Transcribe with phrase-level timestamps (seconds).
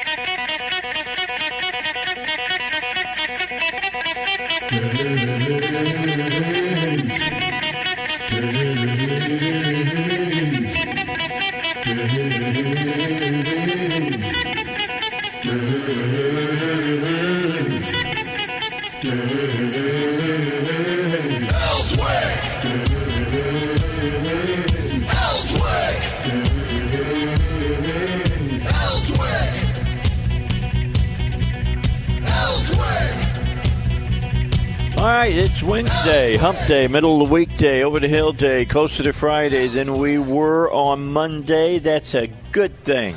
[0.00, 0.28] Yeah.
[36.08, 40.16] hump day, middle of the weekday, over the hill day, closer to Friday than we
[40.16, 41.78] were on Monday.
[41.78, 43.14] That's a good thing.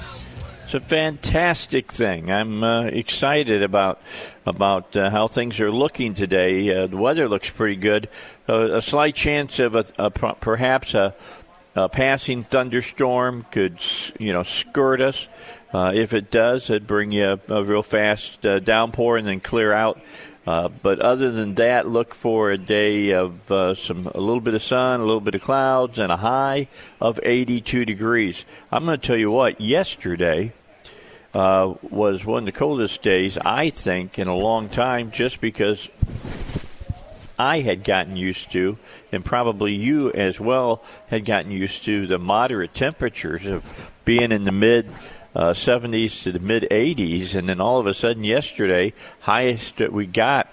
[0.66, 2.30] It's a fantastic thing.
[2.30, 4.02] I'm uh, excited about
[4.46, 6.84] about uh, how things are looking today.
[6.84, 8.10] Uh, the weather looks pretty good.
[8.50, 11.16] Uh, a slight chance of a, a perhaps a,
[11.76, 13.80] a, passing thunderstorm could
[14.20, 15.30] you know skirt us.
[15.74, 19.40] Uh, if it does, it'd bring you a, a real fast uh, downpour and then
[19.40, 20.02] clear out.
[20.46, 24.56] Uh, but other than that, look for a day of uh, some a little bit
[24.56, 26.68] of sun, a little bit of clouds, and a high
[27.00, 28.46] of 82 degrees.
[28.72, 29.62] I'm going to tell you what.
[29.62, 30.54] Yesterday
[31.36, 35.90] uh, was one of the coldest days I think in a long time, just because
[37.38, 38.80] I had gotten used to,
[39.12, 43.64] and probably you as well had gotten used to the moderate temperatures of
[44.06, 44.90] being in the mid
[45.36, 49.94] uh, 70s to the mid 80s, and then all of a sudden yesterday, highest that
[49.94, 50.48] we got,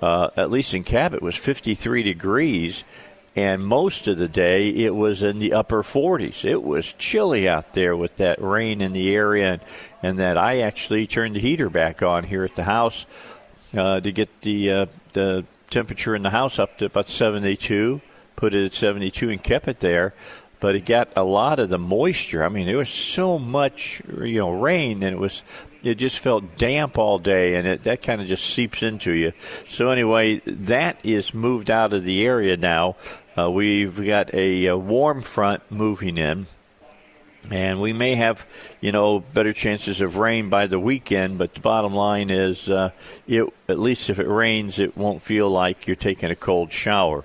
[0.00, 2.84] uh, at least in Cabot, was 53 degrees,
[3.34, 6.44] and most of the day it was in the upper 40s.
[6.44, 9.62] It was chilly out there with that rain in the area, and,
[10.02, 13.06] and that I actually turned the heater back on here at the house
[13.76, 18.00] uh, to get the uh, the temperature in the house up to about 72.
[18.36, 20.14] Put it at 72 and kept it there
[20.62, 22.44] but it got a lot of the moisture.
[22.44, 25.42] I mean, there was so much, you know, rain, and it was
[25.82, 29.32] it just felt damp all day, and it, that kind of just seeps into you.
[29.68, 32.94] So anyway, that is moved out of the area now.
[33.36, 36.46] Uh, we've got a, a warm front moving in.
[37.50, 38.46] And we may have,
[38.80, 42.90] you know, better chances of rain by the weekend, but the bottom line is, uh,
[43.26, 47.24] it, at least if it rains, it won't feel like you're taking a cold shower.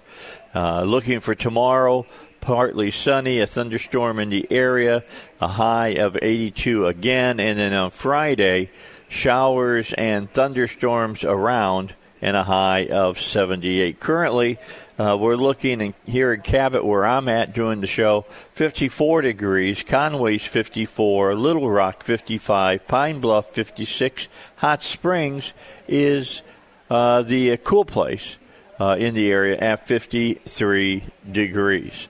[0.56, 2.04] Uh, looking for tomorrow,
[2.42, 5.04] partly sunny, a thunderstorm in the area,
[5.42, 8.70] a high of 82 again, and then on Friday,
[9.10, 14.00] showers and thunderstorms around and a high of 78.
[14.00, 14.58] Currently,
[14.98, 18.22] uh, we're looking in, here in Cabot, where I'm at doing the show,
[18.54, 24.28] 54 degrees, Conway's 54, Little Rock 55, Pine Bluff 56,
[24.58, 25.54] Hot Springs
[25.88, 26.42] is
[26.90, 28.38] uh, the cool place
[28.80, 32.08] uh, in the area at 53 degrees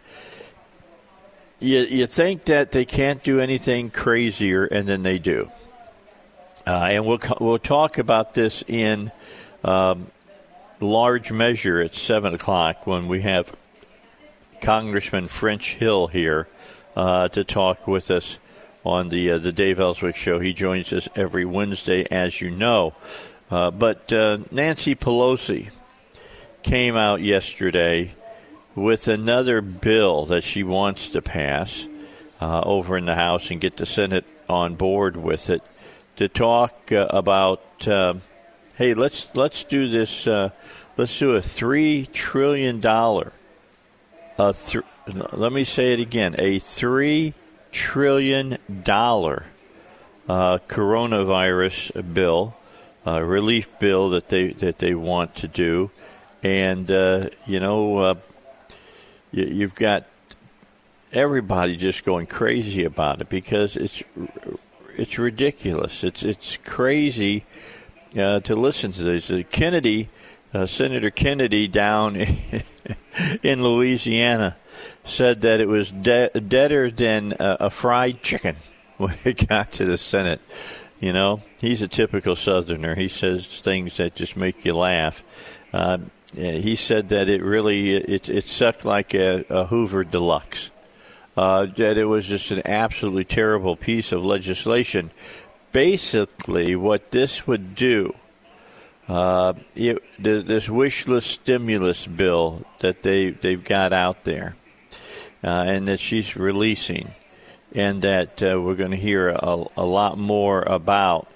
[1.59, 5.51] you, you think that they can't do anything crazier, and then they do.
[6.65, 9.11] Uh, and we'll we'll talk about this in
[9.63, 10.07] um,
[10.79, 13.55] large measure at seven o'clock when we have
[14.61, 16.47] Congressman French Hill here
[16.95, 18.37] uh, to talk with us
[18.83, 20.39] on the uh, the Dave Elswick show.
[20.39, 22.93] He joins us every Wednesday, as you know.
[23.49, 25.69] Uh, but uh, Nancy Pelosi
[26.63, 28.13] came out yesterday
[28.77, 31.87] with another bill that she wants to pass
[32.39, 35.63] uh, over in the House and get the Senate on board with it
[36.17, 37.87] to talk uh, about.
[37.87, 38.13] Uh,
[38.75, 40.27] hey, let's let's do this.
[40.27, 40.51] Uh,
[40.95, 43.33] let's do a three trillion dollar.
[44.37, 44.83] Th-
[45.33, 47.33] let me say it again: a three
[47.71, 49.45] trillion dollar
[50.29, 52.55] uh, coronavirus bill,
[53.07, 55.89] uh, relief bill that they that they want to do,
[56.43, 56.89] and
[57.47, 58.19] you know
[59.45, 60.05] you've got
[61.11, 64.03] everybody just going crazy about it because it's
[64.95, 66.03] it's ridiculous.
[66.03, 67.45] It's it's crazy
[68.17, 69.31] uh, to listen to this.
[69.31, 70.09] Uh, Kennedy,
[70.53, 72.15] uh, Senator Kennedy down
[73.43, 74.57] in Louisiana,
[75.05, 78.55] said that it was de- deader than a, a fried chicken
[78.97, 80.41] when it got to the Senate.
[80.99, 82.95] You know, he's a typical Southerner.
[82.95, 85.23] He says things that just make you laugh.
[86.35, 90.71] Uh, he said that it really it, it sucked like a, a Hoover Deluxe.
[91.37, 95.11] Uh, that it was just an absolutely terrible piece of legislation.
[95.71, 98.15] basically, what this would do,
[99.07, 104.55] uh, it, this wish list stimulus bill that they, they've got out there,
[105.43, 107.11] uh, and that she's releasing,
[107.75, 111.27] and that uh, we're going to hear a, a, lot more about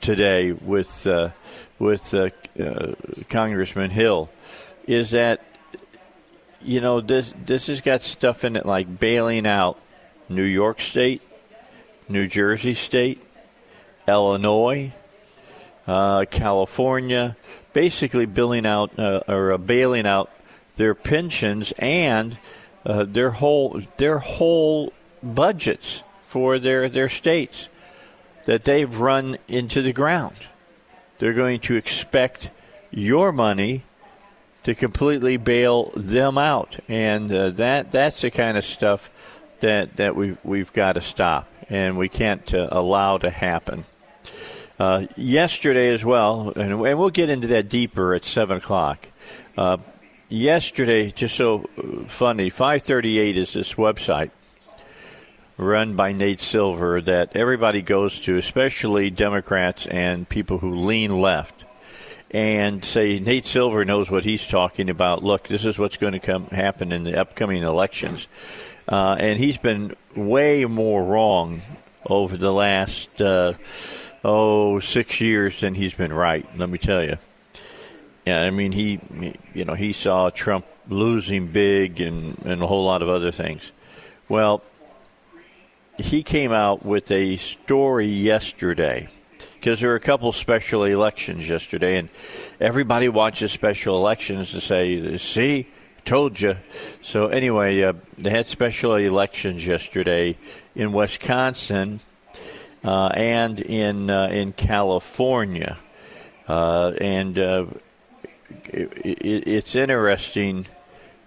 [0.00, 1.30] uh, uh, today with uh,
[1.78, 2.14] with
[3.28, 4.30] Congressman Hill,
[4.86, 5.42] is that
[6.60, 9.78] you know this this has got stuff in it like bailing out
[10.28, 11.22] New York State,
[12.08, 13.22] New Jersey State,
[14.06, 14.92] Illinois,
[15.86, 17.36] uh, California,
[17.72, 20.30] basically billing out uh, or uh, bailing out
[20.76, 22.38] their pensions and
[22.86, 24.92] uh, their whole their whole
[25.22, 27.68] budgets for their their states
[28.48, 30.34] that they've run into the ground.
[31.18, 32.50] They're going to expect
[32.90, 33.84] your money
[34.64, 39.10] to completely bail them out, and uh, that that's the kind of stuff
[39.60, 43.84] that that we've we've got to stop, and we can't uh, allow to happen.
[44.78, 49.08] Uh, yesterday as well, and, and, we'll get into that deeper at seven o'clock.
[49.58, 49.76] Uh,
[50.30, 54.30] yesterday, just so uh, funny, five thirty eight is this website
[55.58, 61.64] run by Nate Silver that everybody goes to, especially Democrats and people who lean left
[62.30, 65.24] and say Nate Silver knows what he's talking about.
[65.24, 68.28] Look, this is what's going to come happen in the upcoming elections,
[68.88, 71.62] uh, and he's been way more wrong
[72.06, 73.54] over the last uh,
[74.24, 76.46] oh six years than he's been right.
[76.56, 77.18] Let me tell you.
[78.26, 79.00] Yeah, I mean he,
[79.54, 83.72] you know, he saw Trump losing big and and a whole lot of other things.
[84.28, 84.62] Well,
[85.98, 89.08] he came out with a story yesterday
[89.54, 92.08] because there were a couple special elections yesterday, and
[92.60, 95.66] everybody watches special elections to say, "See,
[96.04, 96.56] told you."
[97.00, 100.36] So anyway, uh, they had special elections yesterday
[100.74, 102.00] in Wisconsin
[102.84, 105.76] uh, and in uh, in California,
[106.46, 107.66] uh, and uh,
[108.66, 110.66] it, it, it's interesting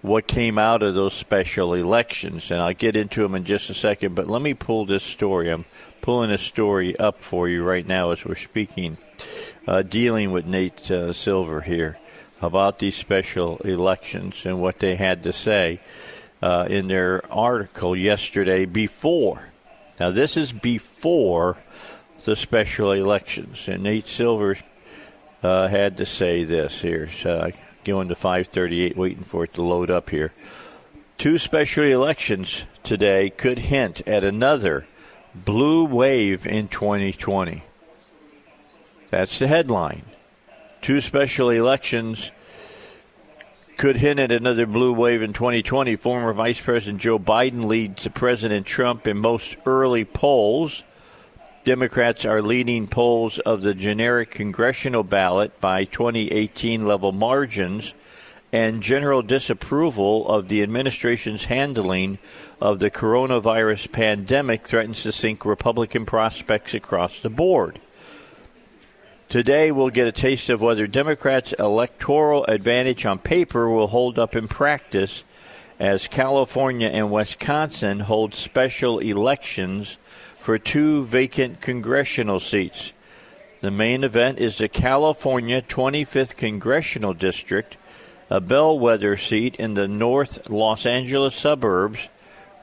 [0.01, 3.73] what came out of those special elections, and I'll get into them in just a
[3.73, 4.15] second.
[4.15, 5.49] But let me pull this story.
[5.49, 5.65] I'm
[6.01, 8.97] pulling a story up for you right now as we're speaking,
[9.67, 11.99] uh, dealing with Nate uh, Silver here
[12.41, 15.79] about these special elections and what they had to say
[16.41, 19.49] uh, in their article yesterday before.
[19.99, 21.57] Now, this is before
[22.23, 24.57] the special elections, and Nate Silver
[25.43, 27.07] uh, had to say this here.
[27.07, 27.51] So
[27.83, 30.33] going to 538, waiting for it to load up here.
[31.17, 34.87] Two special elections today could hint at another
[35.35, 37.63] blue wave in 2020.
[39.09, 40.03] That's the headline.
[40.81, 42.31] Two special elections
[43.77, 45.95] could hint at another blue wave in 2020.
[45.95, 50.83] Former Vice President Joe Biden leads President Trump in most early polls.
[51.63, 57.93] Democrats are leading polls of the generic congressional ballot by 2018 level margins
[58.51, 62.17] and general disapproval of the administration's handling
[62.59, 67.79] of the coronavirus pandemic threatens to sink Republican prospects across the board.
[69.29, 74.35] Today, we'll get a taste of whether Democrats' electoral advantage on paper will hold up
[74.35, 75.23] in practice
[75.79, 79.99] as California and Wisconsin hold special elections
[80.41, 82.93] for two vacant congressional seats.
[83.61, 87.77] The main event is the California 25th Congressional District,
[88.27, 92.09] a bellwether seat in the North Los Angeles suburbs,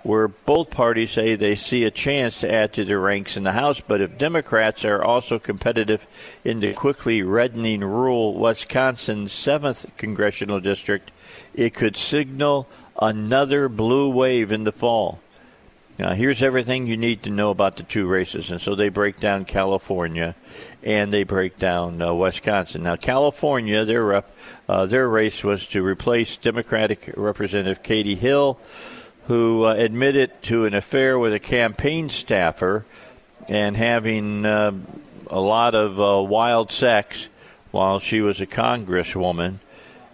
[0.03, 3.53] where both parties say they see a chance to add to their ranks in the
[3.53, 3.81] House.
[3.81, 6.05] But if Democrats are also competitive
[6.45, 11.13] in the quickly reddening rural Wisconsin 7th Congressional District,
[11.55, 12.67] it could signal
[13.01, 15.21] another blue wave in the fall.
[15.99, 18.53] Now, here's everything you need to know about the two races.
[18.53, 20.37] And so they break down California
[20.85, 22.85] and they break down uh, Wisconsin.
[22.85, 24.31] Now, California, their, rep,
[24.69, 28.61] uh, their race was to replace Democratic Representative Katie Hill,
[29.27, 32.87] who uh, admitted to an affair with a campaign staffer
[33.49, 34.71] and having uh,
[35.27, 37.29] a lot of uh, wild sex
[37.73, 39.59] while she was a congresswoman.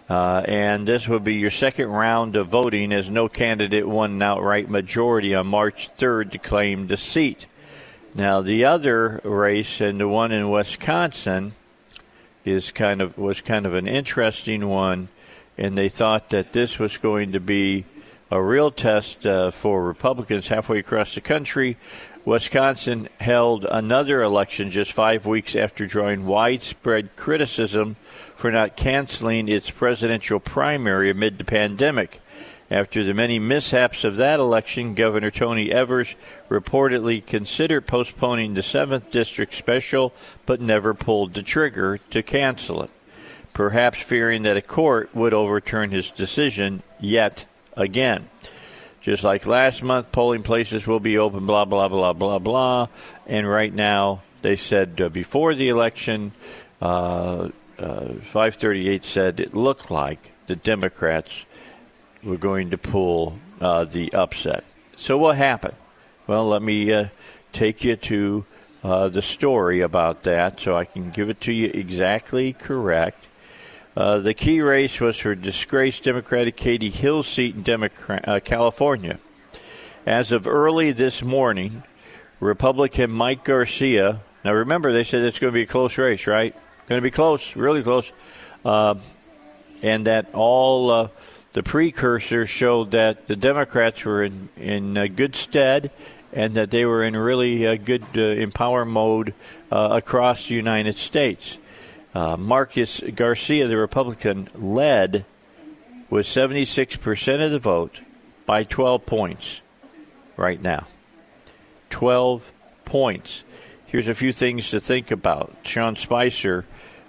[0.08, 4.23] Uh, and this would be your second round of voting as no candidate won an
[4.23, 7.46] outright majority on March 3rd to claim the seat.
[8.14, 11.52] Now, the other race and the one in Wisconsin
[12.44, 15.08] is kind of was kind of an interesting one,
[15.56, 17.87] and they thought that this was going to be
[18.30, 21.76] a real test uh, for Republicans halfway across the country.
[22.25, 27.96] Wisconsin held another election just five weeks after drawing widespread criticism
[28.44, 32.20] for not canceling its presidential primary amid the pandemic.
[32.70, 36.14] After the many mishaps of that election, Governor Tony Evers
[36.50, 40.12] reportedly considered postponing the 7th District special,
[40.44, 42.90] but never pulled the trigger to cancel it,
[43.54, 47.46] perhaps fearing that a court would overturn his decision yet
[47.78, 48.28] again.
[49.00, 52.88] Just like last month, polling places will be open, blah, blah, blah, blah, blah.
[53.26, 56.32] And right now, they said uh, before the election,
[56.82, 61.46] uh, uh, 538 said it looked like the Democrats
[62.22, 64.64] were going to pull uh, the upset.
[64.96, 65.74] So what happened?
[66.26, 67.08] Well, let me uh,
[67.52, 68.44] take you to
[68.82, 73.28] uh, the story about that so I can give it to you exactly correct.
[73.96, 79.18] Uh, the key race was for disgraced Democratic Katie Hill's seat in Democrat, California.
[80.04, 81.82] As of early this morning,
[82.40, 84.20] Republican Mike Garcia.
[84.44, 86.54] Now, remember, they said it's going to be a close race, right?
[86.88, 88.12] Going to be close, really close.
[88.64, 88.96] Uh,
[89.82, 91.08] and that all uh,
[91.54, 95.90] the precursors showed that the Democrats were in, in uh, good stead
[96.32, 99.32] and that they were in really uh, good uh, empower mode
[99.70, 101.58] uh, across the United States.
[102.14, 105.24] Uh, Marcus Garcia, the Republican, led
[106.10, 108.00] with 76% of the vote
[108.46, 109.62] by 12 points
[110.36, 110.86] right now.
[111.90, 112.52] 12
[112.84, 113.44] points.
[113.86, 115.54] Here's a few things to think about.
[115.64, 116.64] Sean Spicer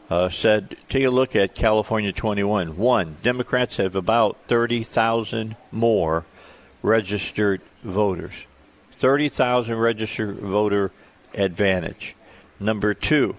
[0.09, 2.77] uh, said, take a look at California 21.
[2.77, 6.25] One, Democrats have about 30,000 more
[6.81, 8.45] registered voters.
[8.97, 10.91] 30,000 registered voter
[11.33, 12.15] advantage.
[12.59, 13.35] Number two,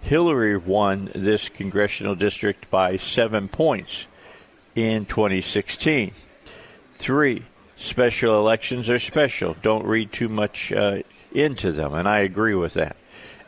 [0.00, 4.06] Hillary won this congressional district by seven points
[4.74, 6.12] in 2016.
[6.94, 7.42] Three,
[7.76, 9.56] special elections are special.
[9.62, 12.96] Don't read too much uh, into them, and I agree with that.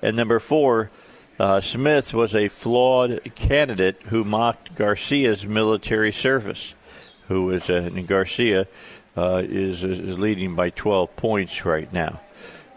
[0.03, 0.91] And number four,
[1.38, 6.75] uh, Smith was a flawed candidate who mocked Garcia's military service,
[7.28, 8.66] who is uh, Garcia
[9.16, 12.21] uh, is, is leading by 12 points right now.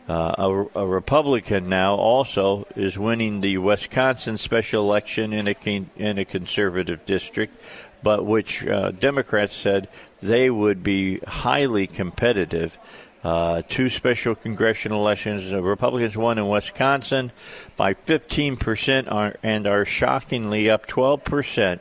[0.08, 5.56] Uh, a, a, Republican now also is winning the Wisconsin special election in a
[5.96, 7.56] in a conservative district,
[8.04, 9.88] but which uh, Democrats said
[10.22, 12.78] they would be highly competitive
[13.24, 15.50] uh, two special congressional elections.
[15.50, 17.32] The Republicans won in Wisconsin
[17.76, 21.80] by 15% are, and are shockingly up 12%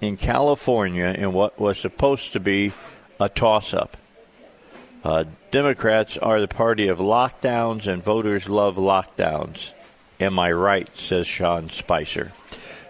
[0.00, 2.72] in California in what was supposed to be
[3.20, 3.96] a toss up.
[5.02, 9.72] Uh, Democrats are the party of lockdowns, and voters love lockdowns.
[10.18, 10.88] Am I right?
[10.96, 12.32] Says Sean Spicer.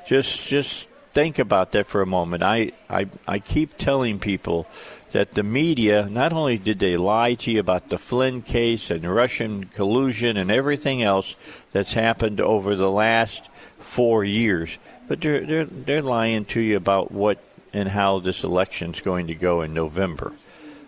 [0.07, 2.43] Just, just think about that for a moment.
[2.43, 4.67] I, I, I keep telling people
[5.15, 9.05] that the media not only did they lie to you about the Flynn case and
[9.05, 11.37] Russian collusion and everything else
[11.71, 17.13] that's happened over the last four years, but they're they're, they're lying to you about
[17.13, 17.39] what
[17.73, 20.33] and how this election is going to go in November.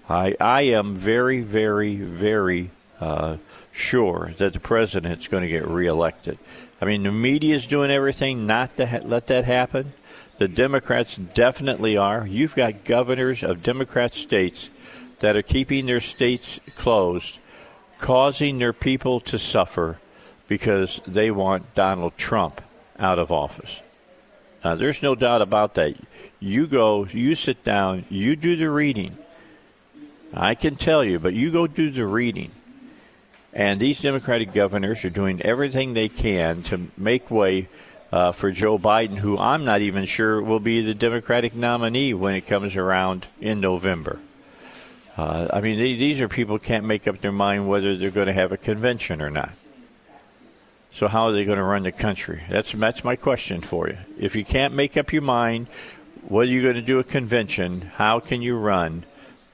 [0.09, 3.37] I I am very very very uh,
[3.71, 6.37] sure that the president's going to get reelected.
[6.81, 9.93] I mean, the media is doing everything not to ha- let that happen.
[10.39, 12.27] The Democrats definitely are.
[12.27, 14.71] You've got governors of Democrat states
[15.21, 17.39] that are keeping their states closed,
[17.99, 19.99] causing their people to suffer
[20.47, 22.61] because they want Donald Trump
[22.99, 23.81] out of office.
[24.63, 25.97] Now, there's no doubt about that.
[26.39, 29.17] You go, you sit down, you do the reading.
[30.35, 32.51] I can tell you, but you go do the reading.
[33.55, 37.69] And these Democratic governors are doing everything they can to make way
[38.17, 42.35] uh, for Joe Biden, who I'm not even sure will be the Democratic nominee when
[42.35, 44.19] it comes around in November.
[45.19, 48.29] Uh, I mean, they, these are people can't make up their mind whether they're going
[48.29, 49.53] to have a convention or not.
[50.91, 52.43] So how are they going to run the country?
[52.49, 53.99] That's that's my question for you.
[54.19, 55.67] If you can't make up your mind
[56.27, 59.05] whether you're going to do a convention, how can you run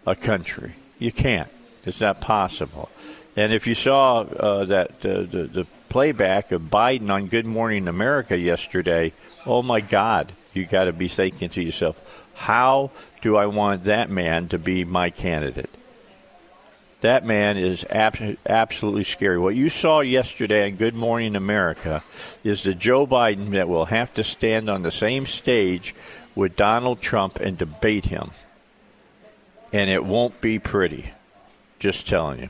[0.06, 0.74] a country?
[1.00, 1.50] You can't.
[1.84, 2.90] It's not possible.
[3.34, 7.86] And if you saw uh, that uh, the, the playback of Biden on Good Morning
[7.86, 9.12] America yesterday,
[9.44, 14.08] oh my God, you got to be thinking to yourself, how do I want that
[14.08, 15.68] man to be my candidate?
[17.02, 19.38] That man is ab- absolutely scary.
[19.38, 22.02] What you saw yesterday on Good Morning America
[22.42, 25.94] is the Joe Biden that will have to stand on the same stage
[26.34, 28.30] with Donald Trump and debate him.
[29.74, 31.10] And it won't be pretty.
[31.78, 32.48] Just telling you.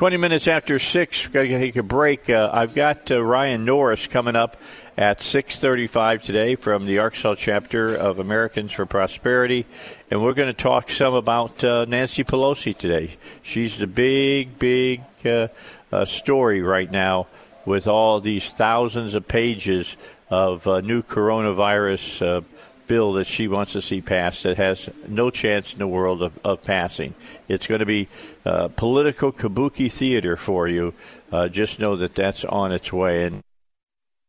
[0.00, 2.30] 20 minutes after 6, got to take a break.
[2.30, 4.56] Uh, I've got uh, Ryan Norris coming up
[4.96, 9.66] at 6.35 today from the Arkansas chapter of Americans for Prosperity.
[10.10, 13.18] And we're going to talk some about uh, Nancy Pelosi today.
[13.42, 15.48] She's the big, big uh,
[15.92, 17.26] uh, story right now
[17.66, 19.98] with all these thousands of pages
[20.30, 22.42] of uh, new coronavirus
[22.90, 26.36] bill that she wants to see passed that has no chance in the world of,
[26.44, 27.14] of passing.
[27.46, 28.08] It's going to be
[28.44, 30.94] uh, political kabuki theater for you.
[31.30, 33.42] Uh, just know that that's on its way, and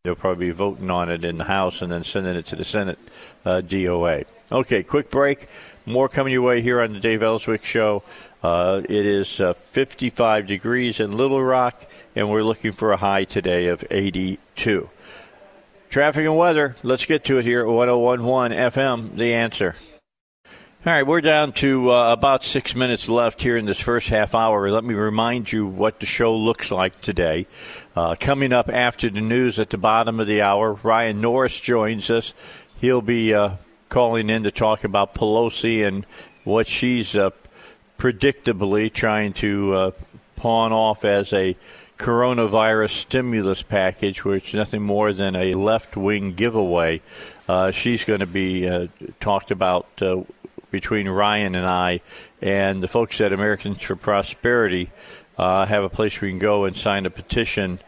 [0.03, 2.63] they'll probably be voting on it in the House and then sending it to the
[2.63, 2.99] Senate
[3.45, 4.25] uh, DOA.
[4.51, 5.47] Okay, quick break.
[5.85, 8.03] More coming your way here on the Dave Elswick Show.
[8.43, 13.23] Uh, it is uh, 55 degrees in Little Rock, and we're looking for a high
[13.23, 14.89] today of 82.
[15.89, 16.75] Traffic and weather.
[16.83, 19.75] Let's get to it here at 1011 FM, the answer.
[20.83, 24.33] All right, we're down to uh, about six minutes left here in this first half
[24.33, 24.71] hour.
[24.71, 27.45] Let me remind you what the show looks like today.
[27.95, 32.09] Uh, coming up after the news at the bottom of the hour, Ryan Norris joins
[32.09, 32.33] us.
[32.79, 33.57] He'll be uh,
[33.89, 36.03] calling in to talk about Pelosi and
[36.45, 37.29] what she's uh,
[37.99, 39.91] predictably trying to uh,
[40.35, 41.55] pawn off as a
[41.99, 47.03] coronavirus stimulus package, which is nothing more than a left wing giveaway.
[47.47, 49.85] Uh, she's going to be talked about
[50.71, 52.01] between Ryan and I,
[52.41, 54.89] and the folks at Americans for Prosperity
[55.37, 57.79] uh, have a place we can go and sign a petition.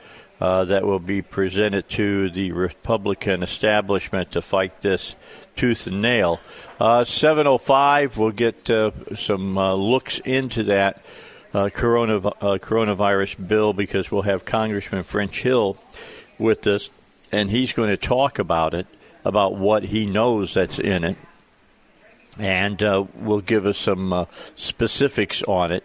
[0.41, 5.15] Uh, that will be presented to the Republican establishment to fight this
[5.55, 6.41] tooth and nail.
[6.81, 8.67] Uh, 705, we'll get
[9.15, 11.01] some looks into that
[11.53, 15.77] uh, corona, uh, coronavirus bill because we'll have Congressman French Hill
[16.39, 16.89] with us,
[17.31, 18.87] and he's going to talk about it,
[19.23, 21.17] about what he knows that's in it,
[22.39, 24.25] and uh, will give us some uh,
[24.55, 25.83] specifics on it.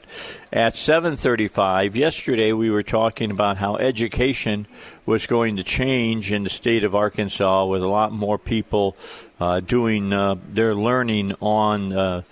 [0.52, 4.66] At 7:35 yesterday, we were talking about how education
[5.04, 8.96] was going to change in the state of Arkansas, with a lot more people
[9.40, 12.24] uh, doing uh, their learning on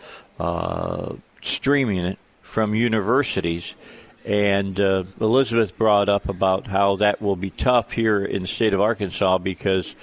[1.43, 3.75] streaming it from universities.
[4.25, 8.75] And uh, Elizabeth brought up about how that will be tough here in the state
[8.75, 9.95] of Arkansas because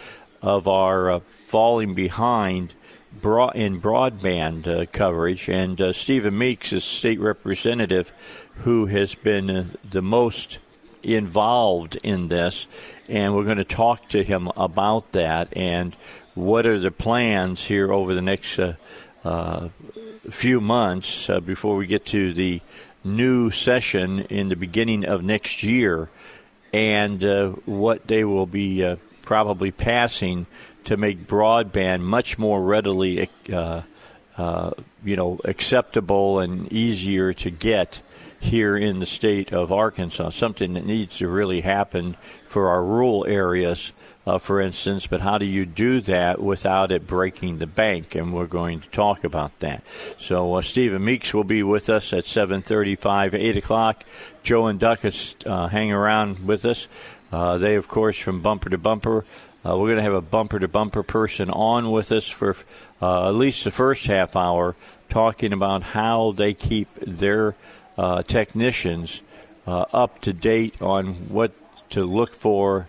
[0.41, 2.73] of our uh, falling behind
[3.21, 5.49] broad, in broadband uh, coverage.
[5.49, 8.11] And uh, Stephen Meeks is state representative
[8.59, 10.59] who has been uh, the most
[11.01, 12.67] involved in this.
[13.09, 15.95] And we're going to talk to him about that and
[16.35, 18.73] what are the plans here over the next uh,
[19.23, 19.69] uh,
[20.29, 22.61] few months uh, before we get to the
[23.03, 26.09] new session in the beginning of next year
[26.73, 27.21] and
[27.65, 30.47] what they will be probably passing
[30.85, 33.81] to make broadband much more readily uh,
[34.37, 34.71] uh,
[35.03, 38.01] you know acceptable and easier to get
[38.39, 42.17] here in the state of Arkansas something that needs to really happen
[42.47, 43.93] for our rural areas
[44.25, 48.15] uh, for instance, but how do you do that without it breaking the bank?
[48.15, 49.83] And we're going to talk about that.
[50.17, 54.03] So uh, Stephen Meeks will be with us at 7:35, 8 o'clock.
[54.41, 56.87] Joe and Duckus uh, hang around with us.
[57.31, 59.25] Uh, they, of course, from bumper to bumper.
[59.65, 62.55] Uh, we're going to have a bumper to bumper person on with us for
[63.01, 64.75] uh, at least the first half hour,
[65.09, 67.55] talking about how they keep their
[68.27, 69.21] technicians
[69.65, 71.51] up to date on what
[71.89, 72.87] to look for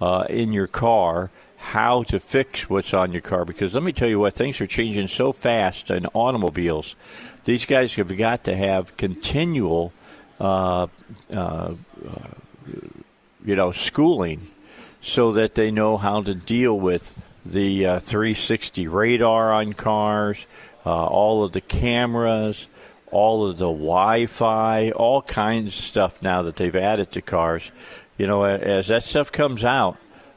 [0.00, 3.44] uh, in your car how to fix what's on your car.
[3.44, 6.96] Because let me tell you what things are changing so fast in automobiles.
[7.44, 9.92] These guys have got to have continual
[10.40, 10.88] uh,
[11.32, 11.74] uh,
[13.44, 14.50] you know schooling
[15.02, 20.46] so that they know how to deal with the uh, 360 radar on cars
[20.86, 22.68] uh, all of the cameras
[23.10, 27.70] all of the Wi-Fi, all kinds of stuff now that they've added to cars
[28.18, 29.96] you know, as that stuff comes out,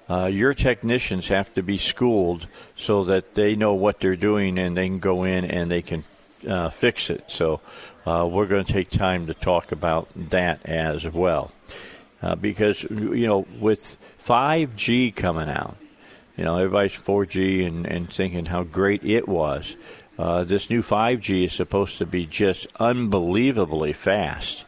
[0.10, 4.78] uh, your technicians have to be schooled so that they know what they're doing and
[4.78, 6.04] they can go in and they can
[6.48, 7.26] uh, fix it.
[7.28, 7.62] So
[8.06, 11.52] uh, we're going to take time to talk about that as well.
[12.22, 15.78] Uh, because, you know, with 5G coming out,
[16.36, 19.76] you know, everybody's 4G and, and thinking how great it was.
[20.18, 24.66] Uh, this new 5G is supposed to be just unbelievably fast.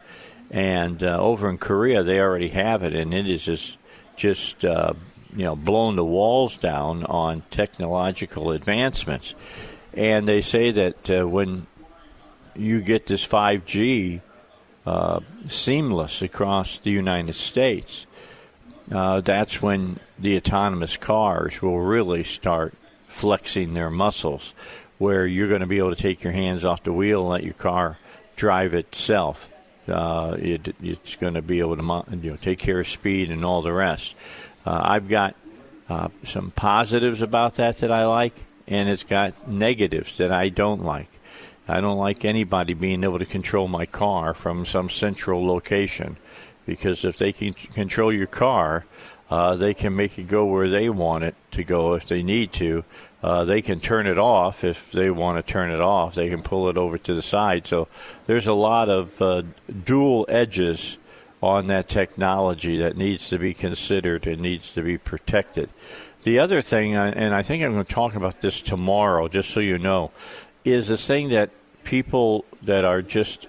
[0.50, 3.78] And uh, over in Korea, they already have it, and it is just,
[4.16, 4.94] just uh,
[5.36, 9.34] you know, blown the walls down on technological advancements.
[9.92, 11.66] And they say that uh, when
[12.54, 14.20] you get this 5G
[14.86, 18.06] uh, seamless across the United States,
[18.92, 22.74] uh, that's when the autonomous cars will really start
[23.08, 24.54] flexing their muscles,
[24.98, 27.44] where you're going to be able to take your hands off the wheel and let
[27.44, 27.98] your car
[28.36, 29.48] drive itself
[29.88, 33.44] uh, it, it's going to be able to you know take care of speed and
[33.44, 34.14] all the rest.
[34.66, 35.34] Uh, I've got
[35.88, 38.34] uh, some positives about that that I like,
[38.66, 41.08] and it's got negatives that I don't like.
[41.66, 46.16] I don't like anybody being able to control my car from some central location
[46.68, 48.84] because if they can control your car,
[49.30, 52.52] uh, they can make it go where they want it to go if they need
[52.52, 52.84] to.
[53.22, 56.14] uh, they can turn it off if they want to turn it off.
[56.14, 57.66] They can pull it over to the side.
[57.66, 57.88] So
[58.26, 59.42] there's a lot of uh,
[59.84, 60.98] dual edges
[61.42, 65.68] on that technology that needs to be considered and needs to be protected.
[66.22, 69.50] The other thing, uh, and I think I'm going to talk about this tomorrow, just
[69.50, 70.10] so you know,
[70.64, 71.50] is this thing that
[71.84, 73.46] people that are just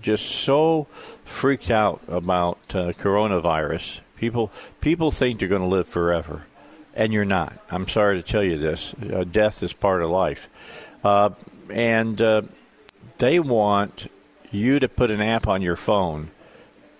[0.00, 0.88] just so
[1.24, 4.00] freaked out about uh, coronavirus.
[4.16, 6.44] People people think they're going to live forever
[6.94, 7.54] and you're not.
[7.70, 8.94] I'm sorry to tell you this.
[8.94, 10.48] Uh, death is part of life.
[11.02, 11.30] Uh,
[11.70, 12.42] and uh,
[13.18, 14.10] they want
[14.50, 16.30] you to put an app on your phone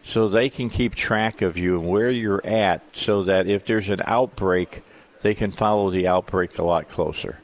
[0.03, 3.91] so they can keep track of you and where you're at so that if there's
[3.91, 4.83] an outbreak,
[5.21, 7.39] they can follow the outbreak a lot closer.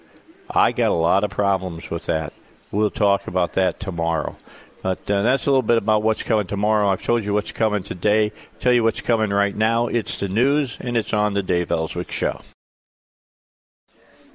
[0.50, 2.32] I got a lot of problems with that.
[2.70, 4.36] We'll talk about that tomorrow.
[4.82, 6.88] But uh, that's a little bit about what's coming tomorrow.
[6.88, 8.32] I've told you what's coming today.
[8.60, 9.88] Tell you what's coming right now.
[9.88, 12.42] It's the news, and it's on the Dave Elswick Show.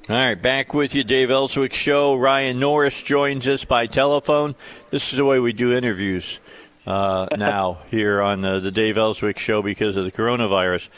[0.10, 2.16] All right, back with you, Dave Elswick Show.
[2.16, 4.56] Ryan Norris joins us by telephone.
[4.92, 6.42] This is the way we do interviews
[6.86, 10.90] uh, now here on uh, the Dave Elswick Show because of the coronavirus.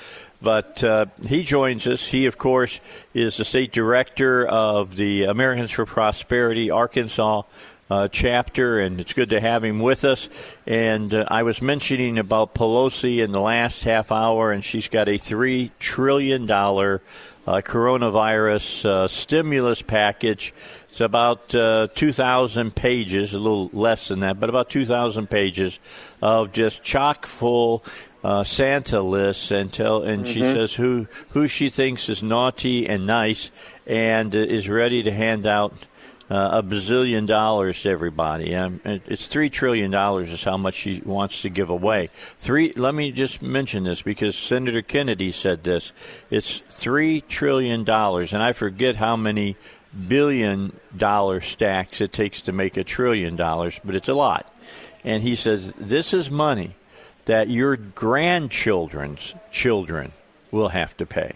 [0.41, 2.07] But uh, he joins us.
[2.07, 2.79] He, of course,
[3.13, 7.43] is the state director of the Americans for Prosperity Arkansas
[7.89, 10.29] uh, chapter, and it's good to have him with us.
[10.65, 15.07] And uh, I was mentioning about Pelosi in the last half hour, and she's got
[15.07, 16.97] a $3 trillion uh,
[17.47, 20.53] coronavirus uh, stimulus package.
[20.89, 25.79] It's about uh, 2,000 pages, a little less than that, but about 2,000 pages
[26.21, 27.83] of just chock full
[28.23, 30.33] uh, Santa lists and tell and mm-hmm.
[30.33, 33.51] she says who who she thinks is naughty and nice
[33.85, 35.73] and uh, is ready to hand out
[36.29, 38.55] uh, a bazillion dollars to everybody.
[38.55, 42.09] Um, it's three trillion dollars is how much she wants to give away.
[42.37, 42.73] Three.
[42.73, 45.93] Let me just mention this because Senator Kennedy said this.
[46.29, 49.55] It's three trillion dollars, and I forget how many
[50.07, 54.51] billion dollar stacks it takes to make a trillion dollars, but it's a lot.
[55.03, 56.75] And he says this is money
[57.25, 60.11] that your grandchildren's children
[60.51, 61.33] will have to pay.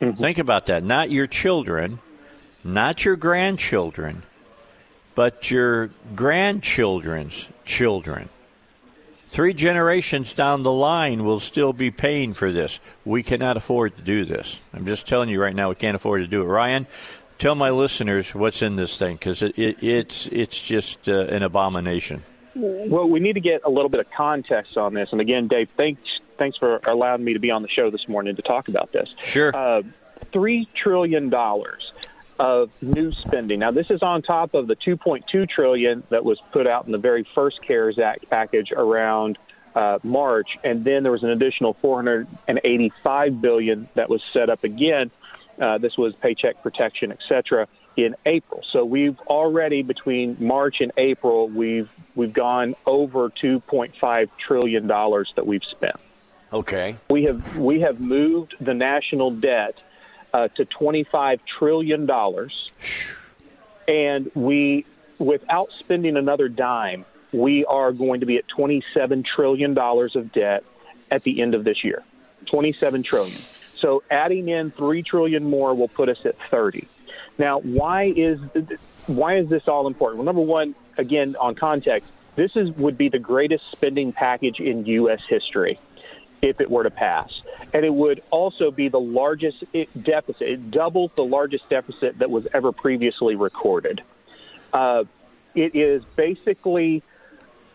[0.00, 0.20] Mm-hmm.
[0.20, 0.82] Think about that.
[0.82, 2.00] Not your children
[2.64, 4.22] not your grandchildren,
[5.14, 8.28] but your grandchildren's children.
[9.28, 12.80] Three generations down the line will still be paying for this.
[13.04, 14.58] We cannot afford to do this.
[14.74, 16.44] I'm just telling you right now, we can't afford to do it.
[16.44, 16.86] Ryan,
[17.38, 21.42] tell my listeners what's in this thing because it, it, it's it's just uh, an
[21.42, 22.22] abomination.
[22.54, 25.08] Well, we need to get a little bit of context on this.
[25.12, 26.02] And again, Dave, thanks
[26.38, 29.08] thanks for allowing me to be on the show this morning to talk about this.
[29.20, 29.56] Sure.
[29.56, 29.82] Uh,
[30.32, 31.92] Three trillion dollars
[32.42, 33.60] of new spending.
[33.60, 36.98] Now, this is on top of the 2.2 trillion that was put out in the
[36.98, 39.38] very first CARES Act package around
[39.76, 45.12] uh, March, and then there was an additional 485 billion that was set up again.
[45.60, 48.62] Uh, this was Paycheck Protection, et cetera, in April.
[48.72, 55.46] So we've already between March and April we've we've gone over 2.5 trillion dollars that
[55.46, 55.96] we've spent.
[56.52, 56.96] Okay.
[57.08, 59.76] We have we have moved the national debt
[60.32, 62.08] uh, to $25 trillion.
[63.88, 64.86] And we,
[65.18, 70.64] without spending another dime, we are going to be at $27 trillion of debt
[71.10, 72.02] at the end of this year.
[72.46, 73.38] 27 trillion.
[73.76, 76.86] So adding in 3 trillion more will put us at 30.
[77.38, 78.38] Now, why is
[79.06, 80.18] why is this all important?
[80.18, 84.84] Well, number one, again, on context, this is would be the greatest spending package in
[84.86, 85.20] U.S.
[85.26, 85.78] history
[86.42, 87.30] if it were to pass.
[87.72, 90.42] And it would also be the largest deficit.
[90.42, 94.02] It doubles the largest deficit that was ever previously recorded.
[94.72, 95.04] Uh,
[95.54, 97.02] it is basically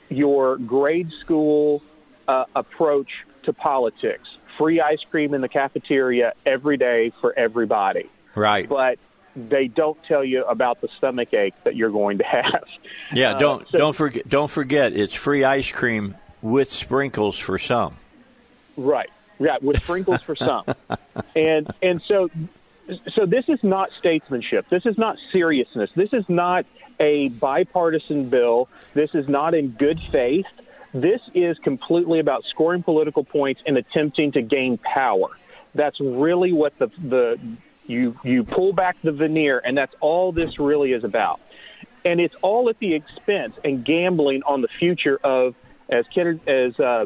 [0.10, 1.82] your grade school
[2.28, 3.10] uh, approach
[3.44, 4.28] to politics
[4.58, 8.10] free ice cream in the cafeteria every day for everybody.
[8.36, 8.68] Right.
[8.68, 8.98] But
[9.36, 12.66] they don't tell you about the stomach ache that you're going to have.
[13.14, 17.58] Yeah, don't uh, so, don't forget don't forget it's free ice cream with sprinkles for
[17.58, 17.96] some.
[18.78, 19.10] Right.
[19.40, 20.64] Yeah, with sprinkles for some.
[21.36, 22.30] And and so
[23.14, 24.70] so this is not statesmanship.
[24.70, 25.92] This is not seriousness.
[25.94, 26.66] This is not
[27.00, 28.70] a bipartisan bill.
[28.94, 30.46] This is not in good faith.
[30.94, 35.28] This is completely about scoring political points and attempting to gain power.
[35.76, 37.40] That's really what the the
[37.86, 41.40] you you pull back the veneer, and that's all this really is about.
[42.06, 45.56] And it's all at the expense and gambling on the future of,
[45.90, 47.06] as Kennedy, as uh,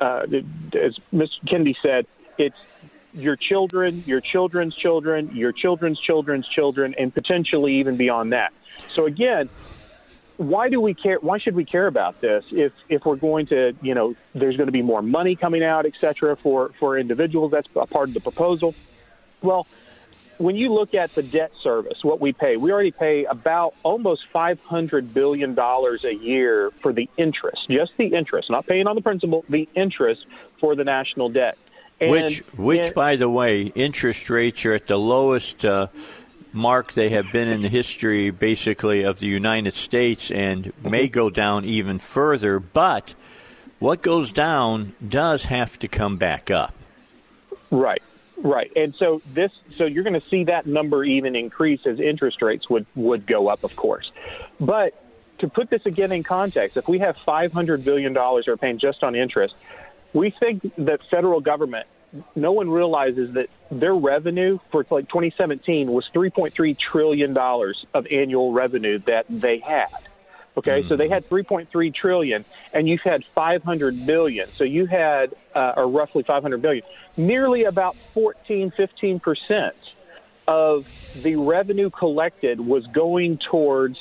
[0.00, 0.26] uh,
[0.74, 1.30] as Ms.
[1.46, 2.06] Kennedy said,
[2.36, 2.56] it's
[3.14, 8.52] your children, your children's children, your children's children's children, and potentially even beyond that.
[8.94, 9.48] So again,
[10.36, 11.18] why do we care?
[11.20, 14.68] Why should we care about this if if we're going to, you know, there's going
[14.68, 17.50] to be more money coming out, et cetera, for for individuals?
[17.50, 18.74] That's a part of the proposal.
[19.42, 19.66] Well,
[20.38, 24.22] when you look at the debt service, what we pay, we already pay about almost
[24.32, 28.94] five hundred billion dollars a year for the interest, just the interest, not paying on
[28.94, 30.24] the principal, the interest
[30.60, 31.58] for the national debt.
[32.00, 35.88] And, which, which, and, by the way, interest rates are at the lowest uh,
[36.52, 41.28] mark they have been in the history, basically, of the United States, and may go
[41.28, 42.60] down even further.
[42.60, 43.14] But
[43.80, 46.74] what goes down does have to come back up.
[47.70, 48.02] Right.
[48.42, 52.40] Right, and so this, so you're going to see that number even increase as interest
[52.40, 54.12] rates would would go up, of course.
[54.60, 54.94] But
[55.38, 59.02] to put this again in context, if we have 500 billion dollars are paying just
[59.02, 59.54] on interest,
[60.12, 61.86] we think that federal government,
[62.36, 68.52] no one realizes that their revenue for like 2017 was 3.3 trillion dollars of annual
[68.52, 69.88] revenue that they had.
[70.58, 70.88] Okay, mm-hmm.
[70.88, 74.48] so they had 3.3 trillion, and you've had 500 billion.
[74.48, 76.84] So you had, uh, or roughly 500 billion
[77.18, 79.74] nearly about 14, 15 percent
[80.46, 80.88] of
[81.22, 83.98] the revenue collected was going towards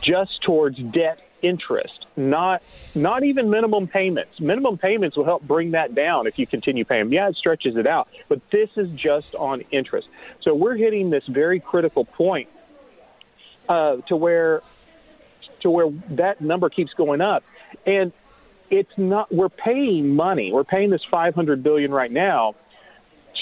[0.00, 2.62] just towards debt interest, not
[2.94, 4.40] not even minimum payments.
[4.40, 7.04] Minimum payments will help bring that down if you continue paying.
[7.04, 7.12] Them.
[7.12, 10.08] Yeah, it stretches it out, but this is just on interest.
[10.40, 12.48] So we're hitting this very critical point
[13.68, 14.62] uh, to where
[15.62, 17.44] to where that number keeps going up,
[17.86, 18.12] and
[18.70, 20.52] it's not we're paying money.
[20.52, 22.54] We're paying this 500 billion right now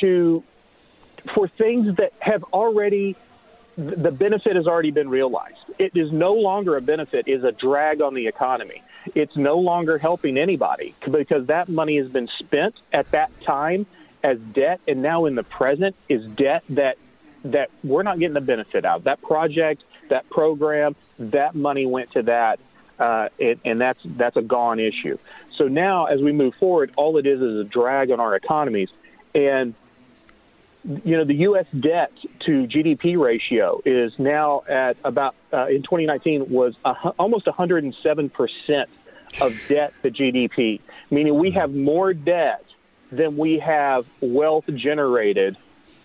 [0.01, 0.43] to
[1.29, 3.17] for things that have already
[3.77, 5.57] the benefit has already been realized.
[5.79, 8.83] It is no longer a benefit is a drag on the economy.
[9.15, 13.87] It's no longer helping anybody because that money has been spent at that time
[14.23, 16.99] as debt and now in the present is debt that
[17.45, 22.23] that we're not getting the benefit out that project that program that money went to
[22.23, 22.61] that
[23.01, 25.16] uh, it, and that's that's a gone issue.
[25.57, 28.90] So now, as we move forward, all it is is a drag on our economies,
[29.35, 29.75] and
[30.85, 31.66] you know the U.S.
[31.79, 38.29] debt to GDP ratio is now at about uh, in 2019 was a, almost 107
[38.29, 38.90] percent
[39.40, 42.64] of debt to GDP, meaning we have more debt
[43.11, 45.57] than we have wealth generated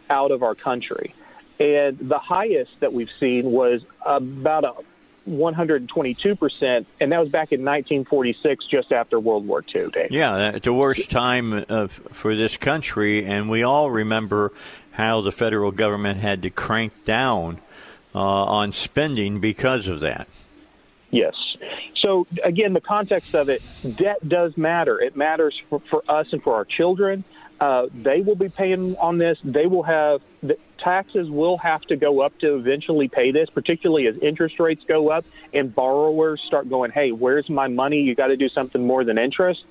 [0.09, 1.13] out of our country.
[1.59, 4.73] And the highest that we've seen was about a
[5.29, 10.11] 122%, and that was back in 1946, just after World War II, Dave.
[10.11, 14.53] Yeah, the worst time of, for this country, and we all remember
[14.91, 17.59] how the federal government had to crank down
[18.13, 20.27] uh, on spending because of that.
[21.09, 21.33] Yes.
[21.95, 23.63] So, again, the context of it,
[23.95, 24.99] debt does matter.
[25.01, 27.23] It matters for, for us and for our children.
[27.59, 29.37] Uh, they will be paying on this.
[29.43, 34.07] They will have the taxes will have to go up to eventually pay this, particularly
[34.07, 38.01] as interest rates go up and borrowers start going, "Hey, where's my money?
[38.01, 39.63] You got to do something more than interest."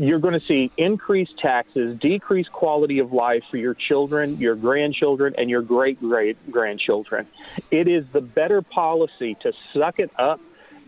[0.00, 5.34] You're going to see increased taxes, decreased quality of life for your children, your grandchildren,
[5.36, 7.26] and your great great grandchildren.
[7.70, 10.40] It is the better policy to suck it up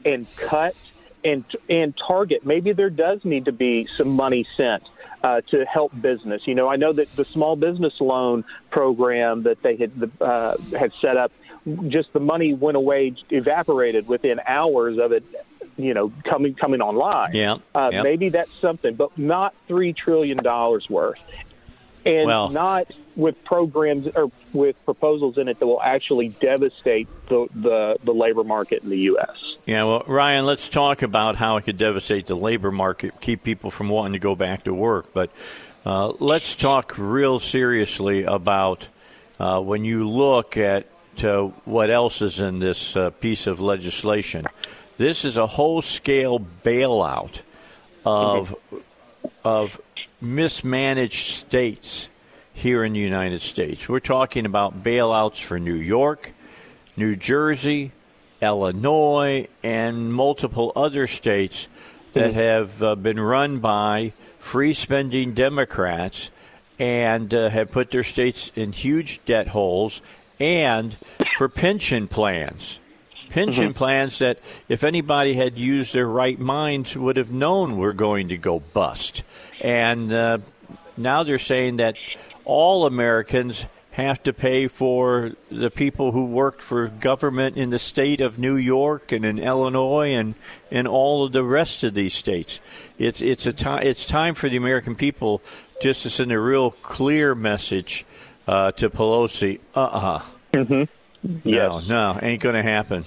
[0.04, 0.74] and cut
[1.22, 2.46] and and target.
[2.46, 4.84] Maybe there does need to be some money sent
[5.22, 6.42] uh, to help business.
[6.46, 10.92] You know, I know that the small business loan program that they had uh, had
[11.00, 11.32] set up,
[11.88, 15.24] just the money went away, evaporated within hours of it.
[15.76, 17.34] You know, coming coming online.
[17.34, 18.04] Yeah, uh, yep.
[18.04, 21.18] maybe that's something, but not three trillion dollars worth,
[22.04, 27.46] and well, not with programs or with proposals in it that will actually devastate the,
[27.54, 29.36] the, the labor market in the U.S.
[29.66, 33.70] Yeah, well, Ryan, let's talk about how it could devastate the labor market, keep people
[33.70, 35.12] from wanting to go back to work.
[35.12, 35.30] But
[35.84, 38.88] uh, let's talk real seriously about
[39.38, 40.86] uh, when you look at
[41.24, 44.46] uh, what else is in this uh, piece of legislation.
[44.96, 47.40] This is a whole scale bailout
[48.04, 48.76] of mm-hmm.
[49.44, 49.80] of
[50.20, 52.09] mismanaged states
[52.60, 53.88] here in the United States.
[53.88, 56.32] We're talking about bailouts for New York,
[56.94, 57.92] New Jersey,
[58.42, 61.68] Illinois, and multiple other states
[62.12, 62.38] that mm-hmm.
[62.38, 66.30] have uh, been run by free spending Democrats
[66.78, 70.02] and uh, have put their states in huge debt holes
[70.38, 70.96] and
[71.38, 72.78] for pension plans.
[73.30, 73.78] Pension mm-hmm.
[73.78, 78.36] plans that, if anybody had used their right minds, would have known were going to
[78.36, 79.22] go bust.
[79.62, 80.38] And uh,
[80.96, 81.94] now they're saying that
[82.44, 88.20] all Americans have to pay for the people who worked for government in the state
[88.20, 90.34] of New York and in Illinois and
[90.70, 92.60] in all of the rest of these states.
[92.98, 95.42] It's it's a time it's time for the American people
[95.82, 98.04] just to send a real clear message
[98.46, 99.60] uh, to Pelosi.
[99.74, 100.16] Uh uh-uh.
[100.16, 100.22] uh
[100.52, 101.48] Mm-hmm.
[101.48, 101.88] No, yes.
[101.88, 103.04] no, ain't going to happen.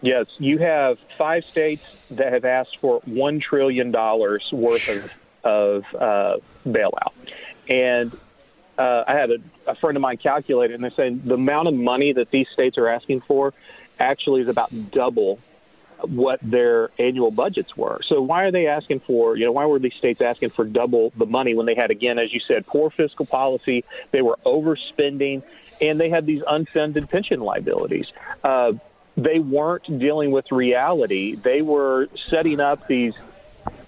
[0.00, 5.12] Yes, you have five states that have asked for one trillion dollars worth of
[5.44, 7.12] of uh, bailout,
[7.68, 8.16] and
[8.78, 9.36] uh, I had a,
[9.66, 12.46] a friend of mine calculate it, and they're saying the amount of money that these
[12.52, 13.52] states are asking for
[13.98, 15.40] actually is about double
[16.02, 18.00] what their annual budgets were.
[18.08, 21.10] So why are they asking for, you know, why were these states asking for double
[21.10, 25.42] the money when they had, again, as you said, poor fiscal policy, they were overspending,
[25.80, 28.06] and they had these unfunded pension liabilities.
[28.44, 28.74] Uh,
[29.16, 31.34] they weren't dealing with reality.
[31.34, 33.14] They were setting up these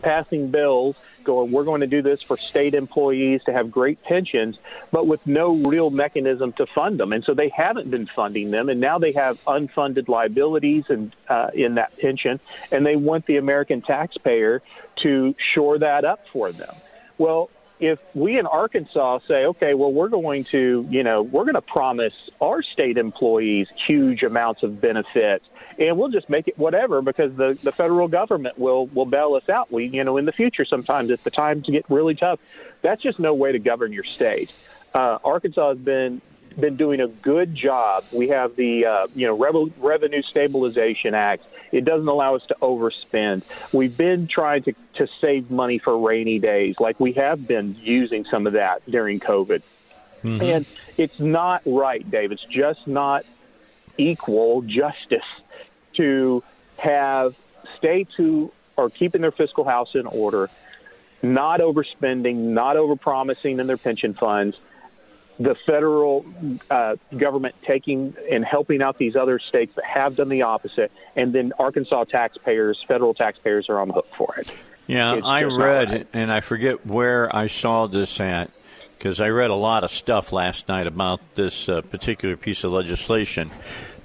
[0.02, 4.58] passing bills going, we're going to do this for state employees to have great pensions,
[4.90, 7.12] but with no real mechanism to fund them.
[7.12, 11.50] And so they haven't been funding them, and now they have unfunded liabilities and uh,
[11.54, 12.40] in that pension,
[12.72, 14.62] and they want the American taxpayer
[15.02, 16.74] to shore that up for them.
[17.18, 21.54] Well, if we in Arkansas say, okay, well, we're going to, you know, we're going
[21.54, 25.46] to promise our state employees huge amounts of benefits
[25.80, 29.48] and we'll just make it whatever because the the federal government will will bail us
[29.48, 29.72] out.
[29.72, 32.38] We you know in the future sometimes if the times get really tough,
[32.82, 34.52] that's just no way to govern your state.
[34.94, 36.20] Uh, Arkansas has been
[36.58, 38.04] been doing a good job.
[38.12, 41.44] We have the uh, you know Rev- Revenue Stabilization Act.
[41.72, 43.42] It doesn't allow us to overspend.
[43.72, 48.24] We've been trying to to save money for rainy days, like we have been using
[48.26, 49.62] some of that during COVID.
[50.22, 50.42] Mm-hmm.
[50.42, 50.66] And
[50.98, 52.32] it's not right, Dave.
[52.32, 53.24] It's just not
[53.96, 55.24] equal justice
[55.94, 56.42] to
[56.78, 57.34] have
[57.76, 60.48] states who are keeping their fiscal house in order,
[61.22, 64.56] not overspending, not overpromising in their pension funds,
[65.38, 66.24] the federal
[66.70, 71.32] uh, government taking and helping out these other states that have done the opposite, and
[71.32, 74.52] then Arkansas taxpayers, federal taxpayers, are on the hook for it.
[74.86, 76.06] Yeah, it's I read, right.
[76.12, 78.50] and I forget where I saw this at,
[78.98, 82.72] because I read a lot of stuff last night about this uh, particular piece of
[82.72, 83.50] legislation,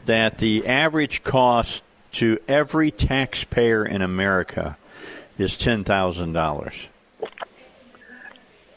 [0.06, 4.78] that the average cost to every taxpayer in America
[5.38, 6.88] is ten thousand dollars.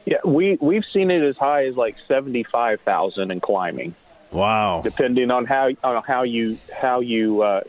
[0.04, 3.94] Yeah, we we've seen it as high as like seventy five thousand and climbing.
[4.30, 4.82] Wow!
[4.82, 7.60] Depending on how on how you how you uh,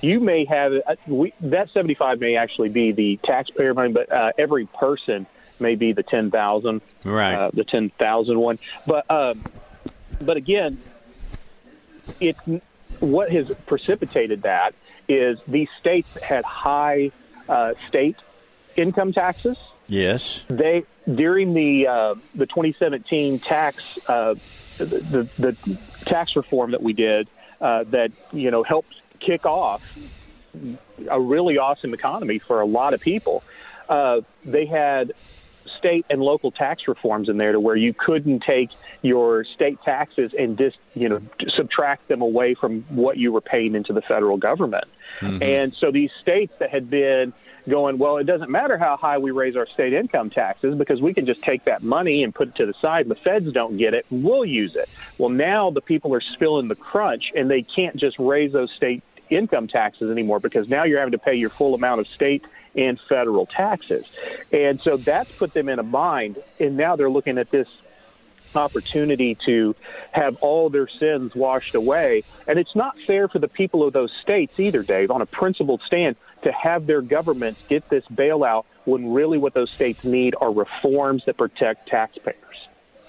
[0.00, 4.10] you may have uh, we, that seventy five may actually be the taxpayer money, but
[4.10, 5.26] uh, every person
[5.60, 8.58] may be the ten thousand right uh, the ten thousand one.
[8.86, 9.44] But um,
[10.20, 10.80] but again,
[12.20, 12.38] it's
[13.00, 14.74] what has precipitated that
[15.08, 17.10] is these states had high
[17.48, 18.16] uh, state
[18.76, 19.56] income taxes.
[19.86, 20.44] Yes.
[20.48, 24.34] They during the uh, the 2017 tax uh,
[24.76, 27.28] the, the tax reform that we did
[27.60, 29.98] uh, that you know helped kick off
[31.08, 33.42] a really awesome economy for a lot of people.
[33.88, 35.12] Uh, they had
[35.78, 38.70] state and local tax reforms in there to where you couldn't take
[39.02, 43.74] your state taxes and just you know subtract them away from what you were paying
[43.74, 44.84] into the federal government.
[45.20, 45.42] Mm-hmm.
[45.42, 47.32] And so these states that had been
[47.68, 51.12] going, well, it doesn't matter how high we raise our state income taxes because we
[51.14, 53.08] can just take that money and put it to the side.
[53.08, 54.06] The feds don't get it.
[54.10, 54.88] We'll use it.
[55.18, 59.02] Well, now the people are feeling the crunch and they can't just raise those state
[59.30, 62.44] income taxes anymore because now you're having to pay your full amount of state
[62.78, 64.06] and federal taxes.
[64.52, 66.38] And so that's put them in a bind.
[66.60, 67.68] And now they're looking at this
[68.54, 69.74] opportunity to
[70.12, 72.22] have all their sins washed away.
[72.46, 75.82] And it's not fair for the people of those states either, Dave, on a principled
[75.86, 80.52] stand, to have their governments get this bailout when really what those states need are
[80.52, 82.36] reforms that protect taxpayers.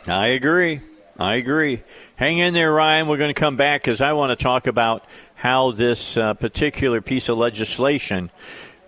[0.07, 0.81] I agree.
[1.17, 1.83] I agree.
[2.15, 3.07] Hang in there, Ryan.
[3.07, 5.05] We're going to come back because I want to talk about
[5.35, 8.31] how this uh, particular piece of legislation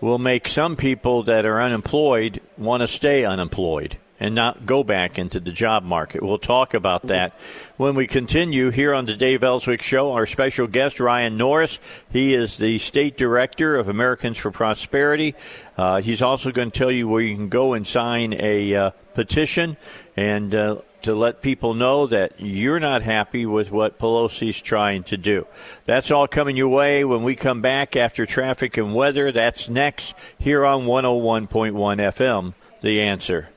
[0.02, 5.18] will make some people that are unemployed want to stay unemployed and not go back
[5.18, 6.22] into the job market.
[6.22, 7.34] We'll talk about that
[7.78, 10.12] when we continue here on the Dave Elswick Show.
[10.12, 11.80] Our special guest, Ryan Norris.
[12.12, 15.34] He is the state director of Americans for Prosperity.
[15.76, 18.92] Uh, he's also going to tell you where you can go and sign a uh,
[19.16, 19.76] petition
[20.16, 25.18] and uh, to let people know that you're not happy with what Pelosi's trying to
[25.18, 25.48] do.
[25.86, 29.32] That's all coming your way when we come back after traffic and weather.
[29.32, 32.54] That's next here on 101.1 FM.
[32.82, 33.50] The answer.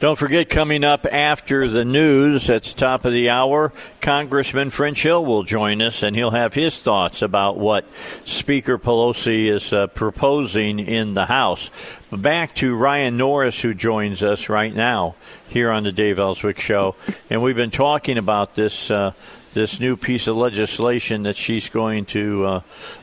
[0.00, 5.02] Don't forget, coming up after the news at the top of the hour, Congressman French
[5.02, 7.84] Hill will join us, and he'll have his thoughts about what
[8.24, 11.70] Speaker Pelosi is uh, proposing in the House.
[12.12, 15.14] Back to Ryan Norris, who joins us right now
[15.48, 16.96] here on the Dave Elswick Show,
[17.28, 18.90] and we've been talking about this.
[18.90, 19.12] Uh,
[19.52, 22.60] this new piece of legislation that she's going to uh,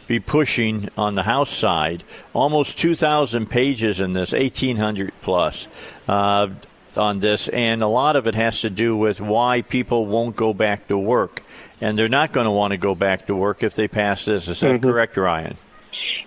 [0.07, 2.05] be pushing on the House side.
[2.33, 5.67] Almost 2,000 pages in this, 1,800 plus.
[6.07, 6.47] Uh,
[6.95, 10.53] on this, and a lot of it has to do with why people won't go
[10.53, 11.43] back to work.
[11.79, 14.47] And they're not going to want to go back to work if they pass this.
[14.47, 14.83] Is that mm-hmm.
[14.89, 15.57] correct, Ryan?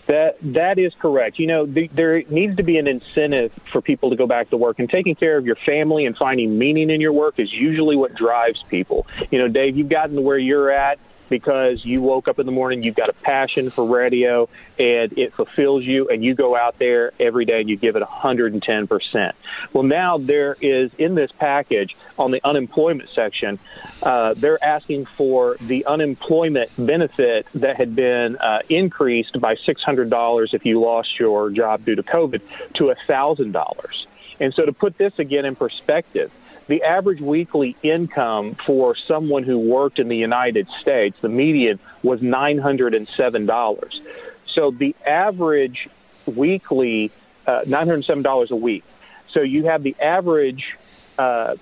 [0.07, 1.39] That that is correct.
[1.39, 4.57] You know, the, there needs to be an incentive for people to go back to
[4.57, 7.97] work, and taking care of your family and finding meaning in your work is usually
[7.97, 9.07] what drives people.
[9.31, 10.99] You know, Dave, you've gotten to where you're at
[11.31, 15.33] because you woke up in the morning, you've got a passion for radio, and it
[15.33, 19.33] fulfills you, and you go out there every day and you give it 110%.
[19.73, 23.59] Well, now there is in this package on the unemployment section,
[24.03, 30.67] uh, they're asking for the unemployment benefit that had been uh, increased by $600 if
[30.67, 32.43] you lost your job due to COVID
[32.75, 34.07] to $1,000.
[34.41, 36.33] And so to put this again in perspective,
[36.71, 42.21] the average weekly income for someone who worked in the United States, the median was
[42.21, 44.01] $907.
[44.47, 45.89] So the average
[46.27, 47.11] weekly,
[47.45, 48.85] uh, $907 a week.
[49.33, 50.77] So you have the average
[51.19, 51.57] uh,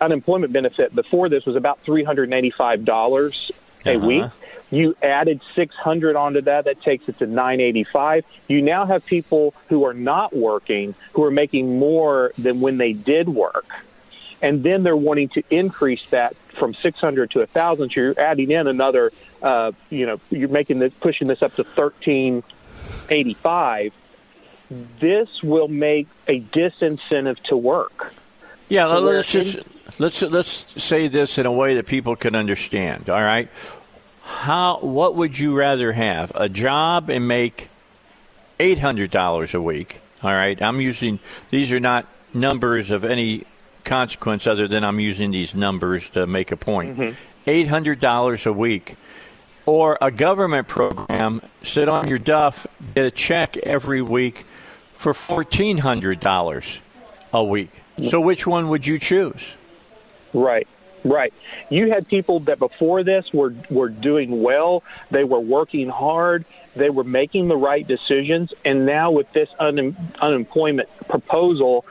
[0.00, 3.50] unemployment benefit before this was about $385
[3.84, 4.06] a uh-huh.
[4.06, 4.24] week.
[4.70, 6.64] You added 600 onto that.
[6.64, 8.24] That takes it to 985.
[8.48, 12.94] You now have people who are not working who are making more than when they
[12.94, 13.66] did work
[14.46, 17.90] and then they're wanting to increase that from 600 to 1,000.
[17.90, 19.10] So you're adding in another,
[19.42, 23.92] uh, you know, you're making this, pushing this up to 1385.
[25.00, 28.12] This will make a disincentive to work.
[28.68, 29.58] Yeah, so let's just
[29.98, 33.08] let's let's say this in a way that people can understand.
[33.08, 33.48] All right,
[34.22, 36.32] how what would you rather have?
[36.34, 37.68] A job and make
[38.58, 40.00] eight hundred dollars a week.
[40.22, 41.20] All right, I'm using
[41.50, 43.46] these are not numbers of any
[43.86, 46.98] consequence other than I'm using these numbers to make a point.
[46.98, 47.50] Mm-hmm.
[47.50, 48.96] $800 a week.
[49.64, 54.44] Or a government program, sit on your duff, get a check every week
[54.94, 56.78] for $1,400
[57.32, 57.70] a week.
[58.10, 59.54] So which one would you choose?
[60.32, 60.68] Right.
[61.04, 61.32] Right.
[61.70, 64.82] You had people that before this were were doing well.
[65.10, 66.44] They were working hard.
[66.74, 68.52] They were making the right decisions.
[68.64, 71.86] And now with this un- unemployment proposal,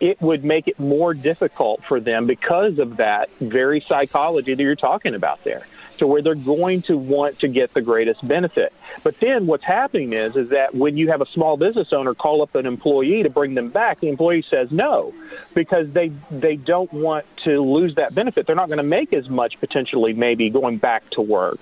[0.00, 4.76] it would make it more difficult for them because of that very psychology that you're
[4.76, 5.66] talking about there
[5.98, 8.72] to where they're going to want to get the greatest benefit.
[9.02, 12.42] But then what's happening is is that when you have a small business owner call
[12.42, 15.14] up an employee to bring them back, the employee says no
[15.54, 18.46] because they they don't want to lose that benefit.
[18.46, 21.60] They're not going to make as much potentially maybe going back to work.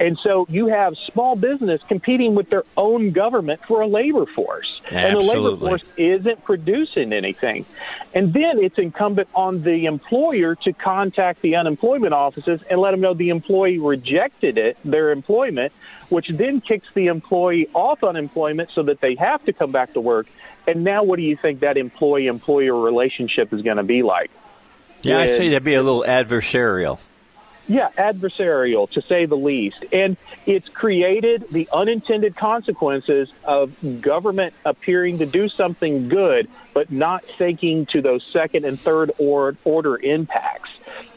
[0.00, 4.80] And so you have small business competing with their own government for a labor force.
[4.90, 5.08] Absolutely.
[5.08, 7.66] And the labor force isn't producing anything.
[8.14, 13.00] And then it's incumbent on the employer to contact the unemployment offices and let them
[13.00, 15.72] know the employee rejected it, their employment,
[16.08, 20.00] which then kicks the employee off unemployment so that they have to come back to
[20.00, 20.26] work.
[20.66, 24.30] And now, what do you think that employee employer relationship is going to be like?
[25.02, 26.98] Yeah, I'd say that'd be a little adversarial.
[27.68, 29.84] Yeah, adversarial to say the least.
[29.92, 37.24] And it's created the unintended consequences of government appearing to do something good, but not
[37.24, 40.70] thinking to those second and third order impacts.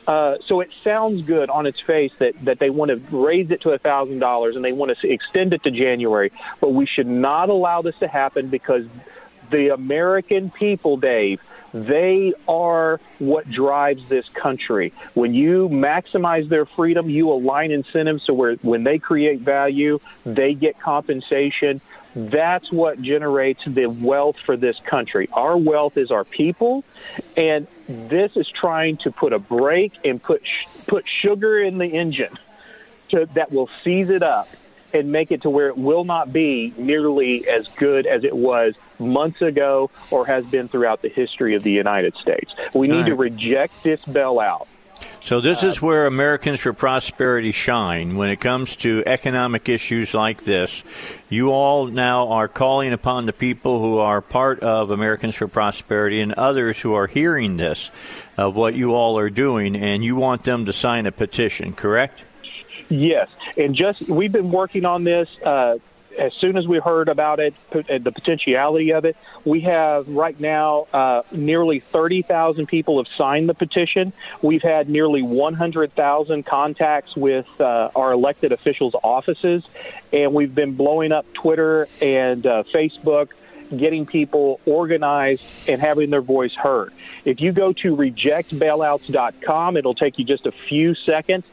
[0.07, 3.61] Uh, so it sounds good on its face that, that they want to raise it
[3.61, 6.31] to $1,000 and they want to extend it to January.
[6.59, 8.85] But we should not allow this to happen because
[9.51, 11.39] the American people, Dave,
[11.73, 14.93] they are what drives this country.
[15.13, 20.53] When you maximize their freedom, you align incentives so where when they create value, they
[20.53, 21.81] get compensation.
[22.13, 25.29] That's what generates the wealth for this country.
[25.31, 26.83] Our wealth is our people,
[27.37, 30.43] and this is trying to put a brake and put
[30.87, 32.37] put sugar in the engine
[33.09, 34.49] to, that will seize it up
[34.93, 38.75] and make it to where it will not be nearly as good as it was
[38.99, 42.53] months ago or has been throughout the history of the United States.
[42.73, 43.05] We need right.
[43.07, 44.67] to reject this bailout.
[45.19, 50.43] So this is where Americans for Prosperity shine when it comes to economic issues like
[50.43, 50.83] this.
[51.29, 56.21] You all now are calling upon the people who are part of Americans for Prosperity
[56.21, 57.91] and others who are hearing this
[58.37, 62.23] of what you all are doing, and you want them to sign a petition, correct?
[62.91, 65.29] Yes, and just we've been working on this.
[65.39, 65.77] Uh,
[66.19, 69.15] as soon as we heard about it, uh, the potentiality of it,
[69.45, 74.11] we have right now uh, nearly 30,000 people have signed the petition.
[74.41, 79.63] We've had nearly 100,000 contacts with uh, our elected officials' offices,
[80.11, 83.29] and we've been blowing up Twitter and uh, Facebook
[83.77, 86.91] getting people organized and having their voice heard.
[87.23, 91.45] If you go to rejectbailouts.com, it'll take you just a few seconds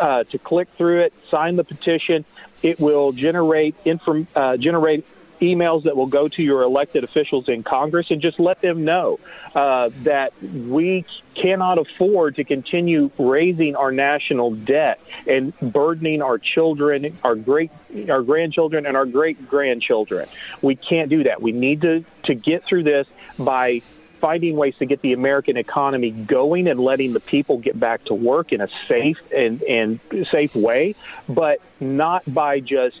[0.00, 2.24] uh, to click through it, sign the petition.
[2.62, 5.04] It will generate inform, uh, generate
[5.40, 9.20] emails that will go to your elected officials in Congress and just let them know
[9.54, 17.16] uh, that we cannot afford to continue raising our national debt and burdening our children,
[17.22, 17.70] our great,
[18.08, 20.26] our grandchildren, and our great grandchildren.
[20.62, 21.42] We can't do that.
[21.42, 23.06] We need to to get through this
[23.38, 23.82] by
[24.20, 28.14] finding ways to get the American economy going and letting the people get back to
[28.14, 30.94] work in a safe and, and safe way,
[31.28, 33.00] but not by just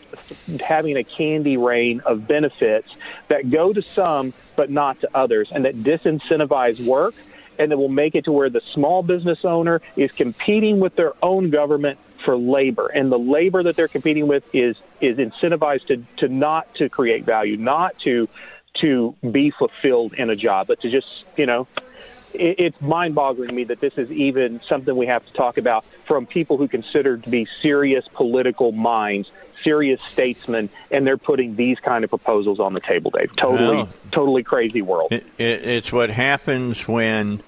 [0.64, 2.88] having a candy rain of benefits
[3.28, 7.14] that go to some but not to others and that disincentivize work
[7.58, 11.12] and that will make it to where the small business owner is competing with their
[11.22, 12.88] own government for labor.
[12.88, 17.24] And the labor that they're competing with is is incentivized to to not to create
[17.24, 18.28] value not to
[18.80, 21.06] to be fulfilled in a job, but to just,
[21.36, 21.66] you know,
[22.32, 25.58] it, it's mind boggling to me that this is even something we have to talk
[25.58, 29.30] about from people who consider to be serious political minds,
[29.62, 33.34] serious statesmen, and they're putting these kind of proposals on the table, Dave.
[33.36, 35.12] Totally, well, totally crazy world.
[35.12, 37.42] It, it, it's what happens when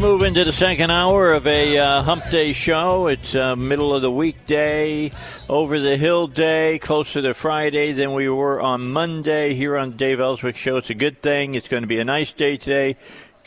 [0.00, 3.06] Move into the second hour of a uh, hump day show.
[3.06, 5.10] It's uh, middle of the weekday,
[5.46, 10.18] over the hill day, closer to Friday than we were on Monday here on Dave
[10.18, 10.78] Elswick Show.
[10.78, 11.54] It's a good thing.
[11.54, 12.96] It's going to be a nice day today.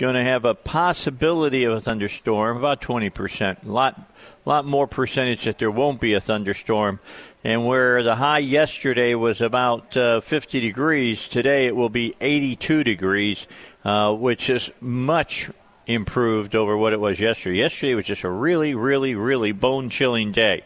[0.04, 3.66] Going to have a possibility of a thunderstorm, about 20%.
[3.66, 4.12] A lot,
[4.44, 7.00] lot more percentage that there won't be a thunderstorm.
[7.46, 12.84] And where the high yesterday was about uh, 50 degrees, today it will be 82
[12.84, 13.48] degrees,
[13.86, 15.50] uh, which is much
[15.88, 17.60] improved over what it was yesterday.
[17.60, 20.64] Yesterday was just a really, really, really bone chilling day.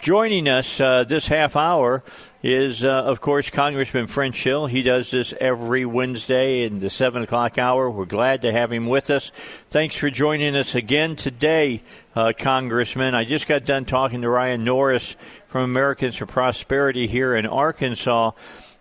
[0.00, 2.02] Joining us uh, this half hour
[2.42, 4.66] is, uh, of course, Congressman French Hill.
[4.66, 7.90] He does this every Wednesday in the 7 o'clock hour.
[7.90, 9.32] We're glad to have him with us.
[9.70, 11.82] Thanks for joining us again today,
[12.14, 13.14] uh, Congressman.
[13.14, 15.16] I just got done talking to Ryan Norris
[15.48, 18.30] from Americans for Prosperity here in Arkansas.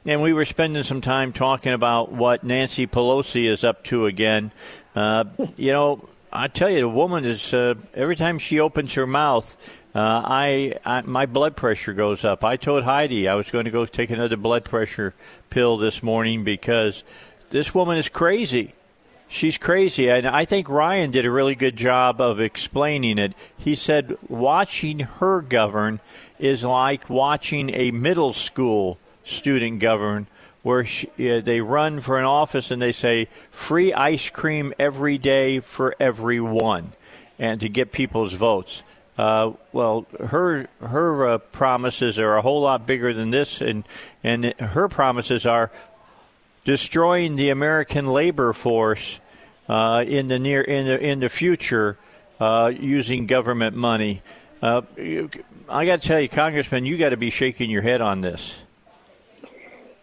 [0.05, 4.51] And we were spending some time talking about what Nancy Pelosi is up to again.
[4.95, 5.25] Uh,
[5.57, 9.55] you know, I tell you, the woman is uh, every time she opens her mouth,
[9.95, 12.43] uh, I, I my blood pressure goes up.
[12.43, 15.13] I told Heidi I was going to go take another blood pressure
[15.49, 17.03] pill this morning because
[17.49, 18.73] this woman is crazy.
[19.29, 23.33] She's crazy, and I think Ryan did a really good job of explaining it.
[23.57, 25.99] He said watching her govern
[26.39, 30.27] is like watching a middle school student govern
[30.63, 35.17] where she, uh, they run for an office and they say free ice cream every
[35.17, 36.93] day for everyone,
[37.37, 38.83] and to get people's votes.
[39.17, 43.83] Uh, well, her her uh, promises are a whole lot bigger than this, and
[44.23, 45.71] and her promises are
[46.65, 49.19] destroying the American labor force
[49.67, 51.97] uh, in the near in the in the future
[52.39, 54.21] uh, using government money.
[54.61, 54.81] Uh,
[55.67, 58.61] I got to tell you, Congressman, you got to be shaking your head on this.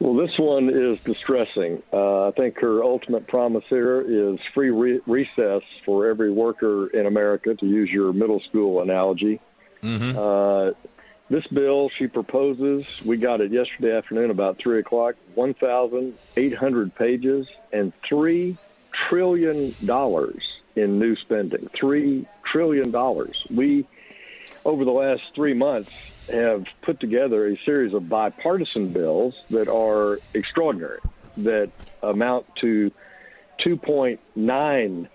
[0.05, 1.83] Well, this one is distressing.
[1.91, 7.07] Uh, I think her ultimate promise here is free re- recess for every worker in
[7.07, 9.41] America, to use your middle school analogy.
[9.83, 10.19] Mm-hmm.
[10.19, 10.73] Uh,
[11.31, 17.91] this bill she proposes, we got it yesterday afternoon about 3 o'clock, 1,800 pages and
[18.03, 18.59] $3
[19.09, 19.75] trillion
[20.77, 21.71] in new spending.
[21.81, 23.33] $3 trillion.
[23.51, 23.87] We
[24.67, 25.91] over the last three months,
[26.31, 31.01] have put together a series of bipartisan bills that are extraordinary,
[31.39, 31.71] that
[32.03, 32.91] amount to
[33.65, 35.09] 2.9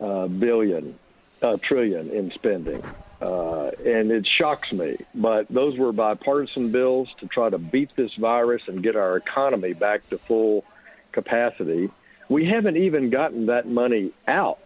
[0.00, 0.98] uh, billion
[1.42, 2.82] uh, trillion in spending.
[3.20, 4.96] Uh, and it shocks me.
[5.14, 9.72] But those were bipartisan bills to try to beat this virus and get our economy
[9.72, 10.64] back to full
[11.12, 11.90] capacity.
[12.28, 14.58] We haven't even gotten that money out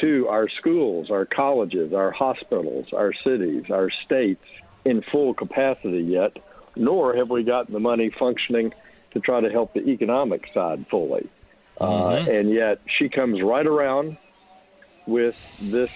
[0.00, 4.44] to our schools, our colleges, our hospitals, our cities, our states
[4.88, 6.38] in full capacity yet,
[6.76, 8.72] nor have we gotten the money functioning
[9.12, 11.28] to try to help the economic side fully.
[11.80, 12.28] Uh, mm-hmm.
[12.28, 14.16] Uh, and yet she comes right around
[15.06, 15.90] with this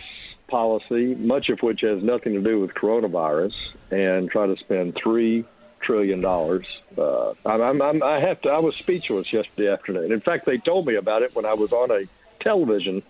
[0.48, 3.54] policy, much of which has nothing to do with coronavirus,
[3.90, 5.44] and try to spend three
[5.80, 6.66] trillion dollars.
[6.96, 8.50] Uh, I'm, I'm, I have to.
[8.50, 10.12] I was speechless yesterday afternoon.
[10.12, 12.04] In fact, they told me about it when I was on a
[12.40, 13.02] television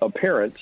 [0.00, 0.58] appearance,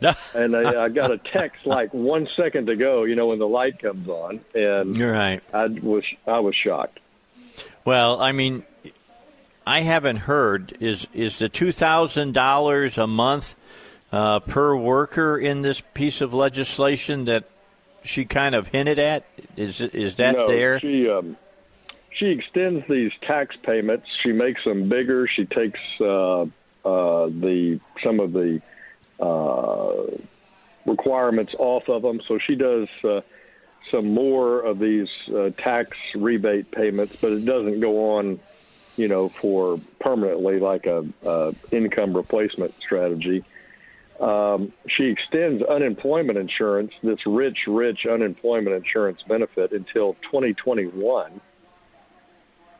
[0.34, 3.04] and I, I got a text like one second to go.
[3.04, 5.42] You know, when the light comes on, and you're right.
[5.52, 7.00] I was I was shocked.
[7.84, 8.64] Well, I mean,
[9.66, 13.56] I haven't heard is is the two thousand dollars a month
[14.12, 17.48] uh, per worker in this piece of legislation that
[18.04, 19.24] she kind of hinted at?
[19.56, 20.80] Is is that no, there?
[20.80, 21.36] She um,
[22.18, 24.06] she extends these tax payments.
[24.22, 25.28] She makes them bigger.
[25.28, 26.46] She takes uh, uh,
[26.84, 28.60] the some of the
[30.88, 32.20] requirements off of them.
[32.26, 33.20] So she does uh,
[33.90, 38.40] some more of these uh, tax rebate payments, but it doesn't go on,
[38.96, 43.44] you know, for permanently like a, a income replacement strategy.
[44.20, 51.40] Um, she extends unemployment insurance, this rich, rich unemployment insurance benefit until 2021.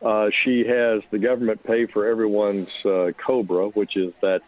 [0.01, 4.41] Uh, she has the government pay for everyone's uh, COBRA, which is that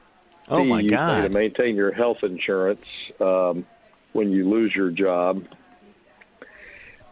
[0.49, 1.23] oh my God.
[1.23, 2.85] to maintain your health insurance
[3.19, 3.65] um,
[4.13, 5.45] when you lose your job.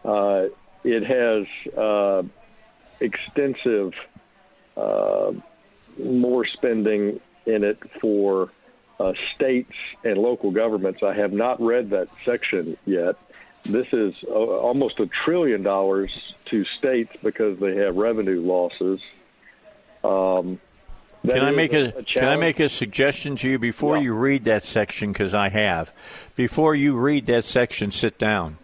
[0.04, 0.46] Uh,
[0.84, 2.22] it has uh,
[3.00, 3.92] extensive
[4.76, 5.32] uh,
[5.98, 8.50] more spending in it for
[8.98, 9.72] uh, states
[10.04, 11.02] and local governments.
[11.02, 13.16] I have not read that section yet.
[13.64, 19.02] This is uh, almost a trillion dollars to states because they have revenue losses.
[20.02, 20.60] Um,
[21.26, 24.04] can I make a, a can I make a suggestion to you before yeah.
[24.04, 25.12] you read that section?
[25.12, 25.92] Because I have.
[26.36, 28.58] Before you read that section, sit down.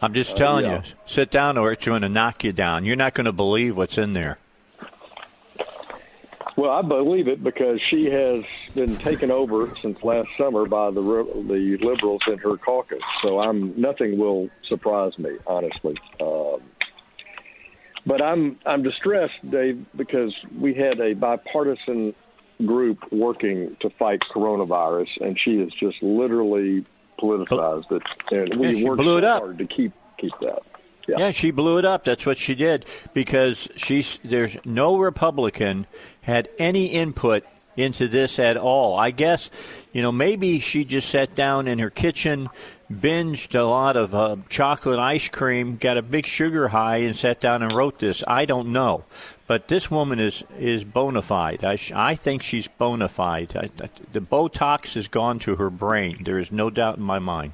[0.00, 0.82] I'm just uh, telling yeah.
[0.82, 2.84] you, sit down, or it's going to knock you down.
[2.84, 4.38] You're not going to believe what's in there.
[6.56, 8.44] Well, I believe it because she has
[8.74, 13.00] been taken over since last summer by the the liberals in her caucus.
[13.22, 15.96] So I'm nothing will surprise me, honestly.
[16.20, 16.60] Um,
[18.06, 22.14] but I'm I'm distressed, Dave, because we had a bipartisan
[22.64, 26.84] group working to fight coronavirus, and she has just literally
[27.18, 29.42] politicized it, and we yeah, worked blew it up.
[29.42, 30.62] hard to keep keep that.
[31.08, 31.16] Yeah.
[31.18, 32.04] yeah, she blew it up.
[32.04, 32.84] That's what she did
[33.14, 35.86] because she's there's no Republican
[36.22, 37.44] had any input
[37.76, 38.98] into this at all.
[38.98, 39.50] I guess,
[39.92, 42.48] you know, maybe she just sat down in her kitchen,
[42.90, 47.40] binged a lot of uh, chocolate ice cream, got a big sugar high, and sat
[47.40, 48.24] down and wrote this.
[48.26, 49.04] I don't know.
[49.46, 51.64] But this woman is, is bona fide.
[51.64, 53.56] I, I think she's bona fide.
[53.56, 56.22] I, I, the Botox has gone to her brain.
[56.24, 57.52] There is no doubt in my mind.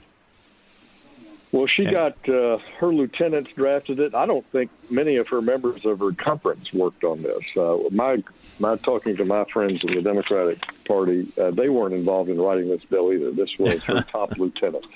[1.53, 4.14] Well, she got uh, her lieutenants drafted it.
[4.14, 7.45] I don't think many of her members of her conference worked on this.
[7.57, 8.22] Uh, my
[8.59, 12.68] my talking to my friends in the Democratic Party, uh, they weren't involved in writing
[12.68, 13.30] this bill either.
[13.30, 14.89] This was her top lieutenants.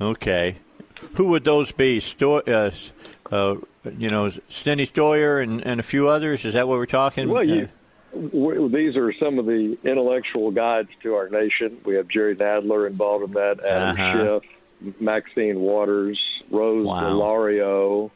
[0.00, 0.56] Okay,
[1.14, 2.00] who would those be?
[2.00, 2.70] Sto- uh,
[3.30, 3.56] uh,
[3.98, 6.44] you know, Steny Hoyer and, and a few others.
[6.44, 7.28] Is that what we're talking?
[7.28, 7.68] Well, you,
[8.12, 11.80] these are some of the intellectual guides to our nation.
[11.84, 14.40] We have Jerry Nadler involved in that, Adam uh-huh.
[14.40, 15.00] Schiff.
[15.00, 16.20] Maxine Waters,
[16.50, 17.02] Rose wow.
[17.02, 18.10] DeLauro.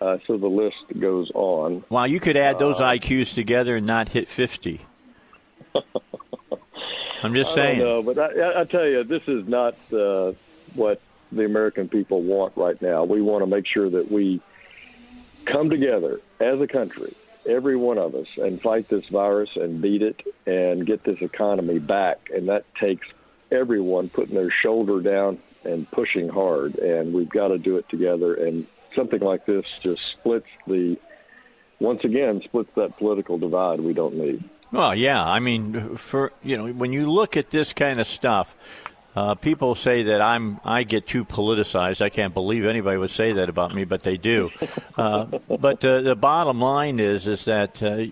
[0.00, 1.84] Uh, so the list goes on.
[1.88, 4.80] Wow, you could add those uh, IQs together and not hit 50.
[7.22, 7.80] I'm just saying.
[7.80, 10.32] No, but I, I, tell you, this is not uh,
[10.78, 11.00] what
[11.30, 13.04] the American people want right now.
[13.04, 14.40] We want to make sure that we
[15.44, 17.14] come together as a country,
[17.46, 21.78] every one of us, and fight this virus and beat it and get this economy
[21.78, 22.30] back.
[22.34, 23.06] And that takes
[23.50, 28.34] everyone putting their shoulder down and pushing hard, and we've got to do it together.
[28.34, 30.96] And something like this just splits the,
[31.80, 34.44] once again, splits that political divide we don't need.
[34.70, 38.54] Well, yeah, I mean, for you know, when you look at this kind of stuff,
[39.16, 42.02] uh, people say that I'm I get too politicized.
[42.02, 44.50] I can't believe anybody would say that about me, but they do.
[44.96, 48.06] Uh, but uh, the bottom line is is that uh,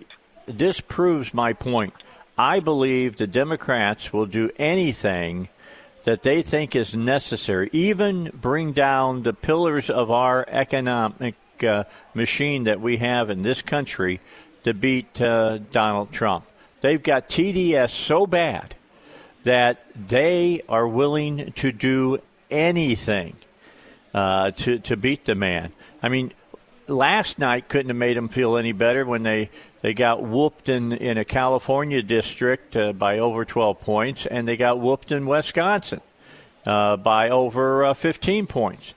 [0.46, 1.94] this proves my point.
[2.38, 5.48] I believe the Democrats will do anything
[6.04, 11.34] that they think is necessary, even bring down the pillars of our economic
[11.66, 11.82] uh,
[12.14, 14.20] machine that we have in this country
[14.62, 16.44] to beat uh, Donald Trump.
[16.80, 18.75] They've got TDS so bad
[19.46, 22.18] that they are willing to do
[22.50, 23.36] anything
[24.12, 25.72] uh, to to beat the man.
[26.02, 26.32] I mean,
[26.88, 29.50] last night couldn't have made them feel any better when they
[29.82, 34.56] they got whooped in in a California district uh, by over 12 points, and they
[34.56, 36.00] got whooped in Wisconsin
[36.66, 38.94] uh, by over uh, 15 points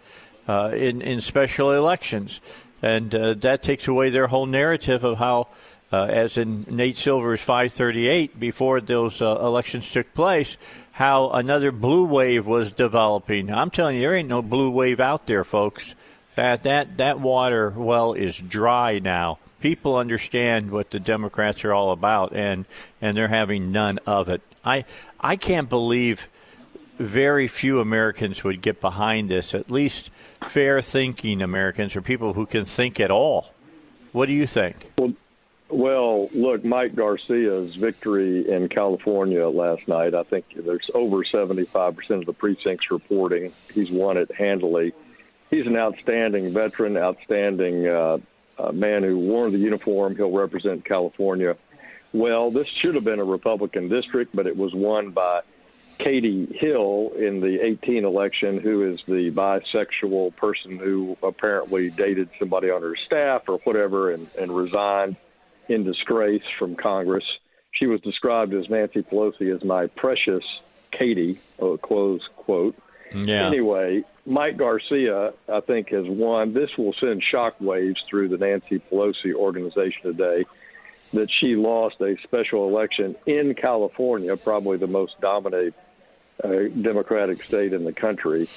[0.47, 2.41] uh, in in special elections,
[2.81, 5.47] and uh, that takes away their whole narrative of how.
[5.91, 10.55] Uh, as in Nate Silver's 538 before those elections took place,
[10.91, 13.51] how another blue wave was developing.
[13.51, 15.95] I'm telling you, there ain't no blue wave out there, folks.
[16.35, 19.39] That that that water well is dry now.
[19.61, 22.65] People understand what the Democrats are all about, and
[23.01, 24.41] and they're having none of it.
[24.63, 24.85] I
[25.19, 26.27] I can't believe
[26.97, 29.55] very few Americans would get behind this.
[29.55, 30.11] At least
[30.43, 33.53] fair thinking Americans or people who can think at all.
[34.11, 34.91] What do you think?
[34.97, 35.13] Well,
[35.69, 40.13] well, look, Mike Garcia's victory in California last night.
[40.13, 44.93] I think there's over 75% of the precincts reporting he's won it handily
[45.49, 48.17] he's an outstanding veteran, outstanding uh,
[48.57, 50.15] uh, man who wore the uniform.
[50.15, 51.57] He'll represent California
[52.13, 52.51] well.
[52.51, 55.41] This should have been a Republican district, but it was won by
[55.97, 62.69] Katie Hill in the 18 election, who is the bisexual person who apparently dated somebody
[62.69, 65.17] on her staff or whatever and, and resigned
[65.69, 67.23] in disgrace from Congress.
[67.71, 70.43] She was described as Nancy Pelosi as my precious
[70.91, 72.75] Katie, uh, close quote.
[73.13, 73.47] Yeah.
[73.47, 76.53] Anyway, Mike Garcia, I think, has won.
[76.53, 80.45] This will send shockwaves through the Nancy Pelosi organization today
[81.13, 85.73] that she lost a special election in California, probably the most dominant
[86.43, 86.49] uh,
[86.81, 88.47] Democratic state in the country.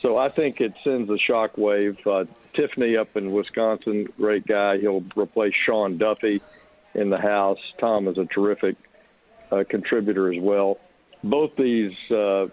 [0.00, 2.04] So I think it sends a shockwave.
[2.06, 4.78] Uh, Tiffany up in Wisconsin, great guy.
[4.78, 6.40] He'll replace Sean Duffy
[6.94, 7.58] in the House.
[7.78, 8.76] Tom is a terrific
[9.50, 10.78] uh, contributor as well.
[11.22, 12.46] Both these uh,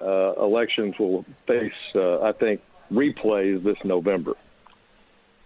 [0.00, 2.60] uh, elections will face, uh, I think,
[2.92, 4.34] replays this November.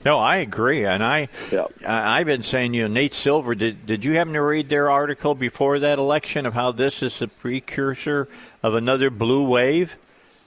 [0.05, 1.65] No, I agree, and I, yeah.
[1.87, 3.55] I I've been saying, you know, Nate Silver.
[3.55, 7.19] Did did you happen to read their article before that election of how this is
[7.19, 8.29] the precursor
[8.63, 9.97] of another blue wave?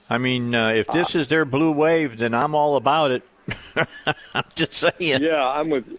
[0.08, 3.22] I mean, uh, if this is their blue wave, then I'm all about it.
[4.34, 5.22] I'm just saying.
[5.22, 5.98] Yeah, I'm with.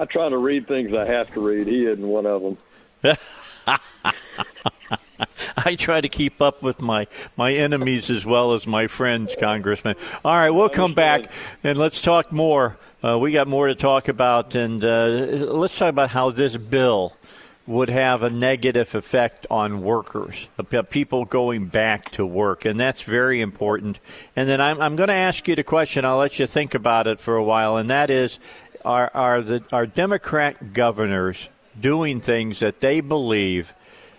[0.00, 1.66] I try to read things I have to read.
[1.66, 2.56] He isn't one of them.
[5.58, 9.96] I try to keep up with my, my enemies as well as my friends, Congressman.
[10.24, 11.30] All right, we'll come back
[11.62, 12.78] and let's talk more.
[13.04, 15.08] Uh, we got more to talk about, and uh,
[15.52, 17.14] let's talk about how this bill
[17.66, 20.48] would have a negative effect on workers,
[20.88, 24.00] people going back to work, and that's very important.
[24.34, 26.06] And then I'm, I'm going to ask you the question.
[26.06, 28.38] I'll let you think about it for a while, and that is:
[28.84, 33.74] Are are the are Democrat governors doing things that they believe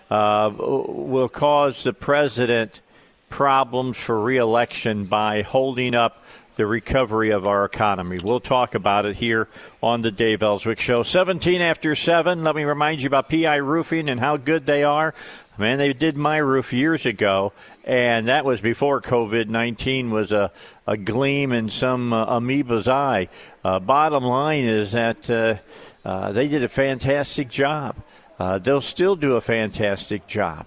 [0.09, 2.82] uh, will cause the president
[3.30, 6.24] problems for reelection by holding up
[6.57, 8.20] the recovery of our economy.
[8.20, 9.47] We'll talk about it here
[9.82, 11.01] on the Dave Elswick Show.
[11.01, 12.43] 17 after 7.
[12.43, 15.14] Let me remind you about PI Roofing and how good they are.
[15.62, 17.53] Man, they did my roof years ago,
[17.84, 20.51] and that was before COVID 19 was a,
[20.88, 23.30] a gleam in some uh, amoeba's eye.
[23.64, 25.57] Uh, bottom line is that uh,
[26.03, 27.95] uh they did a fantastic job.
[28.39, 30.66] Uh, they'll still do a fantastic job.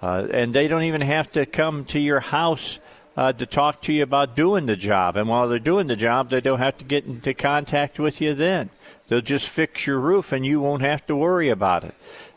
[0.00, 2.78] Uh, and they don't even have to come to your house
[3.16, 5.16] uh, to talk to you about doing the job.
[5.16, 8.32] And while they're doing the job, they don't have to get into contact with you
[8.32, 8.70] then.
[9.08, 11.94] They'll just fix your roof and you won't have to worry about it.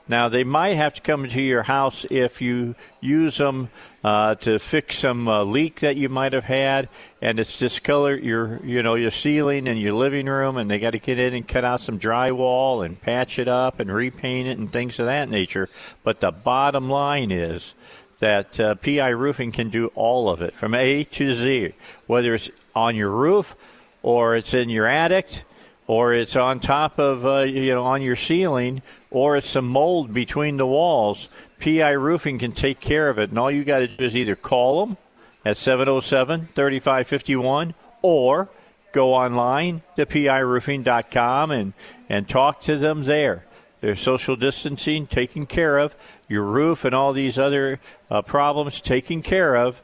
[0.10, 3.70] Now, they might have to come to your house if you use them
[4.04, 6.90] uh, to fix some uh, leak that you might have had,
[7.22, 10.92] and it's discolored your, you know, your ceiling and your living room, and they got
[10.92, 14.58] to get in and cut out some drywall and patch it up and repaint it
[14.58, 15.70] and things of that nature.
[16.04, 17.76] But the bottom line is
[18.18, 21.74] that uh, PI Roofing can do all of it from A to Z,
[22.08, 23.56] whether it's on your roof
[24.02, 25.44] or it's in your attic
[25.90, 28.80] or it's on top of, uh, you know, on your ceiling
[29.10, 31.30] or it's some mold between the walls,
[31.60, 33.32] PI Roofing can take care of it.
[33.32, 34.98] And all you got to do is either call them
[35.44, 37.74] at 707 3551
[38.04, 38.50] or
[38.92, 41.74] go online to piroofing.com and,
[42.08, 43.46] and talk to them there.
[43.82, 45.96] Their social distancing taken care of,
[46.28, 47.80] your roof and all these other
[48.12, 49.82] uh, problems taken care of,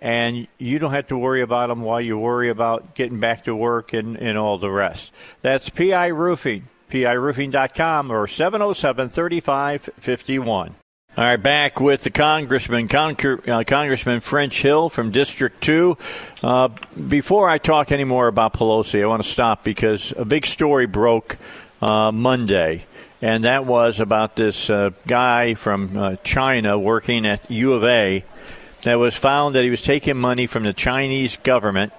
[0.00, 3.54] and you don't have to worry about them while you worry about getting back to
[3.54, 5.12] work and, and all the rest.
[5.42, 10.74] That's PI Roofing piroofing.com or 707 3551.
[11.16, 15.96] All right, back with the Congressman, uh, Congressman French Hill from District 2.
[16.42, 16.68] Uh,
[17.08, 20.86] before I talk any more about Pelosi, I want to stop because a big story
[20.86, 21.36] broke
[21.82, 22.84] uh, Monday,
[23.20, 28.24] and that was about this uh, guy from uh, China working at U of A
[28.82, 31.92] that was found that he was taking money from the Chinese government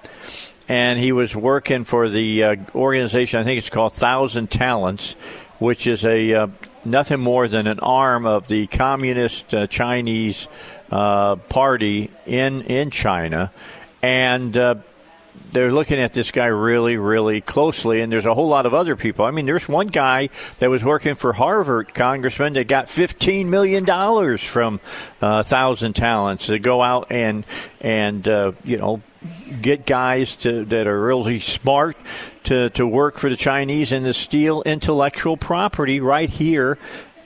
[0.68, 5.14] and he was working for the uh, organization, I think it's called Thousand Talents,
[5.58, 6.48] which is a
[6.84, 10.48] nothing more than an arm of the Communist uh, Chinese
[10.90, 13.52] uh, Party in in China,
[14.02, 14.76] and uh,
[15.50, 18.00] they're looking at this guy really, really closely.
[18.00, 19.24] And there's a whole lot of other people.
[19.24, 20.28] I mean, there's one guy
[20.58, 24.80] that was working for Harvard, congressman, that got 15 million dollars from
[25.20, 27.44] uh, Thousand Talents to go out and
[27.80, 29.02] and uh, you know
[29.60, 31.96] get guys to, that are really smart
[32.44, 36.78] to, to work for the Chinese and to steal intellectual property right here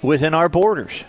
[0.02, 1.04] within our borders.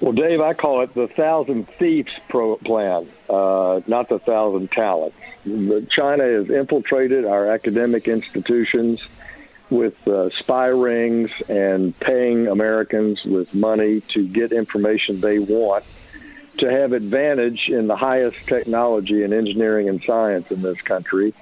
[0.00, 5.16] Well, Dave, I call it the thousand thieves pro- plan, uh, not the thousand talents.
[5.44, 9.00] China has infiltrated our academic institutions
[9.70, 15.84] with uh, spy rings and paying Americans with money to get information they want
[16.58, 21.32] to have advantage in the highest technology and engineering and science in this country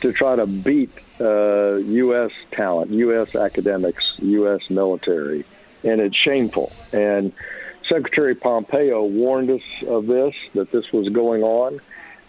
[0.00, 0.90] to try to beat
[1.20, 2.30] uh, U.S.
[2.52, 3.34] talent, U.S.
[3.34, 4.60] academics, U.S.
[4.70, 5.44] military.
[5.82, 6.72] And it's shameful.
[6.92, 7.32] And
[7.88, 11.80] Secretary Pompeo warned us of this, that this was going on.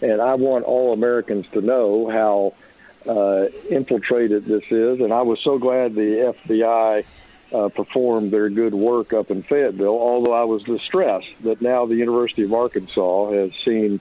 [0.02, 2.54] And I want all Americans to know how
[3.10, 5.00] uh, infiltrated this is.
[5.00, 7.04] And I was so glad the FBI
[7.52, 11.96] uh, performed their good work up in Fayetteville, although I was distressed that now the
[11.96, 14.00] University of Arkansas has seen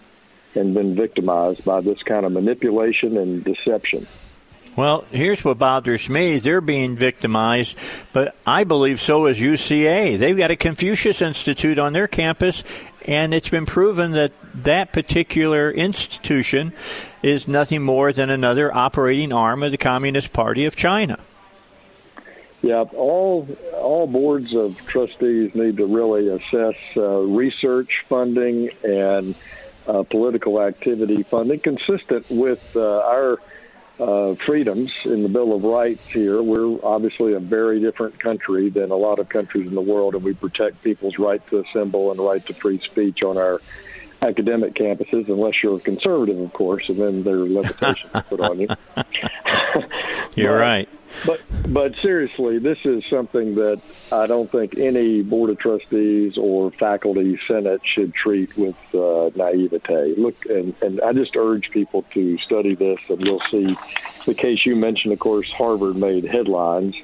[0.55, 4.07] and been victimized by this kind of manipulation and deception.
[4.75, 6.39] Well, here's what bothers me.
[6.39, 7.77] They're being victimized,
[8.13, 10.17] but I believe so is UCA.
[10.17, 12.63] They've got a Confucius Institute on their campus,
[13.09, 16.71] and it's been proven that that particular institution
[17.23, 21.19] is nothing more than another operating arm of the Communist Party of China.
[22.61, 29.33] Yeah, all all boards of trustees need to really assess uh, research funding and
[29.87, 33.39] uh, political activity funding consistent with uh, our
[33.99, 36.41] uh, freedoms in the Bill of Rights here.
[36.41, 40.23] We're obviously a very different country than a lot of countries in the world, and
[40.23, 43.61] we protect people's right to assemble and right to free speech on our
[44.21, 48.59] academic campuses, unless you're a conservative, of course, and then there are limitations put on
[48.59, 48.67] you.
[50.35, 50.89] you're but, right.
[51.25, 56.71] But but seriously, this is something that I don't think any board of trustees or
[56.71, 60.15] faculty senate should treat with uh, naivete.
[60.17, 63.75] Look, and, and I just urge people to study this, and you'll see
[64.25, 65.13] the case you mentioned.
[65.13, 66.95] Of course, Harvard made headlines,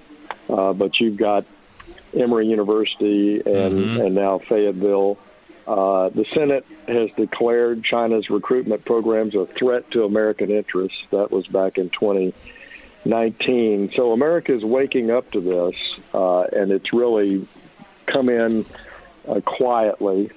[0.49, 1.45] uh, but you've got
[2.13, 4.01] Emory University and mm-hmm.
[4.01, 5.17] and now Fayetteville.
[5.67, 10.99] Uh, the Senate has declared China's recruitment programs a threat to American interests.
[11.11, 13.91] That was back in 2019.
[13.95, 15.73] So America is waking up to this,
[16.13, 17.47] uh, and it's really
[18.05, 18.63] come in
[19.27, 20.29] uh, quietly.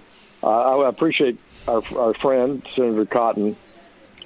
[0.42, 3.54] Uh, I appreciate our, our friend Senator Cotton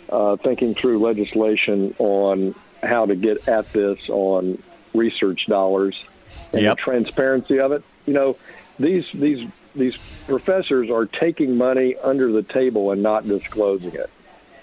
[0.09, 4.63] uh, thinking through legislation on how to get at this on
[4.95, 5.97] research dollars
[6.53, 6.77] and yep.
[6.77, 7.83] the transparency of it.
[8.07, 8.37] You know,
[8.79, 9.97] these these these
[10.27, 14.11] professors are taking money under the table and not disclosing it.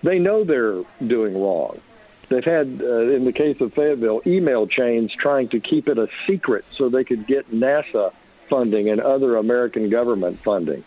[0.03, 1.81] They know they're doing wrong.
[2.29, 6.07] They've had, uh, in the case of Fayetteville, email chains trying to keep it a
[6.27, 8.13] secret so they could get NASA
[8.47, 10.83] funding and other American government funding.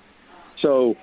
[0.59, 0.97] So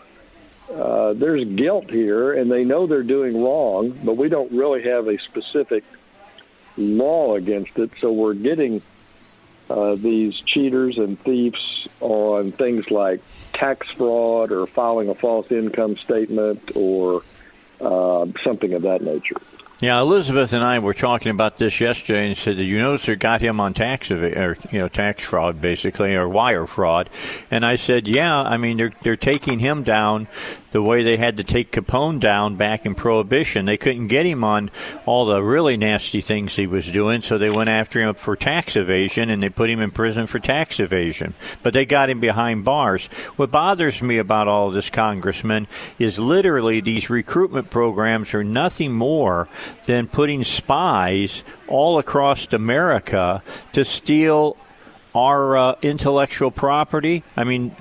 [0.74, 5.08] uh, there's guilt here, and they know they're doing wrong, but we don't really have
[5.08, 5.84] a specific
[6.78, 7.92] law against it.
[8.00, 8.82] So we're getting
[9.70, 13.22] uh, these cheaters and thieves on things like
[13.54, 17.24] tax fraud or filing a false income statement or
[17.82, 19.36] uh, something of that nature.
[19.82, 23.16] Yeah, Elizabeth and I were talking about this yesterday, and said, "Did you notice they
[23.16, 27.10] got him on tax or you know tax fraud, basically, or wire fraud?"
[27.50, 30.28] And I said, "Yeah, I mean they're they're taking him down
[30.72, 33.66] the way they had to take Capone down back in Prohibition.
[33.66, 34.70] They couldn't get him on
[35.06, 38.76] all the really nasty things he was doing, so they went after him for tax
[38.76, 41.34] evasion and they put him in prison for tax evasion.
[41.64, 43.08] But they got him behind bars.
[43.36, 45.68] What bothers me about all this, Congressman,
[45.98, 49.48] is literally these recruitment programs are nothing more
[49.86, 53.42] than putting spies all across America
[53.74, 54.58] to steal
[55.16, 57.24] our uh, intellectual property.
[57.36, 57.76] I mean,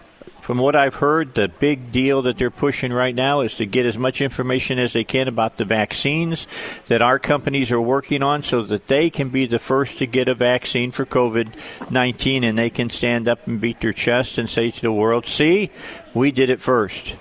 [0.49, 3.85] from what I've heard, the big deal that they're pushing right now is to get
[3.85, 6.47] as much information as they can about the vaccines
[6.87, 10.27] that our companies are working on so that they can be the first to get
[10.27, 11.53] a vaccine for COVID
[11.91, 15.27] 19 and they can stand up and beat their chest and say to the world,
[15.27, 15.71] see,
[16.15, 17.17] we did it first.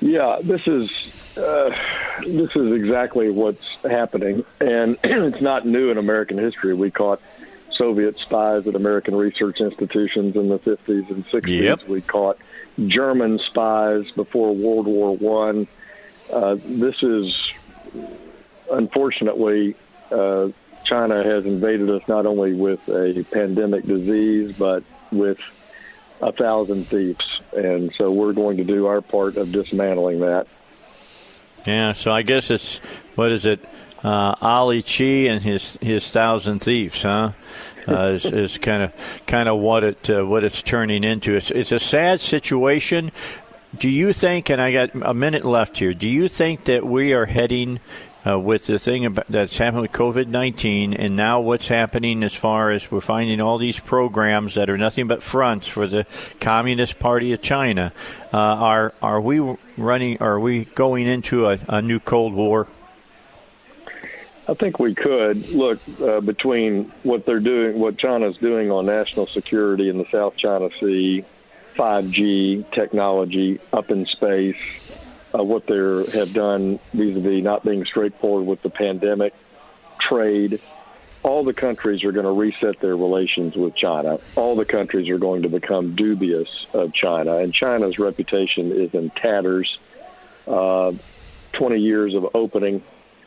[0.00, 0.88] Yeah, this is
[1.36, 1.76] uh,
[2.20, 6.72] this is exactly what's happening, and it's not new in American history.
[6.72, 7.20] We caught
[7.76, 11.60] Soviet spies at American research institutions in the 50s and 60s.
[11.62, 11.88] Yep.
[11.88, 12.38] We caught
[12.86, 15.66] German spies before World War One.
[16.32, 17.52] Uh, this is
[18.70, 19.74] unfortunately
[20.10, 20.48] uh,
[20.84, 25.38] China has invaded us not only with a pandemic disease but with
[26.20, 30.46] a thousand thieves, and so we're going to do our part of dismantling that.
[31.66, 32.78] Yeah, so I guess it's
[33.16, 33.60] what is it?
[34.02, 37.32] Uh, Ali Chi and his his thousand thieves, huh?
[37.86, 38.92] Uh, is, is kind of
[39.26, 41.36] kind of what it uh, what it's turning into.
[41.36, 43.12] It's it's a sad situation.
[43.76, 44.50] Do you think?
[44.50, 45.94] And I got a minute left here.
[45.94, 47.80] Do you think that we are heading
[48.26, 52.34] uh, with the thing about, that's happened with COVID 19 and now what's happening as
[52.34, 56.06] far as we're finding all these programs that are nothing but fronts for the
[56.40, 57.92] Communist Party of China.
[58.32, 62.68] Uh, are, are we running, are we going into a, a new Cold War?
[64.48, 69.26] I think we could look uh, between what they're doing, what China's doing on national
[69.26, 71.24] security in the South China Sea,
[71.76, 74.56] 5G technology up in space,
[75.32, 75.76] uh, what they
[76.18, 79.32] have done vis-a-vis not being straightforward with the pandemic,
[80.00, 80.60] trade.
[81.22, 84.18] All the countries are going to reset their relations with China.
[84.34, 89.10] All the countries are going to become dubious of China, and China's reputation is in
[89.10, 89.78] tatters.
[90.48, 90.92] Uh,
[91.52, 92.82] 20 years of opening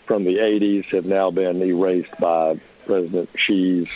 [0.06, 3.88] from the 80s have now been erased by President Xi's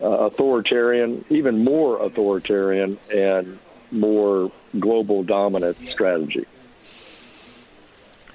[0.00, 3.58] uh, authoritarian, even more authoritarian, and
[3.90, 6.46] more global dominant strategy.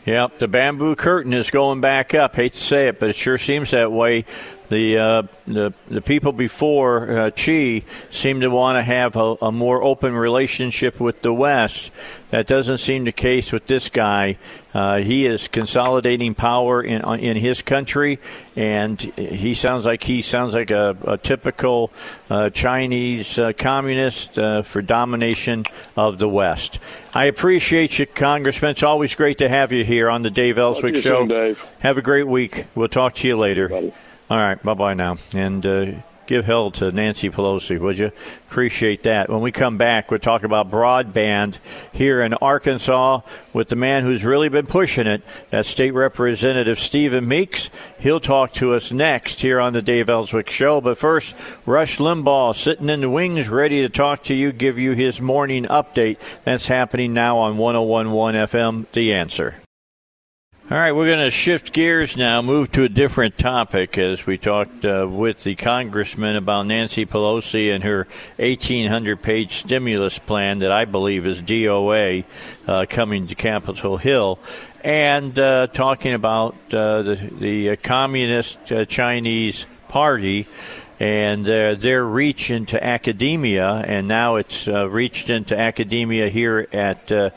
[0.06, 2.36] Yep, the bamboo curtain is going back up.
[2.36, 4.26] Hate to say it, but it sure seems that way.
[4.70, 9.52] The uh, the the people before uh, Xi seem to want to have a, a,
[9.52, 11.92] more open relationship with the West.
[12.32, 14.38] That doesn't seem the case with this guy.
[14.74, 18.20] Uh, he is consolidating power in in his country,
[18.56, 21.92] and he sounds like he sounds like a, a typical
[22.30, 26.80] uh, Chinese uh, communist uh, for domination of the West.
[27.14, 28.72] I appreciate you, Congressman.
[28.72, 31.28] It's always great to have you here on the Dave Elswick Show.
[31.28, 32.66] Soon, have a great week.
[32.74, 33.92] We'll talk to you later.
[34.30, 35.18] All right, bye bye now.
[35.34, 35.86] And uh,
[36.28, 38.12] give hell to Nancy Pelosi, would you?
[38.50, 39.30] Appreciate that.
[39.30, 41.58] When we come back, we'll talk about broadband
[41.92, 43.22] here in Arkansas
[43.52, 45.24] with the man who's really been pushing it.
[45.50, 47.70] That's State Representative Stephen Meeks.
[48.00, 50.82] He'll talk to us next here on the Dave Elswick Show.
[50.82, 54.94] But first, Rush Limbaugh sitting in the wings, ready to talk to you, give you
[54.94, 56.18] his morning update.
[56.44, 59.63] That's happening now on 1011 FM, The Answer.
[60.72, 64.38] All right, we're going to shift gears now, move to a different topic as we
[64.38, 68.08] talked uh, with the congressman about Nancy Pelosi and her
[68.38, 72.24] 1,800 page stimulus plan that I believe is DOA
[72.66, 74.40] uh, coming to Capitol Hill,
[74.86, 80.48] and uh, talking about uh, the, the Communist uh, Chinese Party
[80.98, 87.12] and uh, their reach into academia, and now it's uh, reached into academia here at,
[87.12, 87.32] uh,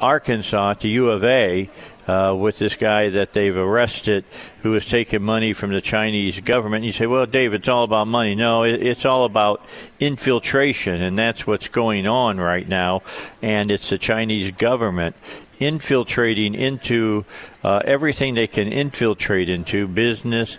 [0.00, 1.70] Arkansas, to U of A,
[2.08, 4.24] uh, with this guy that they've arrested
[4.62, 6.76] who has taken money from the Chinese government.
[6.76, 8.34] And you say, well, Dave, it's all about money.
[8.34, 9.64] No, it, it's all about
[10.00, 13.02] infiltration, and that's what's going on right now.
[13.42, 15.14] And it's the Chinese government
[15.60, 17.24] infiltrating into
[17.62, 20.58] uh, everything they can infiltrate into business,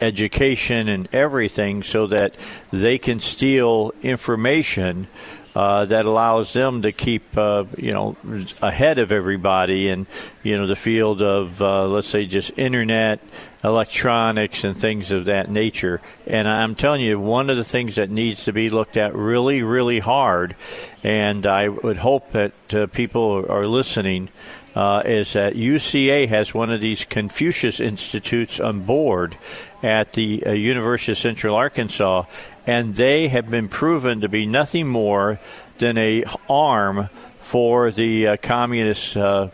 [0.00, 2.34] education, and everything so that
[2.72, 5.06] they can steal information
[5.54, 8.16] uh, that allows them to keep uh, you know
[8.62, 10.06] ahead of everybody in
[10.42, 13.20] you know the field of uh, let's say just internet
[13.62, 16.00] electronics and things of that nature.
[16.26, 19.62] And I'm telling you one of the things that needs to be looked at really
[19.62, 20.54] really hard
[21.02, 24.28] and I would hope that uh, people are listening
[24.74, 29.36] uh, is that UCA has one of these Confucius Institutes on board
[29.82, 32.24] at the University of Central Arkansas,
[32.66, 35.38] and they have been proven to be nothing more
[35.78, 37.08] than a arm
[37.40, 39.48] for the uh, communist, uh,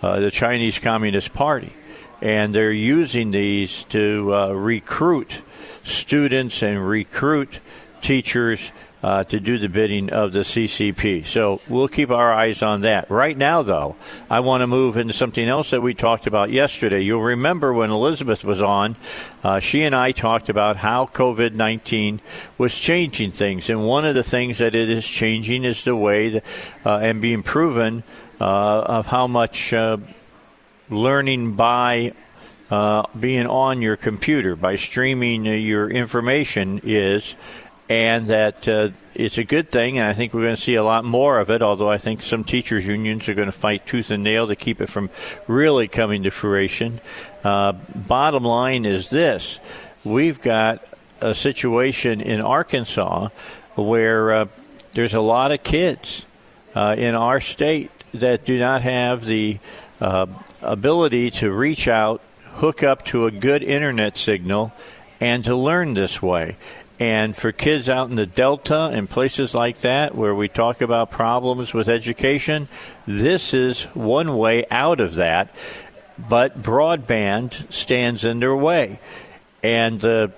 [0.00, 1.72] uh, the Chinese Communist Party,
[2.20, 5.40] and they're using these to uh, recruit
[5.84, 7.58] students and recruit
[8.00, 8.72] teachers
[9.02, 11.26] uh, to do the bidding of the CCP.
[11.26, 13.10] So we'll keep our eyes on that.
[13.10, 13.96] Right now, though,
[14.30, 17.00] I want to move into something else that we talked about yesterday.
[17.00, 18.96] You'll remember when Elizabeth was on,
[19.42, 22.20] uh, she and I talked about how COVID 19
[22.58, 23.68] was changing things.
[23.68, 26.44] And one of the things that it is changing is the way that,
[26.84, 28.04] uh, and being proven
[28.40, 29.96] uh, of how much uh,
[30.90, 32.12] learning by
[32.70, 37.36] uh, being on your computer by streaming your information is
[37.92, 40.82] and that uh, it's a good thing, and I think we're going to see a
[40.82, 41.60] lot more of it.
[41.60, 44.80] Although I think some teachers' unions are going to fight tooth and nail to keep
[44.80, 45.10] it from
[45.46, 47.02] really coming to fruition.
[47.44, 49.60] Uh, bottom line is this:
[50.04, 50.82] we've got
[51.20, 53.28] a situation in Arkansas
[53.74, 54.46] where uh,
[54.94, 56.24] there's a lot of kids
[56.74, 59.58] uh, in our state that do not have the
[60.00, 60.26] uh,
[60.62, 62.22] ability to reach out,
[62.54, 64.72] hook up to a good internet signal,
[65.20, 66.56] and to learn this way.
[66.98, 71.10] And for kids out in the Delta and places like that where we talk about
[71.10, 72.68] problems with education,
[73.06, 75.54] this is one way out of that.
[76.18, 79.00] But broadband stands in their way.
[79.62, 80.28] And uh,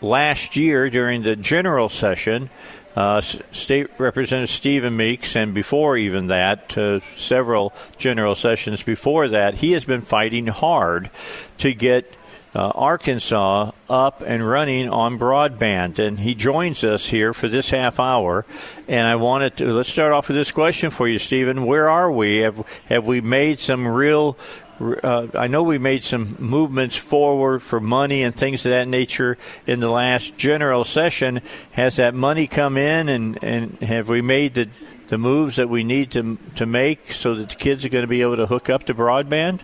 [0.00, 2.50] last year during the general session,
[2.96, 9.56] uh, State Representative Stephen Meeks, and before even that, uh, several general sessions before that,
[9.56, 11.10] he has been fighting hard
[11.58, 12.12] to get
[12.54, 15.98] uh, Arkansas up and running on broadband.
[15.98, 18.46] And he joins us here for this half hour.
[18.88, 21.66] And I wanted to let's start off with this question for you, Stephen.
[21.66, 22.38] Where are we?
[22.38, 24.36] Have have we made some real?
[24.80, 29.38] Uh, I know we made some movements forward for money and things of that nature
[29.68, 31.42] in the last general session.
[31.72, 34.68] Has that money come in, and, and have we made the
[35.08, 38.08] the moves that we need to to make so that the kids are going to
[38.08, 39.60] be able to hook up to broadband?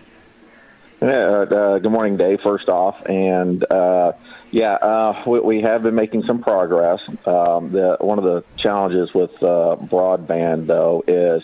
[1.01, 2.41] Uh, uh, good morning, Dave.
[2.41, 4.11] First off, and uh,
[4.51, 6.99] yeah, uh, we, we, have been making some progress.
[7.25, 11.41] Um, the, one of the challenges with uh, broadband, though, is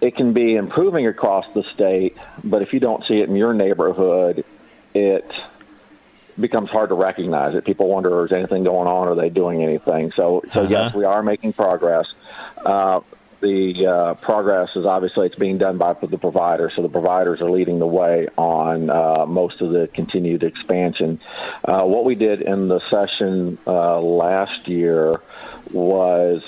[0.00, 3.54] it can be improving across the state, but if you don't see it in your
[3.54, 4.44] neighborhood,
[4.94, 5.30] it
[6.38, 7.64] becomes hard to recognize it.
[7.64, 9.06] People wonder, is anything going on?
[9.06, 10.10] Are they doing anything?
[10.10, 10.68] So, so uh-huh.
[10.68, 12.06] yes, we are making progress.
[12.56, 13.00] Uh,
[13.44, 17.50] the uh, progress is obviously it's being done by the providers, so the providers are
[17.50, 21.20] leading the way on uh, most of the continued expansion.
[21.62, 25.20] Uh, what we did in the session uh, last year
[25.72, 26.42] was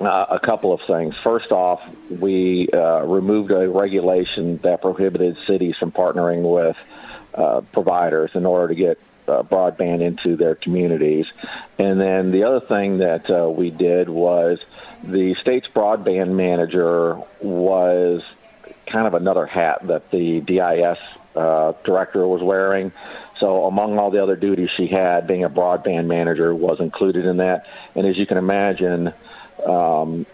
[0.00, 1.16] uh, a couple of things.
[1.16, 6.76] First off, we uh, removed a regulation that prohibited cities from partnering with
[7.72, 8.98] providers in order to get
[9.32, 11.26] uh, broadband into their communities.
[11.78, 14.60] And then the other thing that uh, we did was
[15.02, 18.22] the state's broadband manager was
[18.86, 20.98] kind of another hat that the DIS
[21.34, 22.92] uh, director was wearing.
[23.38, 27.38] So, among all the other duties she had, being a broadband manager was included in
[27.38, 27.66] that.
[27.96, 29.12] And as you can imagine,
[29.66, 30.26] um,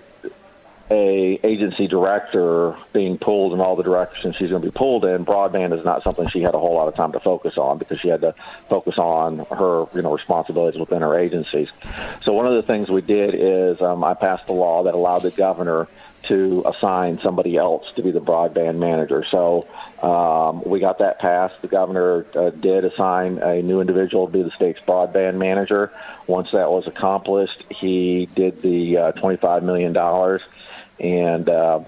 [0.91, 5.24] a agency director being pulled in all the directions she's going to be pulled in,
[5.24, 8.01] broadband is not something she had a whole lot of time to focus on because
[8.01, 8.34] she had to
[8.68, 11.68] focus on her, you know, responsibilities within her agencies.
[12.22, 15.20] So one of the things we did is um, I passed a law that allowed
[15.20, 15.89] the governor
[16.24, 19.24] to assign somebody else to be the broadband manager.
[19.30, 19.66] So
[20.03, 21.61] um, we got that passed.
[21.62, 25.93] The governor uh, did assign a new individual to be the state's broadband manager.
[26.26, 29.95] Once that was accomplished, he did the uh, $25 million
[31.01, 31.80] and uh,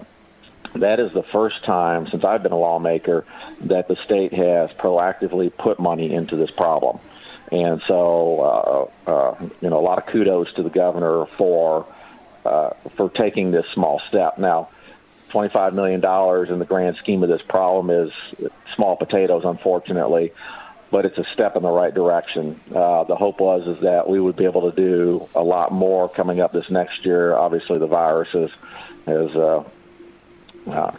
[0.75, 3.25] that is the first time since I've been a lawmaker
[3.61, 6.99] that the state has proactively put money into this problem.
[7.51, 11.85] And so, uh, uh, you know, a lot of kudos to the governor for
[12.45, 14.37] uh, for taking this small step.
[14.37, 14.69] Now,
[15.29, 18.13] twenty-five million dollars in the grand scheme of this problem is
[18.75, 20.31] small potatoes, unfortunately,
[20.91, 22.57] but it's a step in the right direction.
[22.73, 26.07] Uh, the hope was is that we would be able to do a lot more
[26.07, 27.35] coming up this next year.
[27.35, 28.49] Obviously, the virus is
[29.05, 29.63] has uh,
[30.67, 30.95] uh,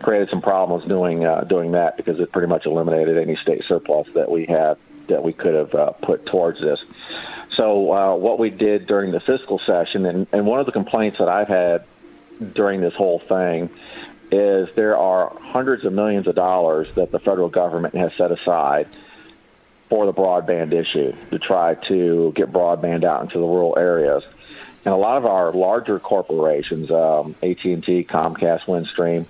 [0.00, 4.08] created some problems doing uh, doing that because it pretty much eliminated any state surplus
[4.14, 4.76] that we had
[5.08, 6.78] that we could have uh, put towards this.
[7.56, 11.18] So uh, what we did during the fiscal session, and, and one of the complaints
[11.18, 11.84] that I've had
[12.54, 13.70] during this whole thing
[14.30, 18.86] is there are hundreds of millions of dollars that the federal government has set aside
[19.88, 24.22] for the broadband issue to try to get broadband out into the rural areas.
[24.88, 29.26] And a lot of our larger corporations, um, AT&T, Comcast, Windstream,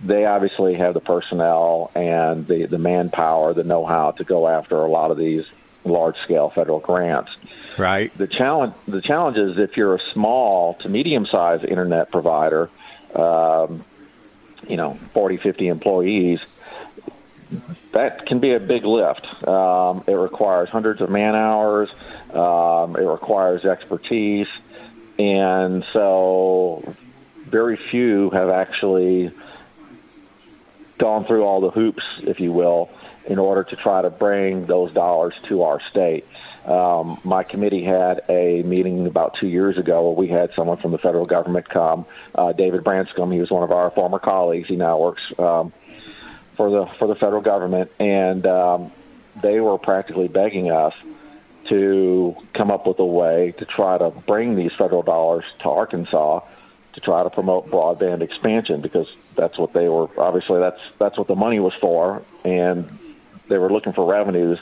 [0.00, 4.86] they obviously have the personnel and the, the manpower, the know-how to go after a
[4.86, 5.44] lot of these
[5.84, 7.32] large-scale federal grants.
[7.76, 8.16] Right.
[8.16, 12.70] The challenge, the challenge is if you're a small to medium-sized internet provider,
[13.16, 13.84] um,
[14.68, 16.38] you know, 40, 50 employees,
[17.90, 19.26] that can be a big lift.
[19.48, 21.90] Um, it requires hundreds of man hours.
[22.32, 24.46] Um, it requires expertise,
[25.22, 26.82] and so
[27.46, 29.30] very few have actually
[30.98, 32.90] gone through all the hoops, if you will,
[33.26, 36.26] in order to try to bring those dollars to our state.
[36.64, 40.92] Um, my committee had a meeting about two years ago where we had someone from
[40.92, 42.04] the federal government come.
[42.34, 44.68] Uh, David Branscum, he was one of our former colleagues.
[44.68, 45.72] He now works um,
[46.56, 48.92] for the for the federal government, and um,
[49.40, 50.94] they were practically begging us
[51.72, 56.40] to come up with a way to try to bring these federal dollars to Arkansas
[56.92, 61.26] to try to promote broadband expansion because that's what they were obviously that's that's what
[61.28, 62.98] the money was for and
[63.48, 64.58] they were looking for revenues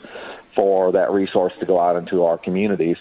[0.55, 2.97] for that resource to go out into our communities.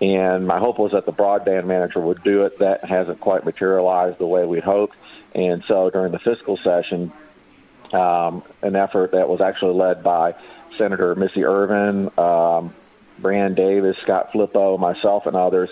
[0.00, 2.58] And my hope was that the broadband manager would do it.
[2.58, 4.96] That hasn't quite materialized the way we'd hoped.
[5.34, 7.12] And so during the fiscal session,
[7.92, 10.34] um, an effort that was actually led by
[10.76, 12.72] Senator Missy Irvin, um,
[13.20, 15.70] Breanne Davis, Scott Flippo, myself, and others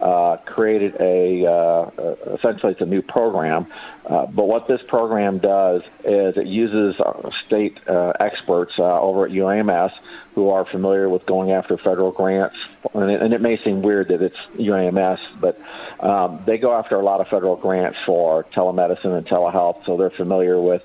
[0.00, 1.90] uh, created a uh,
[2.34, 3.66] essentially it's a new program.
[4.06, 9.26] Uh, but what this program does is it uses uh, state uh, experts uh, over
[9.26, 9.92] at UAMS
[10.34, 12.56] who are familiar with going after federal grants.
[12.94, 15.60] And it, and it may seem weird that it's UAMS, but
[16.00, 20.10] um, they go after a lot of federal grants for telemedicine and telehealth, so they're
[20.10, 20.82] familiar with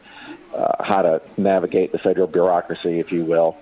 [0.80, 3.57] how to navigate the federal bureaucracy, if you will,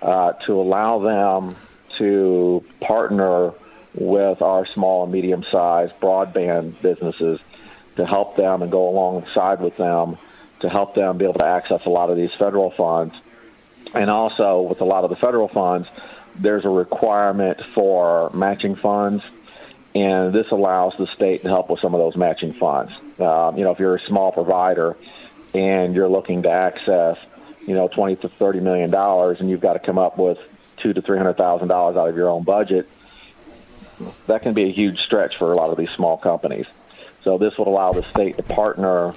[0.00, 1.54] to allow them
[1.98, 3.52] to partner
[3.94, 7.40] with our small and medium sized broadband businesses
[7.96, 10.16] to help them and go alongside with them
[10.60, 13.14] to help them be able to access a lot of these federal funds.
[13.94, 15.88] And also, with a lot of the federal funds,
[16.36, 19.22] there's a requirement for matching funds,
[19.94, 22.92] and this allows the state to help with some of those matching funds.
[23.18, 24.96] Um, you know, if you're a small provider
[25.52, 27.18] and you're looking to access,
[27.66, 30.38] you know, 20 to 30 million dollars, and you've got to come up with
[30.82, 32.88] two to three hundred thousand dollars out of your own budget,
[34.26, 36.66] that can be a huge stretch for a lot of these small companies.
[37.22, 39.14] So this would allow the state to partner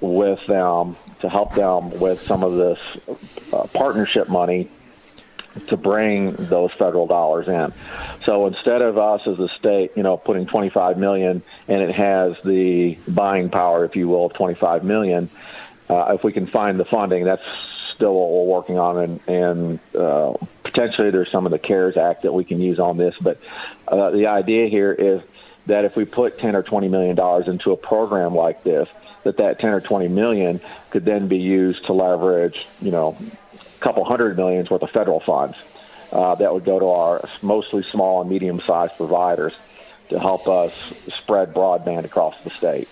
[0.00, 2.78] with them to help them with some of this
[3.52, 4.68] uh, partnership money
[5.66, 7.72] to bring those federal dollars in.
[8.24, 12.40] So instead of us as a state, you know, putting 25 million and it has
[12.42, 15.28] the buying power, if you will, of 25 million,
[15.88, 17.42] uh, if we can find the funding, that's
[17.98, 22.22] still what we're working on, and, and uh, potentially there's some of the CARES Act
[22.22, 23.14] that we can use on this.
[23.20, 23.40] But
[23.88, 25.20] uh, the idea here is
[25.66, 28.88] that if we put 10 or 20 million dollars into a program like this,
[29.24, 30.60] that that 10 or 20 million
[30.90, 33.16] could then be used to leverage, you know,
[33.52, 35.56] a couple hundred millions worth of federal funds
[36.12, 39.54] uh, that would go to our mostly small and medium-sized providers
[40.10, 40.72] to help us
[41.08, 42.88] spread broadband across the state.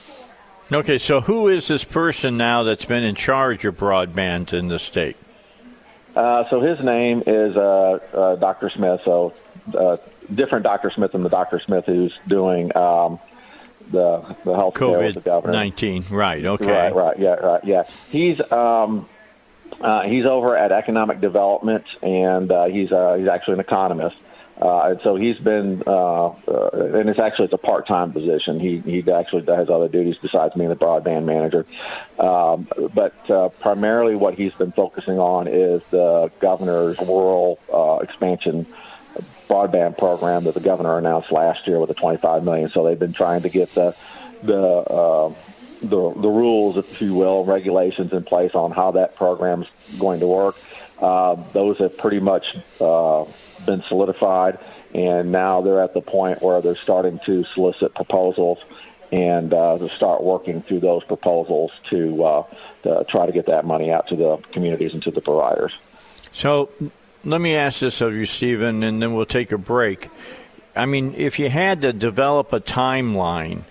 [0.72, 4.80] Okay, so who is this person now that's been in charge of broadband in the
[4.80, 5.16] state?
[6.16, 8.70] Uh, so his name is uh, uh, Dr.
[8.70, 9.00] Smith.
[9.04, 9.32] So
[9.78, 9.96] uh,
[10.34, 10.90] different Dr.
[10.90, 11.60] Smith than the Dr.
[11.60, 13.20] Smith who's doing um,
[13.90, 15.52] the the health care with the governor.
[15.52, 16.44] Nineteen, right?
[16.44, 17.84] Okay, right, right, yeah, right, yeah.
[18.10, 19.08] He's um,
[19.80, 24.16] uh, he's over at economic development, and uh, he's uh, he's actually an economist.
[24.60, 28.58] Uh, and so he's been, uh, uh, and it's actually it's a part-time position.
[28.58, 31.66] He he actually has other duties besides being the broadband manager.
[32.18, 38.66] Um, but uh, primarily, what he's been focusing on is the governor's rural uh, expansion
[39.48, 42.68] broadband program that the governor announced last year with the 25 million.
[42.70, 43.96] So they've been trying to get the
[44.42, 45.34] the uh,
[45.80, 49.66] the, the rules, if you will, regulations in place on how that program's
[49.98, 50.56] going to work.
[50.98, 53.24] Uh, those have pretty much uh,
[53.66, 54.58] been solidified,
[54.94, 58.58] and now they're at the point where they're starting to solicit proposals
[59.12, 62.42] and uh, to start working through those proposals to, uh,
[62.82, 65.72] to try to get that money out to the communities and to the providers.
[66.32, 66.70] So
[67.24, 70.08] let me ask this of you, Stephen, and then we'll take a break.
[70.74, 73.62] I mean, if you had to develop a timeline,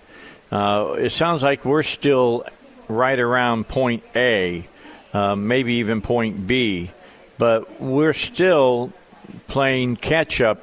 [0.50, 2.44] uh, it sounds like we're still
[2.88, 4.66] right around point A,
[5.12, 6.90] uh, maybe even point B,
[7.38, 8.92] but we're still
[9.48, 10.60] playing catch up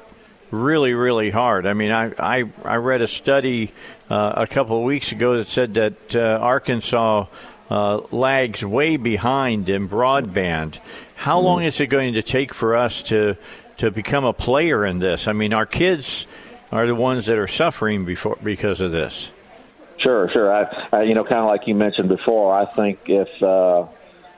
[0.50, 1.66] really, really hard.
[1.66, 3.72] I mean, I I, I read a study
[4.08, 7.26] uh, a couple of weeks ago that said that uh, Arkansas
[7.70, 10.78] uh, lags way behind in broadband.
[11.14, 11.44] How mm.
[11.44, 13.36] long is it going to take for us to
[13.78, 15.28] to become a player in this?
[15.28, 16.26] I mean, our kids
[16.72, 19.30] are the ones that are suffering before because of this.
[20.04, 20.54] Sure, sure.
[20.54, 23.86] I, I you know, kind of like you mentioned before, I think if uh,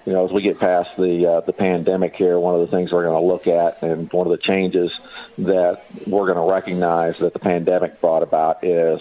[0.05, 2.93] you know, as we get past the uh, the pandemic here, one of the things
[2.93, 4.93] we're going to look at, and one of the changes
[5.39, 9.01] that we're going to recognize that the pandemic brought about is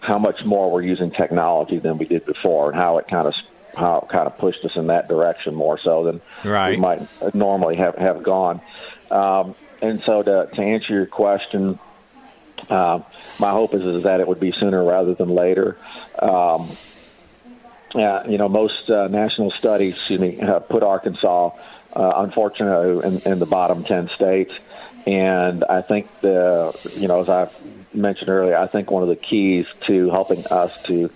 [0.00, 3.34] how much more we're using technology than we did before, and how it kind of
[3.74, 6.70] how it kind of pushed us in that direction more so than right.
[6.70, 7.00] we might
[7.34, 8.60] normally have have gone.
[9.10, 11.78] Um, and so to to answer your question,
[12.68, 13.00] uh,
[13.38, 15.76] my hope is is that it would be sooner rather than later.
[16.18, 16.68] Um,
[17.94, 21.50] yeah, you know, most uh, national studies, excuse me, have put Arkansas,
[21.94, 24.52] uh, unfortunately, in, in the bottom ten states.
[25.06, 27.48] And I think the, you know, as I
[27.94, 31.10] mentioned earlier, I think one of the keys to helping us to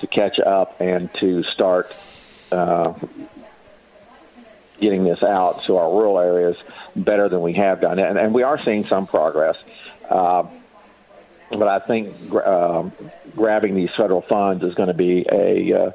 [0.00, 1.94] to catch up and to start
[2.50, 2.94] uh,
[4.80, 6.56] getting this out to our rural areas
[6.96, 9.56] better than we have done, and, and we are seeing some progress.
[10.08, 10.46] Uh,
[11.50, 12.88] but I think uh,
[13.36, 15.90] grabbing these federal funds is going to be a uh,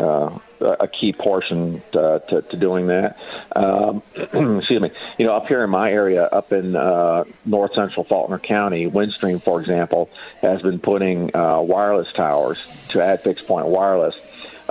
[0.00, 3.18] uh, a key portion to, to, to doing that.
[3.54, 4.90] Um, excuse me.
[5.18, 9.42] You know, up here in my area, up in uh, north central Faulkner County, Windstream,
[9.42, 10.08] for example,
[10.40, 14.14] has been putting uh, wireless towers to add fixed point wireless.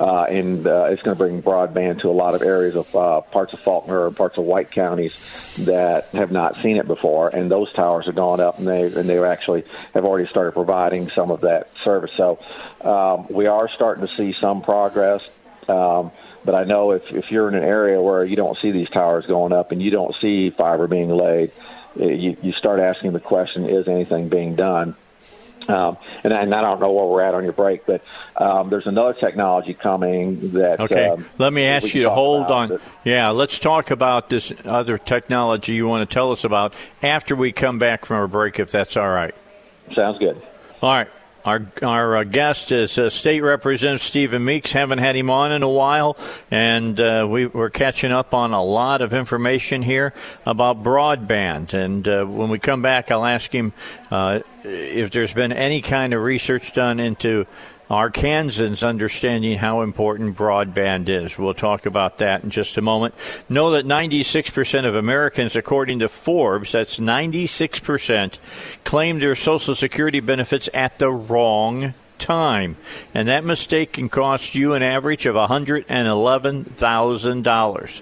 [0.02, 3.22] Uh, and uh, it's going to bring broadband to a lot of areas of uh,
[3.22, 7.30] parts of Faulkner and parts of White counties that have not seen it before.
[7.30, 9.64] And those towers are going up, and they and they actually
[9.94, 12.10] have already started providing some of that service.
[12.18, 12.40] So
[12.82, 15.22] um, we are starting to see some progress.
[15.70, 16.12] Um,
[16.44, 19.28] but I know if, if you're in an area where you don't see these towers
[19.28, 21.52] going up and you don't see fiber being laid,
[21.96, 24.96] you, you start asking the question, is anything being done?
[25.72, 28.04] Um, and, and, I don't know where we're at on your break, but
[28.36, 30.80] um, there's another technology coming that.
[30.80, 32.80] Okay, um, let me ask you to hold on.
[33.04, 37.52] yeah, let's talk about this other technology you want to tell us about after we
[37.52, 39.34] come back from our break, if that's all right.
[39.94, 40.42] Sounds good.
[40.82, 41.10] All right.
[41.44, 44.74] Our our uh, guest is uh, State Representative Stephen Meeks.
[44.74, 46.16] Haven't had him on in a while,
[46.52, 50.14] and uh, we, are catching up on a lot of information here
[50.46, 51.74] about broadband.
[51.74, 53.74] And uh, when we come back, I'll ask him
[54.12, 57.48] uh, if there's been any kind of research done into
[57.92, 61.38] Arkansans understanding how important broadband is.
[61.38, 63.14] We'll talk about that in just a moment.
[63.50, 68.38] Know that 96% of Americans, according to Forbes, that's 96%,
[68.86, 72.78] claim their Social Security benefits at the wrong time.
[73.14, 78.02] And that mistake can cost you an average of $111,000.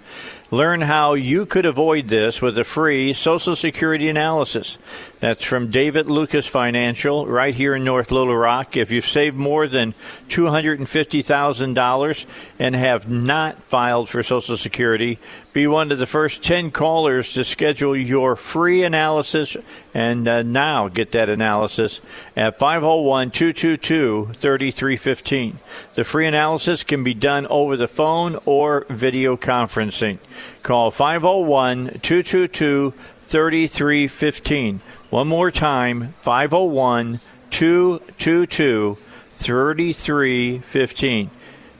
[0.51, 4.79] Learn how you could avoid this with a free Social Security analysis.
[5.19, 8.77] That's from David Lucas Financial right here in North Little Rock.
[8.77, 9.93] If you've saved more than
[10.29, 12.25] $250,000
[12.57, 15.19] and have not filed for Social Security,
[15.51, 19.57] be one of the first 10 callers to schedule your free analysis
[19.93, 21.99] and uh, now get that analysis
[22.37, 25.59] at 501 222 3315.
[25.95, 30.19] The free analysis can be done over the phone or video conferencing.
[30.63, 32.93] Call 501 222
[33.27, 34.81] 3315.
[35.09, 37.19] One more time 501
[37.49, 38.97] 222
[39.33, 41.31] 3315.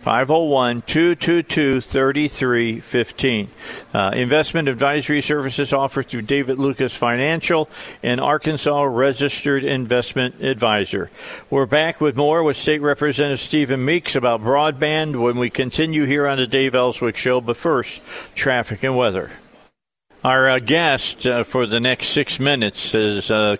[0.01, 3.49] 501 222 3315.
[3.93, 7.69] Uh, investment advisory services offered through David Lucas Financial,
[8.01, 11.11] an Arkansas registered investment advisor.
[11.51, 16.25] We're back with more with State Representative Stephen Meeks about broadband when we continue here
[16.25, 17.41] on the Dave Elswick Show.
[17.41, 18.01] But first,
[18.33, 19.29] traffic and weather.
[20.21, 23.55] Our uh, guest uh, for the next six minutes is uh,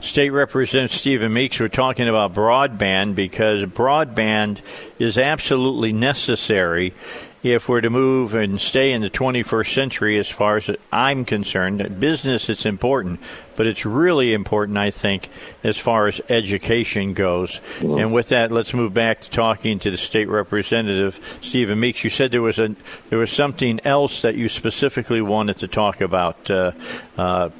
[0.00, 1.60] State Representative Stephen Meeks.
[1.60, 4.62] We're talking about broadband because broadband
[4.98, 6.94] is absolutely necessary
[7.42, 12.00] if we're to move and stay in the 21st century, as far as I'm concerned,
[12.00, 13.20] business it's important,
[13.56, 15.28] but it's really important, I think,
[15.62, 17.60] as far as education goes.
[18.00, 22.02] And with that, let's move back to talking to the state representative, Stephen Meeks.
[22.04, 22.74] You said there was a
[23.10, 26.72] there was something else that you specifically wanted to talk about, uh,
[27.16, 27.50] uh,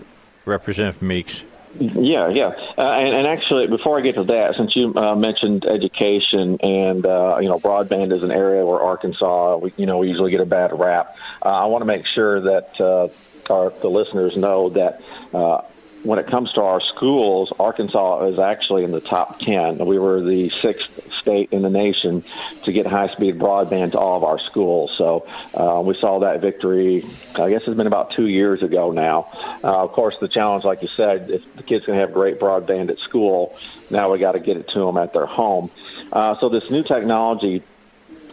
[0.44, 1.44] Representative Meeks.
[1.78, 5.64] Yeah, yeah, uh, and, and, actually, before I get to that, since you uh, mentioned
[5.64, 10.08] education and uh, you know broadband is an area where Arkansas, we, you know, we
[10.08, 11.16] usually get a bad rap.
[11.44, 13.08] Uh, I want to make sure that uh,
[13.52, 15.60] our the listeners know that uh,
[16.02, 19.84] when it comes to our schools, Arkansas is actually in the top 10.
[19.84, 22.24] We were the sixth state in the nation
[22.64, 24.94] to get high speed broadband to all of our schools.
[24.96, 29.28] So uh, we saw that victory, I guess it's been about two years ago now.
[29.62, 32.90] Uh, of course, the challenge, like you said, if the kids can have great broadband
[32.90, 33.56] at school,
[33.90, 35.70] now we got to get it to them at their home.
[36.10, 37.62] Uh, so this new technology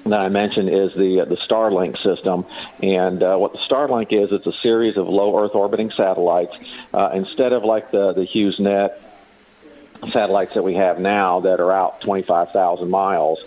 [0.06, 2.46] that I mentioned is the uh, the Starlink system,
[2.82, 6.56] and uh, what the Starlink is, it's a series of low Earth orbiting satellites.
[6.94, 8.92] Uh, instead of like the the HughesNet
[10.12, 13.40] satellites that we have now that are out 25,000 miles,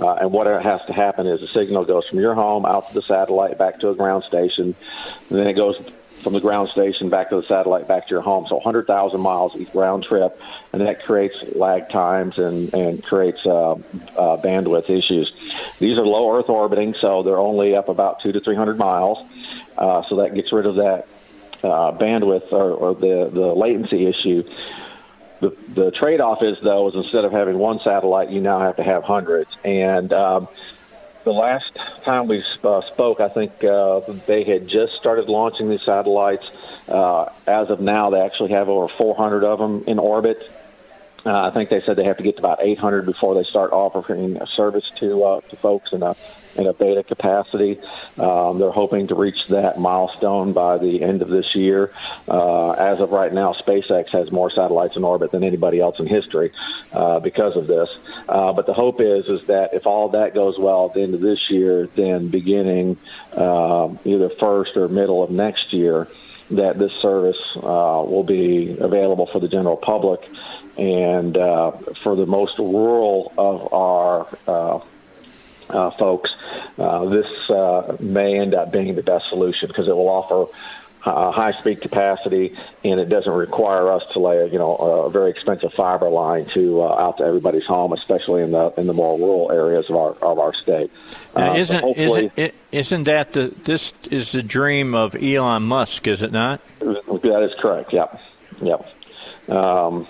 [0.00, 2.94] uh, and what has to happen is the signal goes from your home out to
[2.94, 4.74] the satellite back to a ground station,
[5.30, 5.76] and then it goes
[6.26, 8.46] from the ground station back to the satellite back to your home.
[8.48, 10.40] So 100,000 miles each round trip,
[10.72, 13.76] and that creates lag times and and creates uh, uh,
[14.42, 15.32] bandwidth issues.
[15.78, 19.18] These are low Earth orbiting, so they're only up about two to 300 miles.
[19.78, 21.06] Uh, so that gets rid of that
[21.62, 24.42] uh, bandwidth or, or the the latency issue.
[25.40, 28.82] The, the trade-off is though is instead of having one satellite, you now have to
[28.82, 29.50] have hundreds.
[29.64, 30.48] And um,
[31.24, 35.82] the last time we uh, spoke, I think uh, they had just started launching these
[35.82, 36.46] satellites.
[36.88, 40.50] Uh, as of now, they actually have over 400 of them in orbit.
[41.24, 43.72] Uh, I think they said they have to get to about 800 before they start
[43.72, 46.14] offering a service to uh, to folks in a
[46.56, 47.78] in a beta capacity.
[48.18, 51.92] Um, they're hoping to reach that milestone by the end of this year.
[52.28, 56.06] Uh, as of right now, SpaceX has more satellites in orbit than anybody else in
[56.06, 56.52] history
[56.92, 57.88] uh, because of this.
[58.28, 61.14] Uh, but the hope is is that if all that goes well at the end
[61.14, 62.96] of this year, then beginning
[63.32, 66.08] uh, either first or middle of next year,
[66.50, 67.60] that this service uh,
[68.06, 70.28] will be available for the general public.
[70.78, 71.72] And uh,
[72.02, 74.80] for the most rural of our uh,
[75.70, 76.30] uh, folks,
[76.78, 80.52] uh, this uh, may end up being the best solution because it will offer
[81.06, 85.30] uh, high speed capacity and it doesn't require us to lay you know a very
[85.30, 89.16] expensive fiber line to uh, out to everybody's home especially in the in the more
[89.16, 90.90] rural areas of our of our state.
[91.36, 96.22] Uh, isn't so isn't isn't that the this is the dream of Elon Musk is
[96.22, 96.60] it not?
[96.80, 97.92] That is correct.
[97.92, 98.20] Yep.
[98.60, 98.92] Yep.
[99.48, 100.08] Um,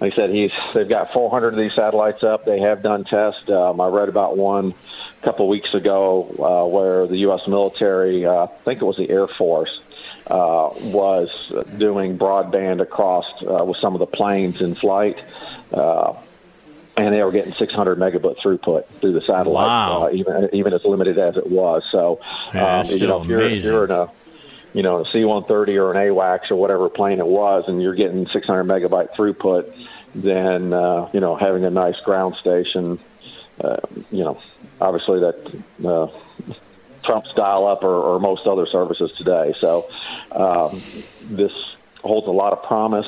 [0.00, 2.44] like I said, he's they've got 400 of these satellites up.
[2.44, 3.48] They have done tests.
[3.48, 4.74] Um, I read about one
[5.20, 7.46] a couple of weeks ago uh, where the U.S.
[7.46, 9.80] military, uh, I think it was the Air Force,
[10.26, 15.18] uh, was doing broadband across uh, with some of the planes in flight.
[15.72, 16.14] Uh,
[16.96, 20.04] and they were getting 600 megabit throughput through the satellite, wow.
[20.04, 21.82] uh, even even as limited as it was.
[21.90, 22.20] So,
[22.52, 24.10] um, you know, if you're, if you're in a
[24.74, 28.26] you know, a C-130 or an AWACS or whatever plane it was, and you're getting
[28.26, 29.72] 600 megabyte throughput,
[30.14, 32.98] then uh, you know having a nice ground station,
[33.60, 33.76] uh,
[34.10, 34.38] you know,
[34.80, 36.08] obviously that uh,
[37.04, 39.54] trumps dial up or, or most other services today.
[39.60, 39.88] So
[40.32, 40.80] um,
[41.22, 41.52] this
[42.02, 43.06] holds a lot of promise.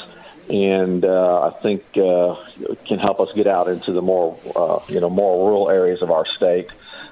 [0.49, 2.37] And uh, I think uh,
[2.85, 6.13] can help us get out into the more, uh, you know, more rural areas of
[6.13, 6.69] our state.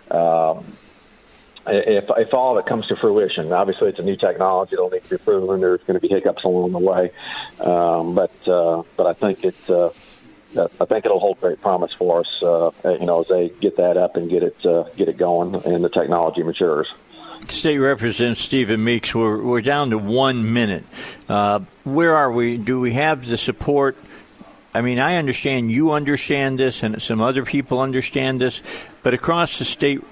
[0.09, 0.64] Um,
[1.66, 5.05] if, if all of it comes to fruition, obviously it's a new technology; it'll need
[5.05, 5.61] to be proven.
[5.61, 7.11] There's going to be hiccups along the way,
[7.61, 9.91] um, but uh, but I think it uh,
[10.57, 12.43] I think it'll hold great promise for us.
[12.43, 15.55] Uh, you know, as they get that up and get it uh, get it going,
[15.55, 16.89] and the technology matures.
[17.49, 20.85] State Representative Stephen Meeks, we're we're down to one minute.
[21.28, 22.57] Uh, where are we?
[22.57, 23.97] Do we have the support?
[24.74, 28.62] I mean, I understand you understand this, and some other people understand this,
[29.03, 30.03] but across the state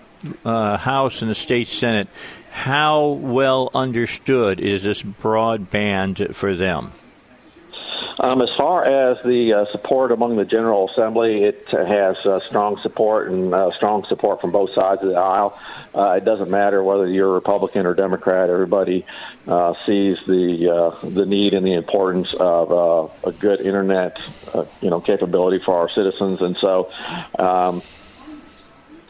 [0.44, 2.08] uh, House and the state Senate,
[2.50, 6.92] how well understood is this broadband for them?
[8.18, 12.78] Um, as far as the uh, support among the General Assembly, it has uh, strong
[12.78, 15.58] support and uh, strong support from both sides of the aisle.
[15.94, 18.50] Uh, it doesn't matter whether you're Republican or Democrat.
[18.50, 19.06] Everybody
[19.48, 24.18] uh, sees the uh, the need and the importance of a good internet,
[24.80, 26.92] you know, capability for our citizens, and so.
[27.38, 27.82] Um,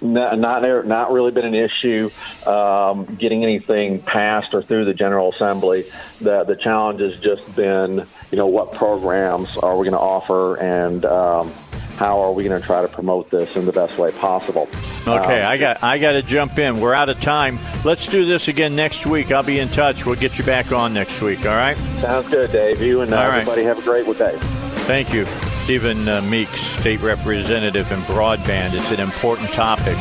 [0.03, 2.11] not not, not really been an issue
[2.47, 5.85] um, getting anything passed or through the General Assembly.
[6.21, 10.57] The the challenge has just been, you know, what programs are we going to offer
[10.57, 11.53] and um,
[11.97, 14.69] how are we going to try to promote this in the best way possible.
[15.07, 16.81] Okay, um, I got I got to jump in.
[16.81, 17.59] We're out of time.
[17.85, 19.31] Let's do this again next week.
[19.31, 20.07] I'll be in touch.
[20.07, 21.41] We'll get you back on next week.
[21.41, 21.77] All right.
[22.01, 22.83] Sounds good, Dave.
[22.83, 24.72] You and uh, everybody have a great day.
[24.85, 25.27] Thank you.
[25.63, 28.75] Stephen uh, Meeks, State Representative in Broadband.
[28.75, 29.97] It's an important topic.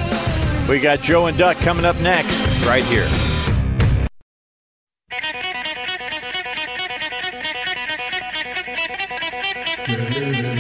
[0.67, 2.35] We got Joe and Duck coming up next,
[2.65, 3.07] right here.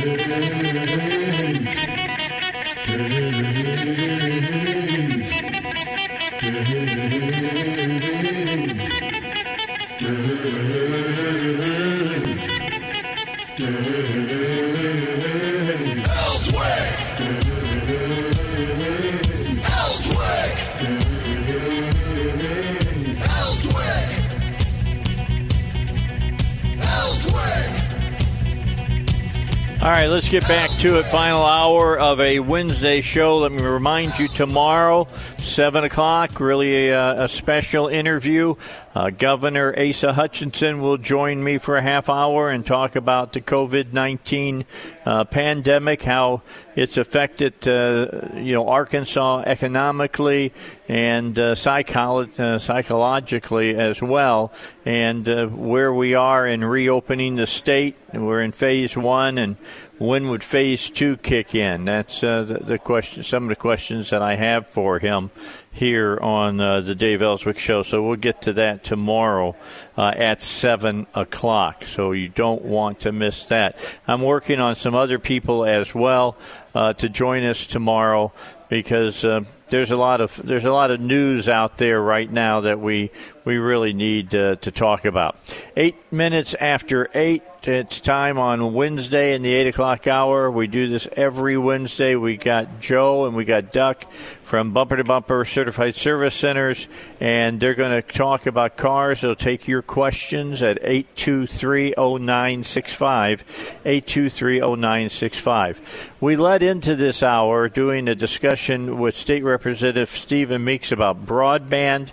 [29.81, 31.05] All right, let's get back to it.
[31.07, 33.39] Final hour of a Wednesday show.
[33.39, 35.07] Let me remind you tomorrow,
[35.41, 38.55] 7 o'clock, really a, a special interview
[38.93, 43.39] Uh, Governor Asa Hutchinson will join me for a half hour and talk about the
[43.39, 44.65] COVID 19
[45.05, 46.41] uh, pandemic, how
[46.75, 50.51] it's affected, uh, you know, Arkansas economically
[50.89, 54.51] and uh, psycholo- uh, psychologically as well,
[54.83, 57.95] and uh, where we are in reopening the state.
[58.13, 59.55] We're in phase one, and
[60.01, 61.85] when would phase two kick in?
[61.85, 63.21] That's uh, the, the, question.
[63.21, 65.29] Some of the questions that I have for him
[65.71, 67.83] here on uh, the Dave Elswick Show.
[67.83, 69.55] So we'll get to that tomorrow
[69.95, 71.85] uh, at seven o'clock.
[71.85, 73.77] So you don't want to miss that.
[74.07, 76.35] I'm working on some other people as well
[76.73, 78.33] uh, to join us tomorrow
[78.69, 79.41] because uh,
[79.71, 83.09] there's a lot of there's a lot of news out there right now that we
[83.45, 85.37] we really need to talk about.
[85.75, 90.51] Eight minutes after eight, it's time on Wednesday in the eight o'clock hour.
[90.51, 92.15] We do this every Wednesday.
[92.15, 94.05] We got Joe and we got Duck
[94.43, 96.89] from Bumper to Bumper Certified Service Centers,
[97.21, 99.21] and they're going to talk about cars.
[99.21, 103.43] They'll take your questions at 823-0965,
[103.85, 105.79] 823-0965.
[106.19, 109.60] We led into this hour doing a discussion with State Representative
[110.07, 112.11] Stephen Meeks about broadband.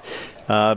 [0.48, 0.76] Uh,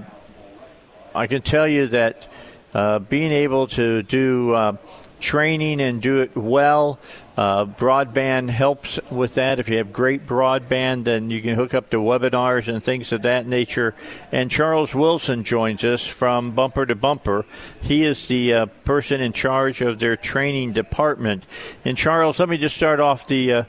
[1.13, 2.27] I can tell you that
[2.73, 4.77] uh, being able to do uh,
[5.19, 6.97] training and do it well,
[7.35, 9.59] uh, broadband helps with that.
[9.59, 13.23] If you have great broadband, then you can hook up to webinars and things of
[13.23, 13.93] that nature.
[14.31, 17.45] And Charles Wilson joins us from Bumper to Bumper.
[17.81, 21.45] He is the uh, person in charge of their training department.
[21.83, 23.65] And Charles, let me just start off the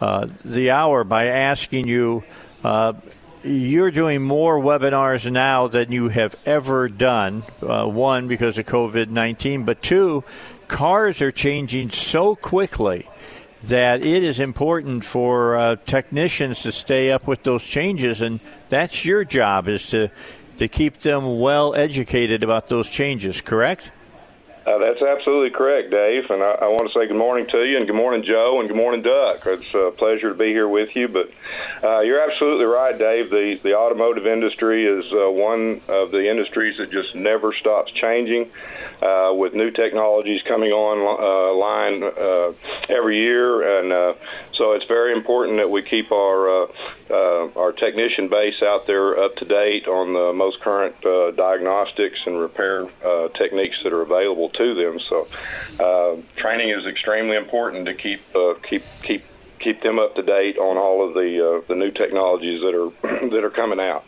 [0.00, 2.22] uh, the hour by asking you
[3.42, 7.44] you're doing more webinars now than you have ever done.
[7.62, 10.24] Uh, one, because of COVID 19, but two,
[10.68, 13.08] cars are changing so quickly
[13.62, 19.04] that it is important for uh, technicians to stay up with those changes, and that's
[19.04, 20.10] your job is to
[20.58, 23.40] to keep them well educated about those changes.
[23.40, 23.90] Correct?
[24.66, 26.28] Uh, that's absolutely correct, Dave.
[26.28, 28.68] And I, I want to say good morning to you, and good morning, Joe, and
[28.68, 29.46] good morning, Duck.
[29.46, 31.06] It's a pleasure to be here with you.
[31.06, 31.30] But
[31.84, 33.30] uh, you're absolutely right, Dave.
[33.30, 38.50] The the automotive industry is uh, one of the industries that just never stops changing,
[39.02, 42.52] uh, with new technologies coming online uh, uh,
[42.88, 44.14] every year, and uh,
[44.54, 46.66] so it's very important that we keep our uh,
[47.10, 52.18] uh, our technician base out there up to date on the most current uh, diagnostics
[52.26, 55.00] and repair uh, techniques that are available to them.
[55.08, 55.28] So,
[55.80, 59.24] uh, training is extremely important to keep uh, keep keep
[59.58, 63.28] keep them up to date on all of the uh, the new technologies that are
[63.30, 64.04] that are coming out.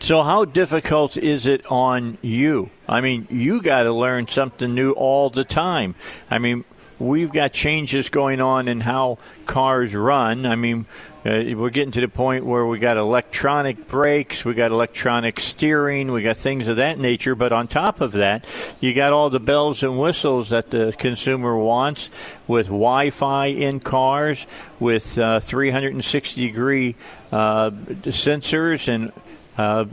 [0.00, 2.70] So, how difficult is it on you?
[2.88, 5.94] I mean, you got to learn something new all the time.
[6.30, 6.64] I mean,
[6.98, 10.46] we've got changes going on in how cars run.
[10.46, 10.86] I mean,
[11.24, 16.12] uh, we're getting to the point where we got electronic brakes, we got electronic steering,
[16.12, 17.34] we got things of that nature.
[17.34, 18.46] But on top of that,
[18.80, 22.08] you got all the bells and whistles that the consumer wants
[22.46, 24.46] with Wi-Fi in cars,
[24.78, 26.94] with uh, 360 degree
[27.32, 29.12] uh, sensors, and
[29.58, 29.84] uh,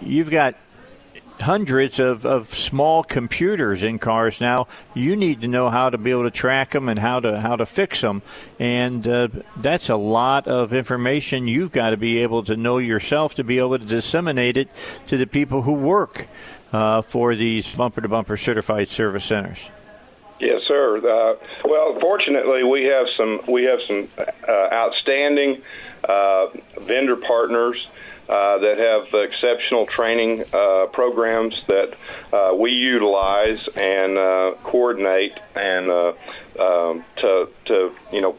[0.00, 0.54] you've got
[1.44, 4.66] hundreds of, of small computers in cars now.
[4.94, 7.56] You need to know how to be able to track them and how to how
[7.56, 8.22] to fix them,
[8.58, 13.34] and uh, that's a lot of information you've got to be able to know yourself
[13.36, 14.68] to be able to disseminate it
[15.06, 16.26] to the people who work
[16.72, 19.70] uh, for these bumper to bumper certified service centers.
[20.40, 20.96] Yes, sir.
[20.98, 25.62] Uh, well, fortunately, we have some we have some uh, outstanding
[26.08, 26.46] uh,
[26.80, 27.86] vendor partners
[28.28, 31.94] uh, that have exceptional training uh, programs that
[32.32, 36.12] uh, we utilize and uh, coordinate and uh,
[36.58, 38.36] um, to to you know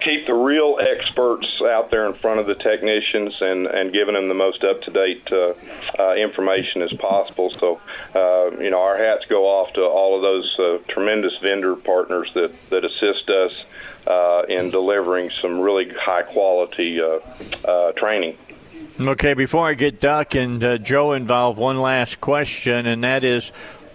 [0.00, 4.28] keep the real experts out there in front of the technicians and, and giving them
[4.28, 5.54] the most up to date uh,
[5.98, 7.52] uh, information as possible.
[7.58, 7.80] So,
[8.14, 12.52] uh, you know, our hats go off to all of those tremendous vendor partners that,
[12.70, 17.00] that assist us in delivering some really high quality
[17.96, 18.36] training.
[19.00, 23.50] Okay, before I get Duck and uh, Joe involved, one last question, and that is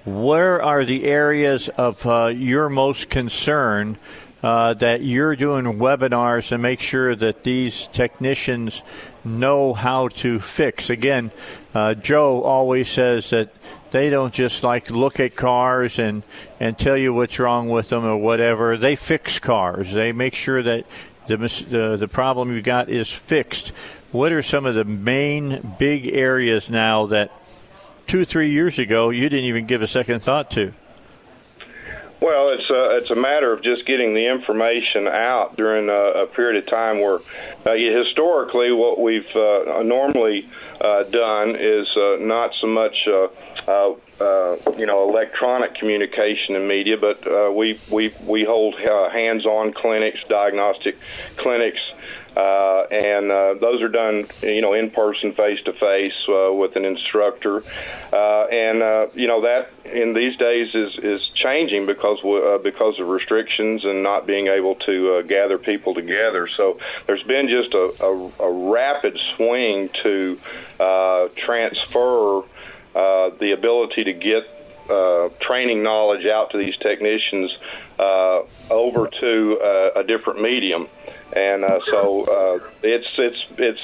[0.05, 3.97] where are the areas of uh, your most concern
[4.41, 8.81] uh, that you're doing webinars to make sure that these technicians
[9.25, 10.89] know how to fix?
[10.89, 11.31] Again,
[11.73, 13.53] uh, Joe always says that
[13.91, 16.23] they don't just like look at cars and,
[16.61, 18.77] and tell you what's wrong with them or whatever.
[18.77, 19.91] They fix cars.
[19.91, 20.85] They make sure that
[21.27, 23.73] the, the, the problem you got is fixed
[24.13, 27.31] what are some of the main big areas now that
[28.07, 30.73] two, three years ago you didn't even give a second thought to?
[32.21, 36.27] Well, it's a, it's a matter of just getting the information out during a, a
[36.27, 37.19] period of time where
[37.65, 40.47] uh, historically what we've uh, normally
[40.79, 43.27] uh, done is uh, not so much uh,
[44.21, 50.97] uh, you know electronic communication and media, but we we we hold hands-on clinics, diagnostic
[51.35, 51.81] clinics.
[52.35, 56.85] Uh, and uh, those are done, you know, in person, face to face with an
[56.85, 57.63] instructor.
[58.11, 62.99] Uh, and uh, you know that in these days is is changing because uh, because
[62.99, 66.47] of restrictions and not being able to uh, gather people together.
[66.47, 70.39] So there's been just a, a, a rapid swing to
[70.79, 74.43] uh, transfer uh, the ability to get
[74.89, 77.51] uh, training knowledge out to these technicians
[77.99, 80.87] uh, over to uh, a different medium,
[81.35, 83.81] and uh, so uh, it's it's it's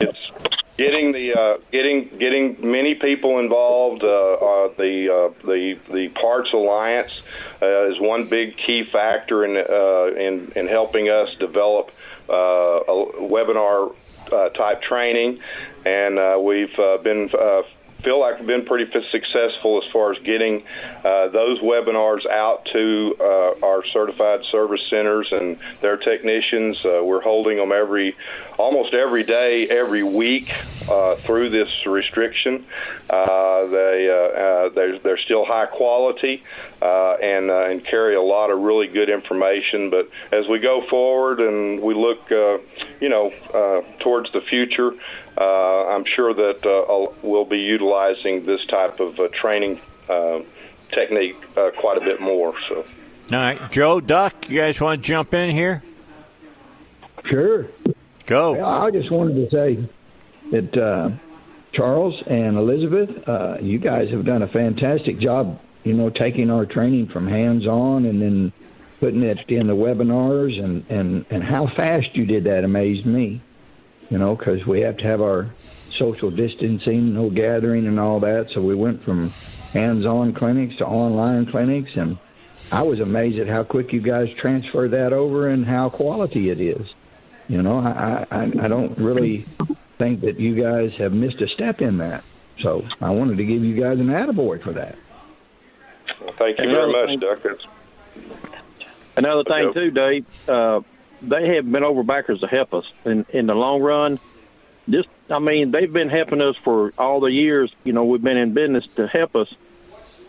[0.00, 0.30] it's
[0.76, 4.02] getting the uh, getting getting many people involved.
[4.02, 7.22] Uh, uh, the uh, the the Parts Alliance
[7.60, 11.90] uh, is one big key factor in uh, in in helping us develop
[12.28, 13.94] uh, a webinar
[14.32, 15.40] uh, type training,
[15.84, 17.62] and uh, we've uh, been uh,
[18.02, 20.62] feel like we've been pretty successful as far as getting
[21.04, 26.84] uh, those webinars out to uh, our certified service centers and their technicians.
[26.84, 28.16] Uh, we're holding them every,
[28.56, 30.54] almost every day, every week
[30.88, 32.64] uh, through this restriction.
[33.10, 36.42] Uh, they uh, they're, they're still high quality
[36.80, 39.90] and and carry a lot of really good information.
[39.90, 43.32] But as we go forward and we look, you know,
[43.98, 44.92] towards the future,
[45.44, 50.40] I'm sure that uh, we'll be utilizing this type of uh, training uh,
[50.92, 52.54] technique uh, quite a bit more.
[52.68, 52.84] So.
[53.32, 55.82] All right, Joe, Duck, you guys want to jump in here?
[57.26, 57.66] Sure.
[58.26, 58.64] Go.
[58.64, 59.88] I just wanted to say
[60.50, 61.10] that uh,
[61.72, 65.60] Charles and Elizabeth, uh, you guys have done a fantastic job.
[65.84, 68.52] You know, taking our training from hands on and then
[69.00, 73.40] putting it in the webinars, and and and how fast you did that amazed me.
[74.10, 75.50] You know, because we have to have our
[75.90, 78.50] social distancing, no gathering, and all that.
[78.50, 79.30] So we went from
[79.72, 82.16] hands-on clinics to online clinics, and
[82.72, 86.60] I was amazed at how quick you guys transferred that over and how quality it
[86.60, 86.86] is.
[87.48, 89.44] You know, I I, I don't really
[89.98, 92.24] think that you guys have missed a step in that.
[92.60, 94.96] So I wanted to give you guys an attaboy for that.
[96.20, 97.58] Well, thank you very much, Duck.
[99.16, 100.48] Another thing too, Dave.
[100.48, 100.80] Uh,
[101.22, 104.18] they have been over backers to help us in in the long run.
[104.88, 107.70] Just, I mean, they've been helping us for all the years.
[107.84, 109.52] You know, we've been in business to help us,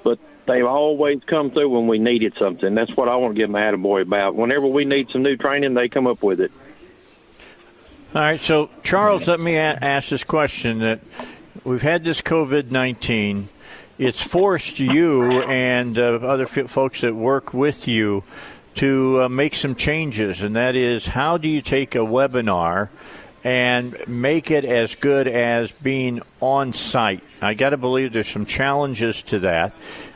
[0.04, 2.76] but they've always come through when we needed something.
[2.76, 4.36] That's what I want to give a attaboy about.
[4.36, 6.52] Whenever we need some new training, they come up with it.
[8.14, 11.00] All right, so Charles, let me a- ask this question: that
[11.64, 13.48] we've had this COVID nineteen,
[13.98, 18.24] it's forced you and uh, other f- folks that work with you
[18.80, 22.88] to uh, make some changes, and that is, how do you take a webinar
[23.44, 27.22] and make it as good as being on site?
[27.42, 29.74] I got to believe there's some challenges to that.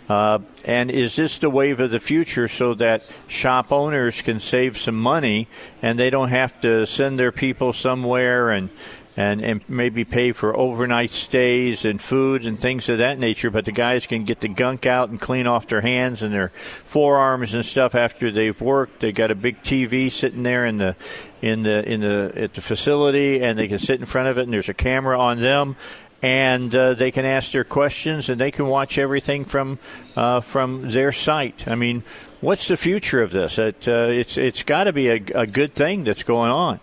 [0.08, 4.78] Uh, and is this the wave of the future so that shop owners can save
[4.78, 5.50] some money
[5.82, 8.70] and they don't have to send their people somewhere and
[9.16, 13.66] and, and maybe pay for overnight stays and food and things of that nature, but
[13.66, 16.50] the guys can get the gunk out and clean off their hands and their
[16.86, 19.02] forearms and stuff after they've worked.
[19.02, 20.96] They got a big TV sitting there in the
[21.42, 24.44] in the in the at the facility, and they can sit in front of it,
[24.44, 25.76] and there's a camera on them,
[26.24, 29.78] and uh, they can ask their questions, and they can watch everything from
[30.16, 31.68] uh, from their site.
[31.68, 32.04] I mean,
[32.42, 33.60] what's the future of this?
[33.60, 36.80] It, uh, it's it's got to be a, a good thing that's going on.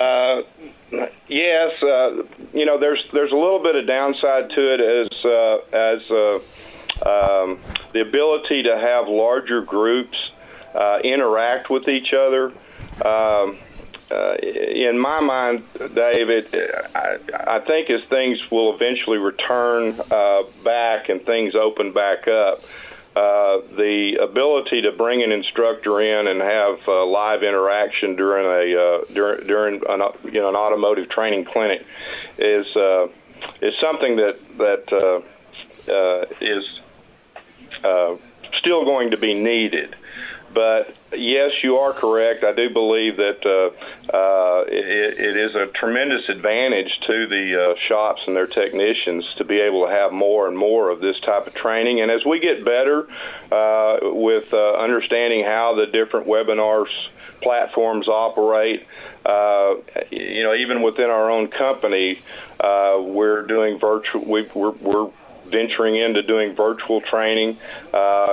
[0.00, 0.42] Uh,
[1.28, 2.22] yes, uh,
[2.54, 6.36] you know, there's there's a little bit of downside to it as uh, as uh,
[7.06, 7.60] um,
[7.92, 10.16] the ability to have larger groups
[10.74, 12.46] uh, interact with each other.
[13.04, 13.58] Um,
[14.10, 15.64] uh, in my mind,
[15.94, 16.48] David,
[16.94, 22.60] I, I think as things will eventually return uh, back and things open back up,
[23.16, 28.80] uh, the ability to bring an instructor in and have uh, live interaction during a
[28.80, 31.84] uh, during during an, you know an automotive training clinic
[32.38, 33.08] is uh,
[33.60, 36.64] is something that that uh, uh, is
[37.82, 38.16] uh,
[38.60, 39.96] still going to be needed.
[40.52, 42.42] But yes, you are correct.
[42.42, 47.74] I do believe that uh, uh, it, it is a tremendous advantage to the uh,
[47.86, 51.46] shops and their technicians to be able to have more and more of this type
[51.46, 52.00] of training.
[52.00, 53.06] And as we get better
[53.52, 56.90] uh, with uh, understanding how the different webinars
[57.40, 58.86] platforms operate,
[59.24, 59.74] uh,
[60.10, 62.18] you know, even within our own company,
[62.60, 64.24] we're doing virtual.
[64.24, 65.10] We, we're, we're
[65.44, 67.56] venturing into doing virtual training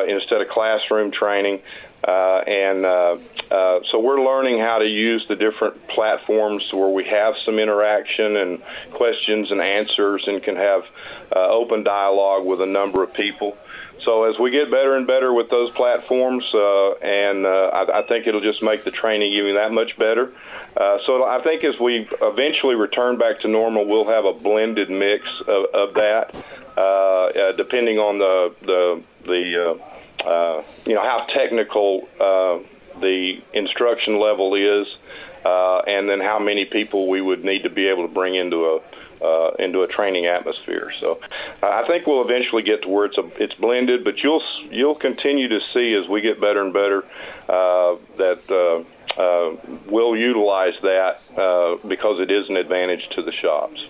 [0.08, 1.62] instead of classroom training.
[2.08, 3.18] Uh, and uh,
[3.52, 8.38] uh, so we're learning how to use the different platforms where we have some interaction
[8.38, 8.62] and
[8.94, 10.84] questions and answers and can have
[11.36, 13.58] uh, open dialogue with a number of people.
[14.06, 18.08] So as we get better and better with those platforms, uh, and uh, I, I
[18.08, 20.32] think it'll just make the training even that much better.
[20.78, 25.24] So I think as we eventually return back to normal, we'll have a blended mix
[25.48, 29.80] of, of that, depending on the the the
[30.26, 32.60] uh, you know how technical uh,
[33.00, 34.88] the instruction level is,
[35.46, 38.66] uh, and then how many people we would need to be able to bring into
[38.66, 38.82] a
[39.22, 40.92] uh, into a training atmosphere.
[41.00, 41.20] So
[41.64, 44.96] uh, I think we'll eventually get to where it's a, it's blended, but you'll you'll
[44.96, 47.04] continue to see as we get better and better
[47.50, 48.42] uh, that.
[48.50, 48.84] Uh,
[49.18, 49.56] uh,
[49.88, 51.22] we'll utilize that
[51.88, 53.84] because it is an advantage to the shops.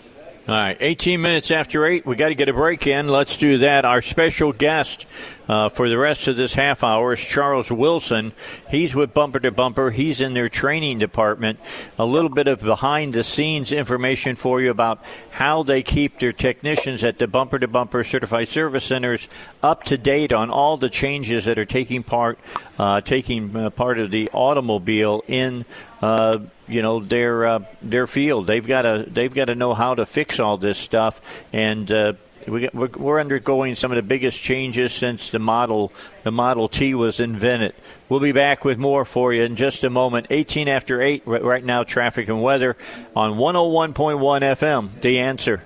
[0.48, 2.06] All right, 18 minutes after 8.
[2.06, 3.10] We got to get a break in.
[3.10, 3.84] Let's do that.
[3.84, 5.06] Our special guest
[5.50, 8.32] uh, for the rest of this half hour is Charles Wilson.
[8.70, 9.92] He's with Bumper to Bumper.
[9.92, 11.60] He's in their training department.
[12.00, 16.32] A little bit of behind the scenes information for you about how they keep their
[16.32, 19.28] technicians at the Bumper to Bumper Certified Service Centers
[19.62, 22.40] up to date on all the changes that are taking part,
[22.80, 25.66] uh, taking uh, part of the automobile in
[26.02, 28.48] uh, you know their uh, their field.
[28.48, 31.22] They've got to they've got to know how to fix all this stuff,
[31.54, 32.14] and uh,
[32.48, 35.92] we, we're, we're undergoing some of the biggest changes since the model
[36.24, 37.74] the Model T was invented.
[38.10, 40.28] We'll be back with more for you in just a moment.
[40.30, 42.78] 18 after 8 right now, traffic and weather
[43.16, 45.02] on 101.1 FM.
[45.02, 45.64] The answer.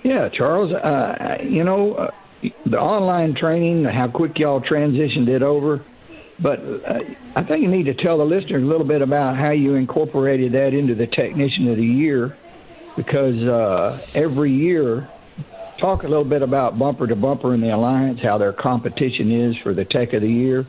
[0.03, 2.11] Yeah, Charles, uh, you know, uh,
[2.65, 5.81] the online training, how quick y'all transitioned it over.
[6.39, 6.99] But uh,
[7.35, 10.51] I think you need to tell the listeners a little bit about how you incorporated
[10.51, 12.37] that into the Technician of the Year,
[12.95, 15.09] because uh, every year
[15.77, 19.57] talk a little bit about Bumper to Bumper in the Alliance, how their competition is
[19.57, 20.65] for the Tech of the Year,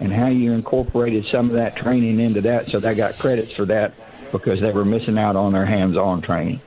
[0.00, 3.64] and how you incorporated some of that training into that so they got credits for
[3.66, 3.94] that
[4.32, 6.60] because they were missing out on their hands-on training.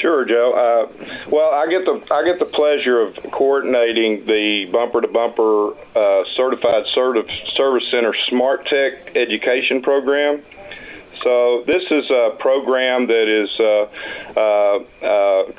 [0.00, 0.52] Sure, Joe.
[0.52, 5.72] Uh, well, I get the I get the pleasure of coordinating the Bumper to Bumper
[5.72, 10.42] uh, Certified Certif- Service Center Smart Tech Education Program.
[11.22, 15.52] So this is a program that is uh, uh, uh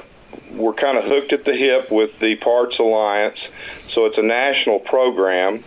[0.55, 3.39] we're kind of hooked at the hip with the Parts Alliance,
[3.87, 5.63] so it's a national program.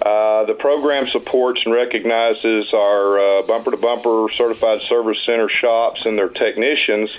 [0.00, 6.16] Uh, the program supports and recognizes our bumper to bumper certified service center shops and
[6.16, 7.10] their technicians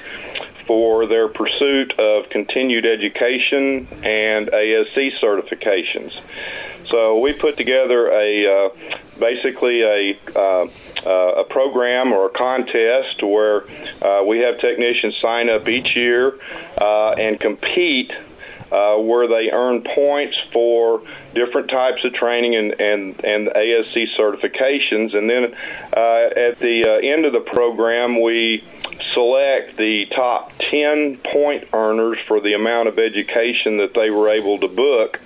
[0.69, 6.11] for their pursuit of continued education and ASE certifications.
[6.85, 8.69] So we put together a uh,
[9.19, 10.67] basically a uh,
[11.07, 13.63] uh, a program or a contest where
[14.03, 16.39] uh, we have technicians sign up each year
[16.79, 18.11] uh, and compete
[18.71, 21.01] uh, where they earn points for
[21.33, 25.17] different types of training and, and, and ASE certifications.
[25.17, 28.63] And then at the end of the program, we
[29.13, 34.59] select the top 10 point earners for the amount of education that they were able
[34.59, 35.19] to book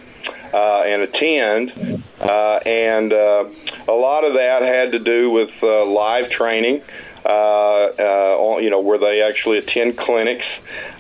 [0.54, 2.04] uh, and attend.
[2.20, 3.46] Uh, and uh,
[3.88, 6.82] a lot of that had to do with uh, live training.
[7.26, 10.46] Uh, uh, you know, where they actually attend clinics.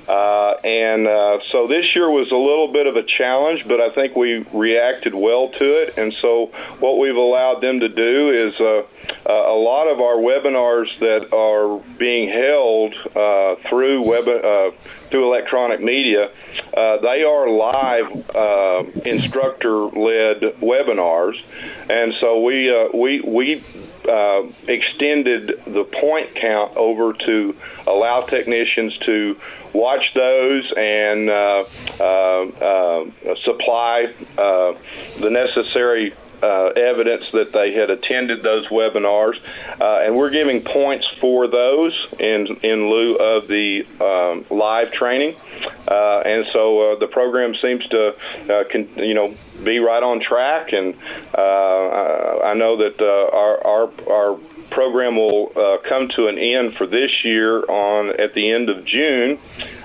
[0.07, 3.89] Uh, and uh, so this year was a little bit of a challenge, but I
[3.91, 5.97] think we reacted well to it.
[5.97, 6.47] And so
[6.79, 8.83] what we've allowed them to do is uh,
[9.25, 14.71] uh, a lot of our webinars that are being held uh, through web uh,
[15.09, 16.31] through electronic media,
[16.75, 21.39] uh, they are live uh, instructor-led webinars,
[21.87, 23.63] and so we uh, we we
[24.09, 27.55] uh, extended the point count over to
[27.85, 29.37] allow technicians to
[29.73, 31.65] watch those and uh,
[31.99, 33.05] uh, uh
[33.43, 34.73] supply uh,
[35.19, 36.13] the necessary
[36.43, 39.39] uh, evidence that they had attended those webinars,
[39.79, 45.37] uh, and we're giving points for those in in lieu of the um, live training.
[45.87, 48.15] Uh, and so uh, the program seems to,
[48.69, 49.33] con- you know,
[49.63, 50.73] be right on track.
[50.73, 50.95] And
[51.33, 54.39] uh, I know that our our our
[54.73, 58.83] program will uh, come to an end for this year on at the end of
[58.85, 59.37] June.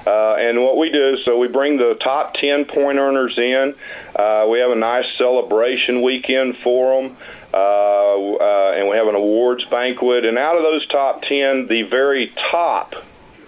[0.07, 3.75] Uh, and what we do is so we bring the top 10 point earners in.
[4.17, 7.17] Uh, we have a nice celebration weekend for them.
[7.53, 10.25] Uh, uh, and we have an awards banquet.
[10.25, 12.95] And out of those top 10, the very top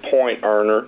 [0.03, 0.87] point earner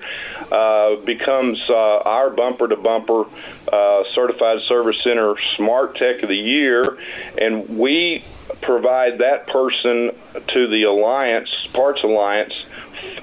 [0.51, 3.25] uh, becomes uh, our bumper to bumper
[3.73, 6.99] uh, certified service center smart tech of the year
[7.39, 8.25] and we
[8.61, 10.11] provide that person
[10.49, 12.55] to the alliance parts alliance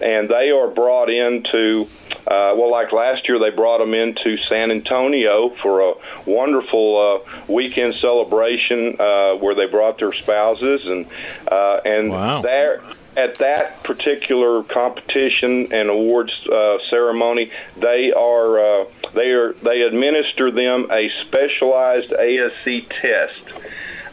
[0.01, 1.87] and they are brought into
[2.29, 5.93] uh, well, like last year, they brought them into San Antonio for a
[6.27, 11.07] wonderful uh, weekend celebration uh, where they brought their spouses and
[11.51, 12.41] uh, and Wow.
[12.43, 12.83] there
[13.17, 20.51] at that particular competition and awards uh, ceremony, they are uh, they are they administer
[20.51, 23.41] them a specialized ASE test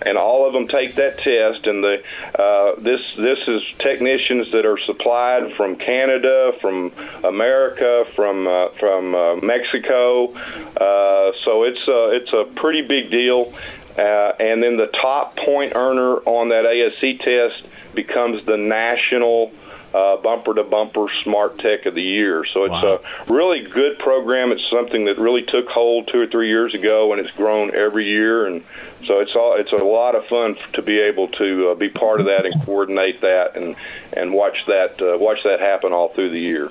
[0.07, 1.67] and all of them take that test.
[1.67, 2.03] And the
[2.39, 6.93] uh, this this is technicians that are supplied from Canada, from
[7.25, 10.33] America, from uh, from uh, Mexico.
[10.33, 13.53] Uh, so it's uh, it's a pretty big deal.
[13.99, 17.65] Uh, and then the top point earner on that ASE test
[17.97, 19.53] becomes the national
[19.95, 22.45] uh, bumper to bumper smart tech of the year.
[22.53, 23.01] So it's Wow.
[23.29, 24.53] a really good program.
[24.53, 28.05] It's something that really took hold two or three years ago, and it's grown every
[28.07, 28.47] year.
[28.47, 28.63] And
[29.07, 32.21] so it's all it's a lot of fun to be able to uh, be part
[32.21, 33.75] of that and coordinate that and
[34.13, 36.69] and watch that uh, watch that happen all through the year.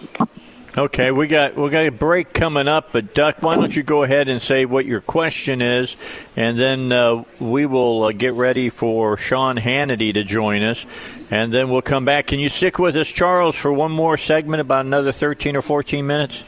[0.78, 4.04] Okay, we got we got a break coming up, but Duck, why don't you go
[4.04, 5.96] ahead and say what your question is,
[6.36, 10.86] and then uh, we will uh, get ready for Sean Hannity to join us,
[11.32, 12.28] and then we'll come back.
[12.28, 16.08] Can you stick with us, Charles, for one more segment, about another thirteen or fourteen
[16.08, 16.44] minutes?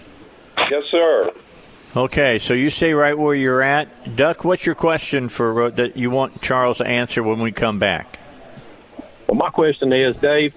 [0.58, 1.32] Yes, sir.
[1.96, 4.44] Okay, so you stay right where you're at, Duck.
[4.44, 8.20] What's your question for uh, that you want Charles to answer when we come back?
[9.26, 10.54] Well, my question is, Dave.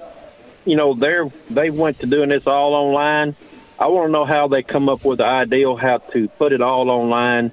[0.64, 3.36] You know, they're they went to doing this all online.
[3.80, 6.60] I want to know how they come up with the ideal how to put it
[6.60, 7.50] all online,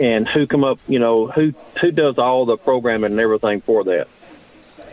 [0.00, 0.78] and who come up.
[0.86, 4.06] You know, who who does all the programming and everything for that.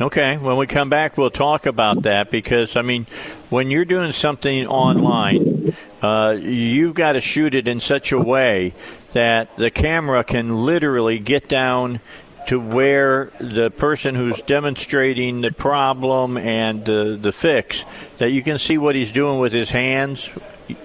[0.02, 3.06] Okay, when we come back, we'll talk about that because, I mean,
[3.52, 8.74] when you're doing something online, uh, you've got to shoot it in such a way
[9.12, 12.00] that the camera can literally get down
[12.48, 17.86] to where the person who's demonstrating the problem and uh, the fix,
[18.18, 20.32] that you can see what he's doing with his hands.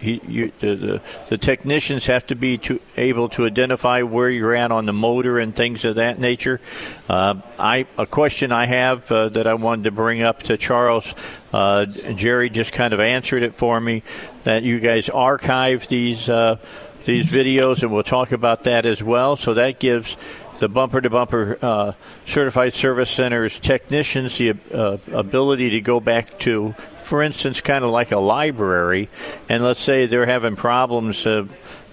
[0.00, 4.54] He, you, the, the, the technicians have to be to, able to identify where you're
[4.54, 6.60] at on the motor and things of that nature.
[7.08, 11.14] Uh, I a question I have uh, that I wanted to bring up to Charles.
[11.52, 14.02] Uh, Jerry just kind of answered it for me.
[14.44, 16.56] That you guys archive these uh,
[17.04, 19.36] these videos, and we'll talk about that as well.
[19.36, 20.16] So that gives
[20.58, 21.92] the bumper to bumper uh,
[22.26, 26.74] certified service centers technicians the uh, ability to go back to,
[27.08, 29.08] for instance, kind of like a library,
[29.48, 31.26] and let's say they're having problems.
[31.26, 31.46] Uh,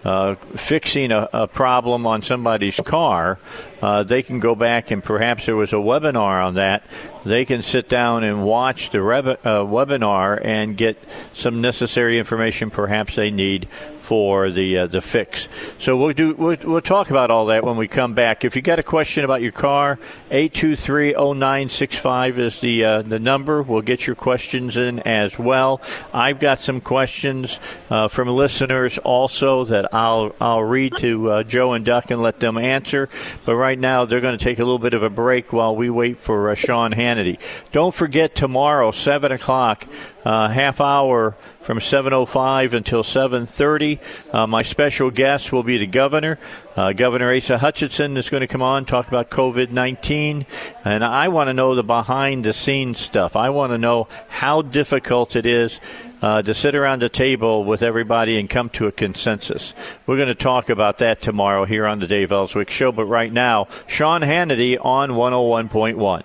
[0.04, 3.40] uh, fixing a, a problem on somebody's car,
[3.82, 6.86] uh, they can go back and perhaps there was a webinar on that.
[7.26, 11.02] They can sit down and watch the reb- uh, webinar and get
[11.34, 13.68] some necessary information perhaps they need
[14.06, 15.50] for the uh, the fix.
[15.80, 18.46] So we'll do we'll, we'll talk about all that when we come back.
[18.46, 19.98] If you got a question about your car,
[20.30, 23.64] 823-0965 is the uh, the number.
[23.64, 25.82] We'll get your questions in as well.
[26.14, 27.60] I've got some questions
[27.90, 32.40] uh, from listeners also that I'll I'll read to uh, Joe and Duck and let
[32.40, 33.10] them answer.
[33.44, 35.90] But right now they're going to take a little bit of a break while we
[35.90, 37.40] wait for uh, Sean Hannity.
[37.72, 39.88] Don't forget tomorrow, seven o'clock,
[40.26, 44.00] uh, half hour from 7:05 until 7:30.
[44.34, 46.40] Uh, my special guest will be the governor.
[46.76, 50.46] Uh, governor Asa Hutchinson is going to come on talk about COVID-19,
[50.84, 53.36] and I want to know the behind-the-scenes stuff.
[53.36, 55.80] I want to know how difficult it is.
[56.22, 59.76] Uh, to sit around a table with everybody and come to a consensus.
[60.08, 62.92] We're going to talk about that tomorrow here on the Dave Elswick Show.
[62.92, 66.24] But right now, Sean Hannity on 101.1.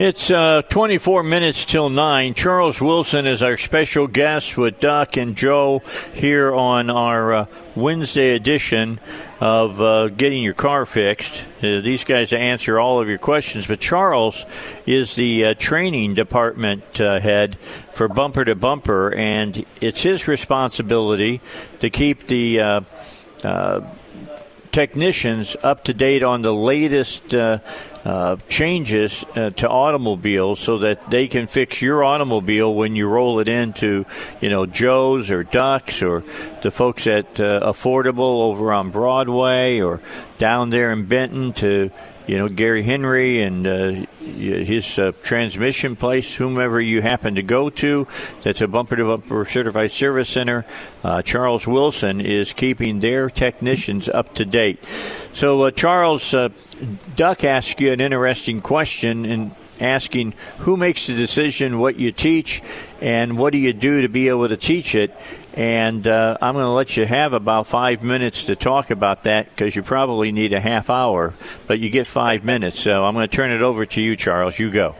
[0.00, 2.34] It's uh, 24 minutes till 9.
[2.34, 7.46] Charles Wilson is our special guest with Duck and Joe here on our uh,
[7.76, 8.98] Wednesday edition
[9.38, 11.44] of uh, Getting Your Car Fixed.
[11.58, 14.44] Uh, these guys answer all of your questions, but Charles
[14.84, 17.56] is the uh, training department uh, head
[17.92, 21.40] for Bumper to Bumper, and it's his responsibility
[21.78, 22.84] to keep the
[24.72, 27.32] technicians up to date on the latest
[28.04, 33.40] uh, changes uh, to automobiles so that they can fix your automobile when you roll
[33.40, 34.04] it into,
[34.40, 36.22] you know, Joe's or Duck's or
[36.62, 40.00] the folks at uh, Affordable over on Broadway or
[40.38, 41.90] down there in Benton to
[42.26, 47.70] you know Gary Henry and uh, his uh, transmission place, whomever you happen to go
[47.70, 48.08] to,
[48.42, 50.64] that's a bumper to bumper certified service center.
[51.02, 54.82] Uh, Charles Wilson is keeping their technicians up to date.
[55.34, 56.50] So uh, Charles uh,
[57.16, 59.50] Duck asked you an interesting question in
[59.80, 62.62] asking who makes the decision what you teach
[63.00, 65.12] and what do you do to be able to teach it
[65.54, 69.48] and uh, I'm going to let you have about five minutes to talk about that
[69.50, 71.32] because you probably need a half hour,
[71.66, 72.80] but you get five minutes.
[72.80, 74.58] So I'm going to turn it over to you, Charles.
[74.58, 74.96] You go.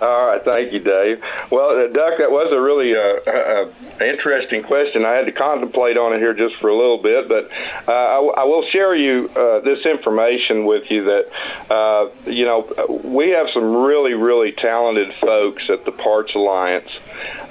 [0.00, 1.22] All right, thank you, Dave.
[1.50, 5.04] Well, uh, Duck, that was a really uh, uh, interesting question.
[5.04, 7.48] I had to contemplate on it here just for a little bit, but
[7.88, 13.00] uh, I, I will share you uh, this information with you that uh, you know
[13.04, 16.90] we have some really, really talented folks at the Parts Alliance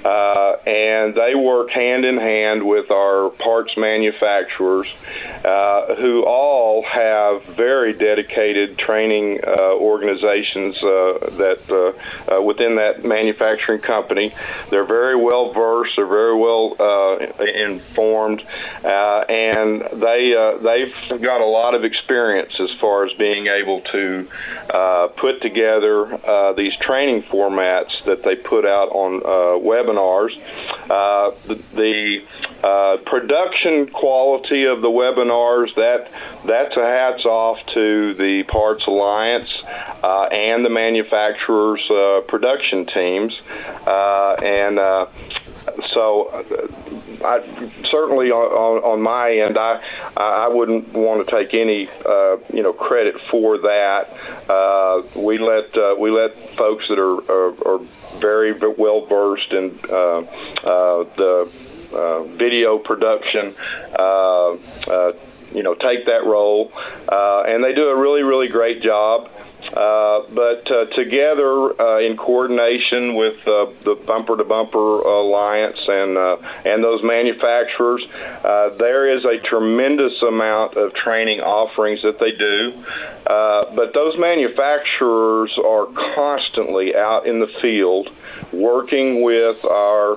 [0.04, 4.94] uh, and they work hand in hand with our parts manufacturers,
[5.44, 13.04] uh, who all have very dedicated training uh, organizations uh, that uh, uh, within that
[13.04, 14.32] manufacturing company.
[14.70, 15.92] They're very well versed.
[15.96, 16.74] They're very well
[17.54, 18.44] informed,
[18.82, 24.28] and they they've got a lot of experience as far as being able to
[25.16, 29.20] put together these training formats that they put out on
[29.58, 30.36] webinars.
[30.90, 32.22] Uh, the, the
[32.64, 36.10] uh, production quality of the webinars that
[36.46, 39.50] that's a hats off to the Parts Alliance
[40.02, 43.38] uh, and the manufacturers' uh, production teams,
[43.86, 45.06] uh, and uh,
[45.92, 47.40] so uh, I,
[47.90, 49.80] certainly on, on my end, I
[50.16, 54.10] I wouldn't want to take any uh, you know credit for that.
[54.48, 57.78] Uh, we let uh, we let folks that are are, are
[58.18, 61.50] very well versed in uh, uh, the
[61.92, 63.54] uh, video production.
[63.98, 64.56] Uh,
[64.88, 65.12] uh,
[65.54, 66.72] you know, take that role,
[67.08, 69.30] uh, and they do a really, really great job.
[69.72, 76.16] Uh, but uh, together, uh, in coordination with uh, the Bumper to Bumper Alliance and
[76.16, 78.06] uh, and those manufacturers,
[78.44, 82.84] uh, there is a tremendous amount of training offerings that they do.
[83.24, 88.10] but those manufacturers are constantly out in the field
[88.52, 90.16] working with our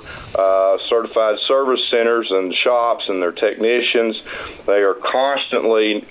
[0.89, 4.21] certified service centers and shops and their technicians.
[4.65, 6.05] They are constantly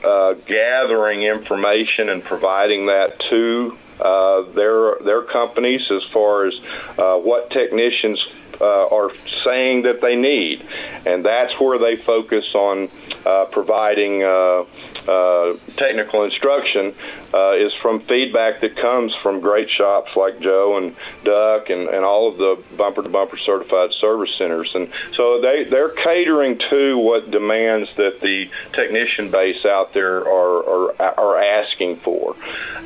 [0.47, 6.55] gathering information and providing that to uh, their their companies as far as
[6.99, 8.25] uh, what technicians
[8.61, 10.67] uh, are saying that they need,
[11.05, 12.89] and that's where they focus on
[13.25, 14.65] uh, providing uh,
[15.09, 16.95] uh, technical instruction
[17.33, 22.05] uh, is from feedback that comes from great shops like Joe and Duck and, and
[22.05, 24.71] all of the bumper to bumper certified service centers.
[24.75, 30.91] And so they, they're catering to what demands that the technician base out there are,
[31.01, 32.37] are, are asking for.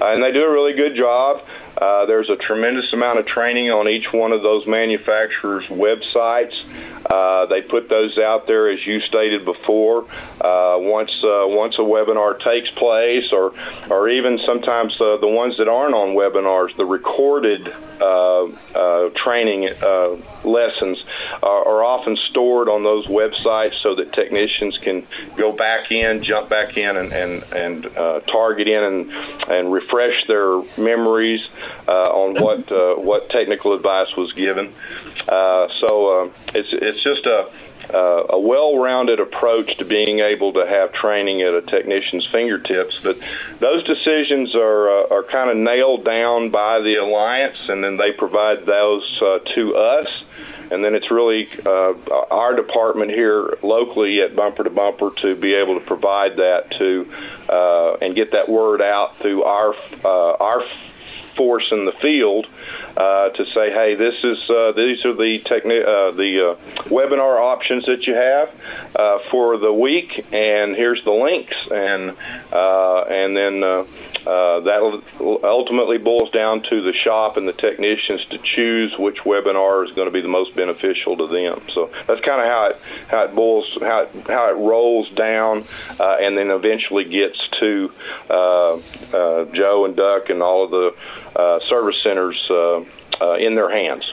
[0.01, 1.45] And they do a really good job.
[1.81, 6.52] Uh, there's a tremendous amount of training on each one of those manufacturers' websites.
[7.11, 10.05] Uh, they put those out there, as you stated before.
[10.40, 13.55] Uh, once uh, once a webinar takes place, or
[13.90, 18.44] or even sometimes uh, the ones that aren't on webinars, the recorded uh,
[18.74, 21.02] uh, training uh, lessons
[21.43, 26.48] are, are often stored on those websites so that technicians can go back in, jump
[26.48, 29.11] back in, and and, and uh, target in and
[29.51, 31.40] and refresh their memories
[31.89, 34.73] on what uh, what technical advice was given.
[35.29, 37.51] Uh, so uh, it's it's just a
[37.93, 43.01] uh, a well-rounded approach to being able to have training at a technician's fingertips.
[43.01, 43.19] But
[43.59, 48.13] those decisions are uh, are kind of nailed down by the alliance, and then they
[48.13, 50.09] provide those uh, to us.
[50.71, 51.95] And then it's really uh,
[52.31, 57.13] our department here locally at Bumper to Bumper to be able to provide that to
[57.49, 59.75] uh, and get that word out through our
[60.05, 60.63] uh, our
[61.36, 62.47] force in the field
[62.97, 67.40] uh, to say, hey, this is uh, these are the techni- uh, the uh, webinar
[67.40, 68.51] options that you have
[68.97, 72.16] uh, for the week, and here's the links, and
[72.52, 75.02] uh, and then that
[75.43, 80.07] ultimately boils down to the shop and the technicians to choose which webinar is going
[80.07, 81.62] to be the most beneficial to them.
[81.73, 85.65] So that's kind of how it how it boils how it, how it rolls down,
[85.98, 87.93] and then eventually gets to
[88.28, 90.94] Joe and Duck and all of the
[91.66, 92.85] service centers uh,
[93.20, 94.05] uh, in their hands.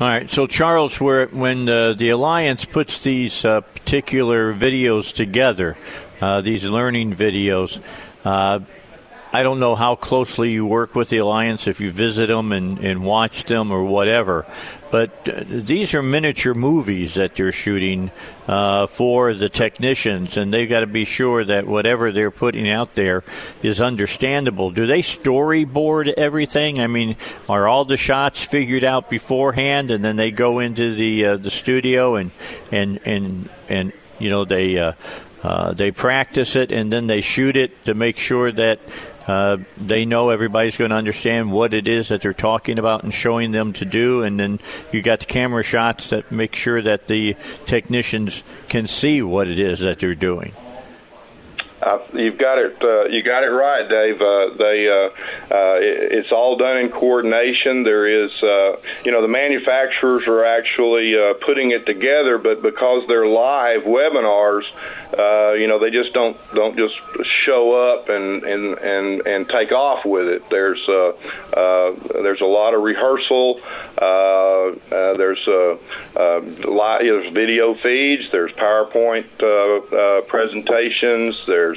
[0.00, 0.30] All right.
[0.30, 5.76] So, Charles, where, when uh, the Alliance puts these uh, particular videos together,
[6.20, 7.80] uh, these learning videos.
[9.32, 12.78] I don't know how closely you work with the Alliance, if you visit them and,
[12.78, 14.44] and watch them or whatever,
[14.92, 18.10] but uh, these are miniature movies that they're shooting
[18.46, 22.94] uh, for the technicians, and they've got to be sure that whatever they're putting out
[22.94, 23.24] there
[23.62, 24.70] is understandable.
[24.70, 26.78] Do they storyboard everything?
[26.78, 27.16] I mean,
[27.48, 31.50] are all the shots figured out beforehand, and then they go into the uh, the
[31.50, 32.30] studio and
[32.70, 34.78] and and and you know they.
[34.78, 34.92] Uh,
[35.42, 38.78] uh, they practice it and then they shoot it to make sure that
[39.26, 43.12] uh, they know everybody's going to understand what it is that they're talking about and
[43.12, 44.22] showing them to do.
[44.22, 44.60] And then
[44.92, 47.36] you got the camera shots that make sure that the
[47.66, 50.52] technicians can see what it is that they're doing.
[51.82, 52.76] Uh, you've got it.
[52.82, 54.20] Uh, you got it right, Dave.
[54.20, 54.88] Uh, they.
[54.88, 55.10] Uh,
[55.52, 57.82] uh, it, it's all done in coordination.
[57.82, 63.06] There is, uh, you know, the manufacturers are actually uh, putting it together, but because
[63.08, 64.64] they're live webinars,
[65.18, 66.94] uh, you know, they just don't don't just
[67.44, 70.48] show up and and and and take off with it.
[70.50, 71.08] There's uh,
[71.56, 73.60] uh, there's a lot of rehearsal.
[74.00, 75.76] Uh, uh, there's uh,
[76.16, 78.30] uh, live, there's video feeds.
[78.30, 81.44] There's PowerPoint uh, uh, presentations.
[81.46, 81.71] There's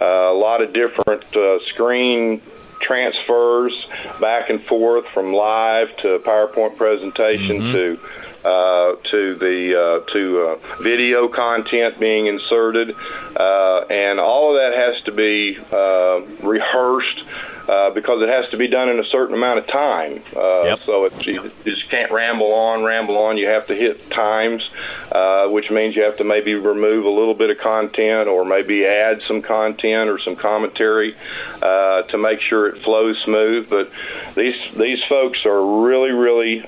[0.00, 2.40] uh, a lot of different uh, screen
[2.80, 3.86] transfers
[4.20, 7.72] back and forth from live to PowerPoint presentation Mhm.
[7.72, 8.00] to
[8.44, 12.96] uh, to the uh, to uh, video content being inserted,
[13.36, 17.24] uh, and all of that has to be uh, rehearsed.
[17.68, 21.04] Uh, because it has to be done in a certain amount of time, uh, so
[21.04, 23.36] it, you just can't ramble on, ramble on.
[23.36, 24.68] You have to hit times,
[25.12, 28.84] uh, which means you have to maybe remove a little bit of content, or maybe
[28.84, 31.14] add some content or some commentary
[31.62, 33.70] uh, to make sure it flows smooth.
[33.70, 33.92] But
[34.34, 36.64] these these folks are really, really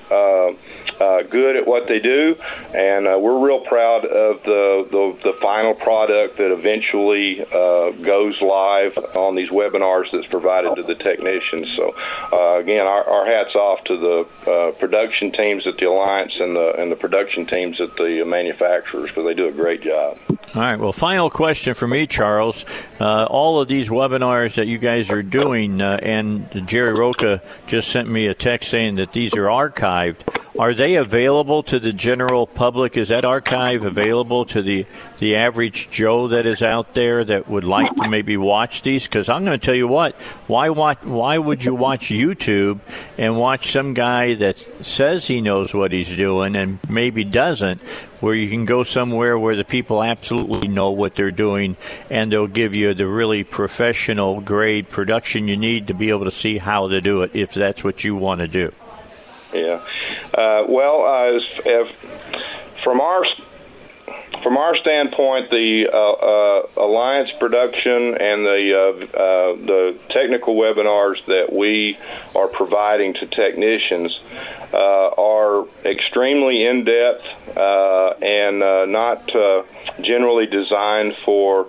[0.99, 2.37] uh, good at what they do,
[2.73, 8.39] and uh, we're real proud of the, the, the final product that eventually uh, goes
[8.41, 11.75] live on these webinars that's provided to the technicians.
[11.77, 11.95] So,
[12.31, 16.55] uh, again, our, our hats off to the uh, production teams at the Alliance and
[16.55, 20.17] the and the production teams at the manufacturers because they do a great job.
[20.29, 20.79] All right.
[20.79, 22.65] Well, final question for me, Charles.
[22.99, 28.09] Uh, all of these webinars that you guys are doing, and Jerry Roca just sent
[28.09, 30.21] me a text saying that these are archived.
[30.57, 32.95] Are they available to the general public?
[32.95, 34.85] Is that archive available to the
[35.17, 39.05] the average Joe that is out there that would like to maybe watch these?
[39.05, 40.13] Because I'm going to tell you what.
[40.45, 41.03] Why watch?
[41.03, 42.79] Why would you watch YouTube
[43.17, 47.81] and watch some guy that says he knows what he's doing and maybe doesn't?
[48.21, 51.77] Where you can go somewhere where the people absolutely know what they're doing
[52.09, 56.31] and they'll give you the really professional grade production you need to be able to
[56.31, 58.71] see how to do it if that's what you want to do.
[59.55, 59.81] Yeah.
[60.33, 61.95] Uh, well, uh, if,
[62.83, 63.23] from our
[64.43, 71.25] from our standpoint, the uh, uh, alliance production and the uh, uh, the technical webinars
[71.25, 71.97] that we
[72.35, 74.19] are providing to technicians
[74.71, 77.25] uh, are extremely in depth
[77.57, 78.59] uh, and
[78.91, 79.25] not
[80.01, 81.67] generally designed for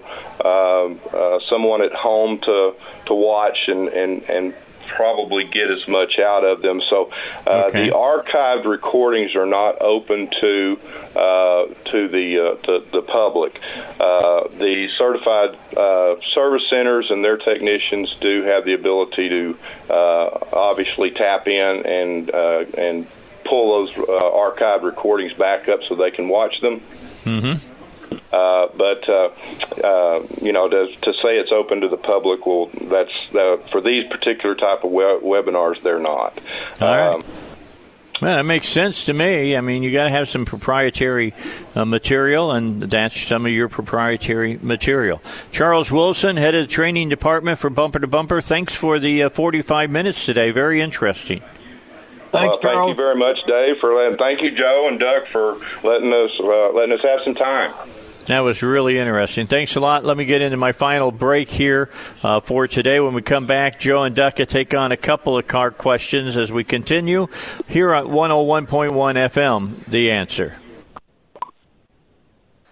[1.49, 2.75] someone at home to
[3.07, 4.55] to watch and and and
[4.89, 6.81] probably get as much out of them.
[6.89, 7.11] So
[7.47, 7.89] uh, Okay.
[7.89, 10.79] the archived recordings are not open to
[11.15, 13.59] uh, to the uh, to the public.
[13.99, 19.59] Uh, the certified uh, service centers and their technicians do have the ability to
[19.91, 23.07] uh, obviously tap in and uh, and
[23.45, 26.81] pull those uh, archived recordings back up so they can watch them.
[27.25, 27.76] Mm-hmm.
[28.33, 29.31] Uh, but uh,
[29.83, 33.81] uh, you know, to, to say it's open to the public, well, that's uh, for
[33.81, 36.39] these particular type of we- webinars, they're not.
[36.81, 37.15] All right.
[37.15, 37.25] Um,
[38.23, 39.55] Well, that makes sense to me.
[39.57, 41.35] I mean, you got to have some proprietary
[41.75, 45.21] uh, material, and that's some of your proprietary material.
[45.53, 48.41] Charles Wilson, head of the training department for Bumper to Bumper.
[48.41, 50.51] Thanks for the uh, 45 minutes today.
[50.51, 51.41] Very interesting.
[52.33, 54.17] Thanks, well, thank you very much, Dave, for letting.
[54.19, 55.57] Thank you, Joe and Doug, for
[55.87, 57.73] letting us uh, letting us have some time.
[58.27, 59.47] That was really interesting.
[59.47, 60.05] Thanks a lot.
[60.05, 61.91] Let me get into my final break here
[62.25, 62.99] uh, for today.
[62.99, 66.51] When we come back, Joe and Ducka take on a couple of car questions as
[66.51, 67.29] we continue
[67.69, 69.77] here at 101.1 FM.
[69.87, 70.57] The answer.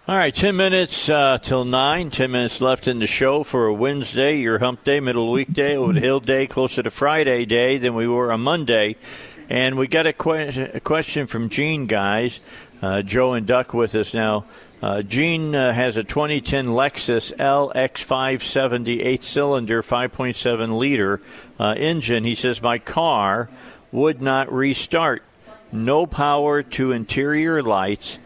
[0.09, 2.11] All right, 10 minutes uh, till 9.
[2.11, 5.93] 10 minutes left in the show for a Wednesday, your hump day, middle weekday, over
[5.93, 8.97] the hill day, closer to Friday day than we were on Monday.
[9.49, 12.41] And we got a, que- a question from Gene, guys.
[12.83, 14.47] Uh, Joe and Duck with us now.
[14.85, 21.23] Uh, Gene uh, has a 2010 Lexus LX570 eight cylinder, 5.7 liter
[21.59, 22.23] uh, engine.
[22.23, 23.49] He says, My car
[23.93, 25.23] would not restart.
[25.73, 28.19] No power to interior lights.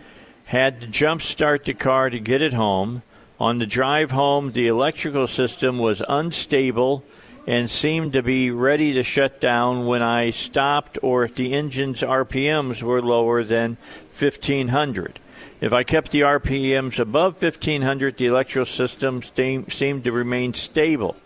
[0.46, 3.04] Had to jump start the car to get it home.
[3.38, 7.04] On the drive home, the electrical system was unstable
[7.46, 12.00] and seemed to be ready to shut down when I stopped or if the engine's
[12.00, 13.76] RPMs were lower than
[14.18, 15.20] 1500.
[15.60, 21.16] If I kept the RPMs above 1500, the electrical system seemed to remain stable.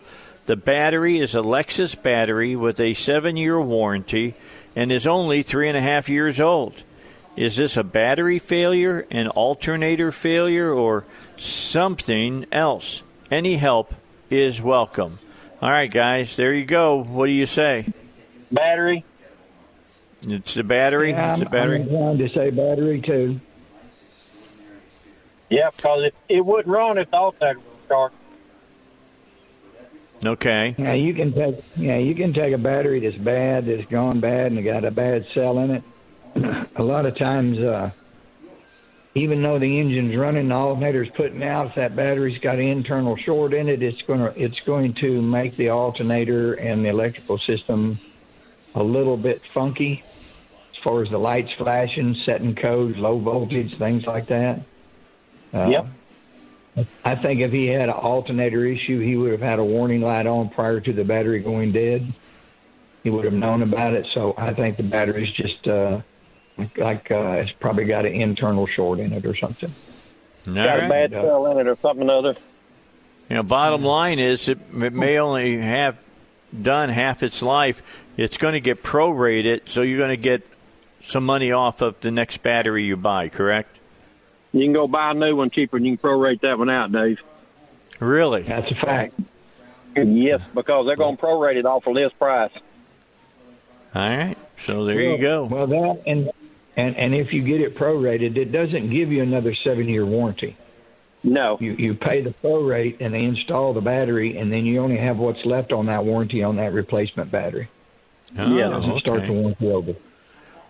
[0.47, 4.33] The battery is a Lexus battery with a seven year warranty
[4.75, 6.73] and is only three and a half years old.
[7.35, 11.05] Is this a battery failure, an alternator failure, or
[11.37, 13.03] something else?
[13.31, 13.93] Any help
[14.29, 15.19] is welcome.
[15.61, 17.03] All right, guys, there you go.
[17.03, 17.85] What do you say?
[18.51, 19.05] Battery.
[20.27, 21.11] It's the battery.
[21.11, 21.81] Yeah, it's I'm, a battery.
[21.81, 23.39] I'm inclined to say battery too.
[25.53, 28.13] Yeah, because it, it wouldn't run if the alternator was short.
[30.25, 30.73] Okay.
[30.79, 34.51] Yeah, you can take yeah you can take a battery that's bad that's gone bad
[34.51, 35.83] and got a bad cell in it.
[36.75, 37.91] a lot of times, uh,
[39.13, 43.15] even though the engine's running, the alternator's putting out, if that battery's got an internal
[43.15, 47.37] short in it, it's going to it's going to make the alternator and the electrical
[47.37, 47.99] system
[48.73, 50.03] a little bit funky
[50.69, 54.63] as far as the lights flashing, setting codes, low voltage, things like that.
[55.53, 55.87] Uh, Yep.
[57.05, 60.25] I think if he had an alternator issue, he would have had a warning light
[60.25, 62.11] on prior to the battery going dead.
[63.03, 64.07] He would have known about it.
[64.13, 66.01] So I think the battery's just uh,
[66.77, 69.73] like uh, it's probably got an internal short in it or something.
[70.47, 72.35] All Got a bad cell in it or something or other.
[73.29, 75.97] You know, bottom line is it, it may only have
[76.59, 77.81] done half its life.
[78.17, 80.45] It's going to get prorated, so you're going to get
[81.01, 83.29] some money off of the next battery you buy.
[83.29, 83.72] Correct?
[84.53, 86.91] You can go buy a new one cheaper and you can prorate that one out,
[86.91, 87.19] Dave.
[87.99, 88.43] Really?
[88.43, 89.15] That's a fact.
[89.95, 92.51] Yes, because they're going to prorate it off of list price.
[93.93, 94.37] All right.
[94.65, 95.43] So there you go.
[95.45, 96.31] Well, that and
[96.75, 100.57] and and if you get it prorated, it doesn't give you another seven year warranty.
[101.23, 101.57] No.
[101.59, 105.17] You you pay the prorate and they install the battery, and then you only have
[105.17, 107.69] what's left on that warranty on that replacement battery.
[108.37, 109.95] Oh, it doesn't start the warranty over.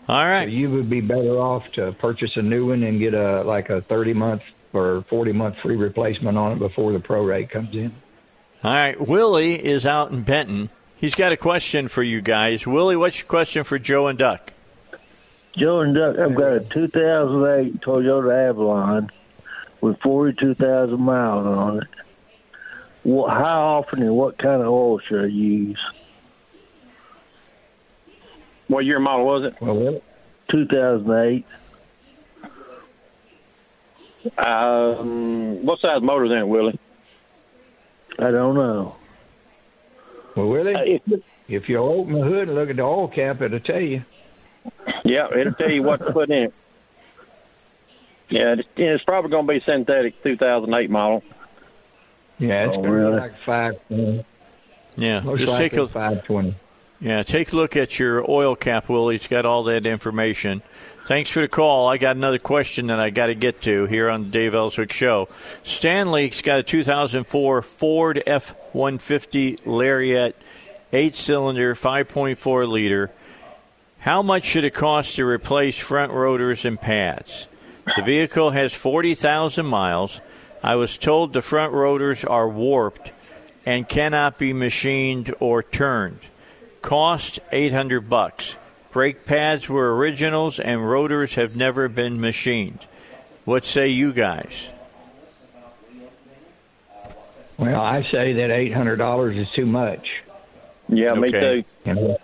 [0.07, 0.47] All right.
[0.47, 3.69] So you would be better off to purchase a new one and get a like
[3.69, 4.43] a thirty month
[4.73, 7.93] or forty month free replacement on it before the prorate comes in.
[8.63, 8.99] All right.
[8.99, 10.69] Willie is out in Benton.
[10.97, 12.65] He's got a question for you guys.
[12.65, 14.53] Willie, what's your question for Joe and Duck?
[15.55, 19.11] Joe and Duck, I've got a 2008 Toyota Avalon
[19.81, 21.87] with 42,000 miles on it.
[23.05, 25.77] How often and what kind of oil should I use?
[28.67, 29.61] What year model was it?
[29.61, 30.01] Well,
[30.49, 31.45] 2008.
[34.37, 36.79] Um, what size motor's in it, Willie?
[38.19, 38.95] I don't know.
[40.35, 41.17] Well, Willie, Uh,
[41.49, 44.03] if you open the hood and look at the oil cap, it'll tell you.
[45.03, 46.53] Yeah, it'll tell you what to put in it.
[48.29, 51.21] Yeah, it's, it's probably going to be synthetic 2008 model.
[52.39, 53.11] Yeah, it's Oh, going to really?
[53.15, 53.79] be like five.
[54.95, 55.19] Yeah.
[55.19, 56.55] most just take likely a five twenty.
[57.03, 59.15] Yeah, take a look at your oil cap, Willie.
[59.15, 60.61] It's got all that information.
[61.05, 61.89] Thanks for the call.
[61.89, 64.93] I got another question that I got to get to here on the Dave Elswick
[64.93, 65.27] Show.
[65.63, 70.37] Stanley's got a 2004 Ford F-150 Lariat,
[70.93, 73.11] eight-cylinder, 5.4 liter.
[73.99, 77.47] How much should it cost to replace front rotors and pads?
[77.97, 80.21] The vehicle has 40,000 miles.
[80.63, 83.11] I was told the front rotors are warped
[83.65, 86.19] and cannot be machined or turned.
[86.83, 88.57] Cost 800 bucks.
[88.91, 92.85] Brake pads were originals and rotors have never been machined.
[93.45, 94.69] What say you guys?
[97.57, 100.07] Well, I say that eight hundred dollars is too much.
[100.89, 101.63] Yeah, me too.
[101.85, 102.17] You know?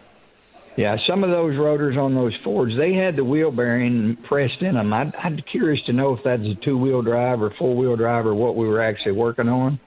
[0.76, 4.76] Yeah, some of those rotors on those Fords, they had the wheel bearing pressed in
[4.76, 4.91] them.
[4.91, 7.95] I'd, I'd be curious to know if that's a two wheel drive or four wheel
[7.95, 9.80] drive or what we were actually working on.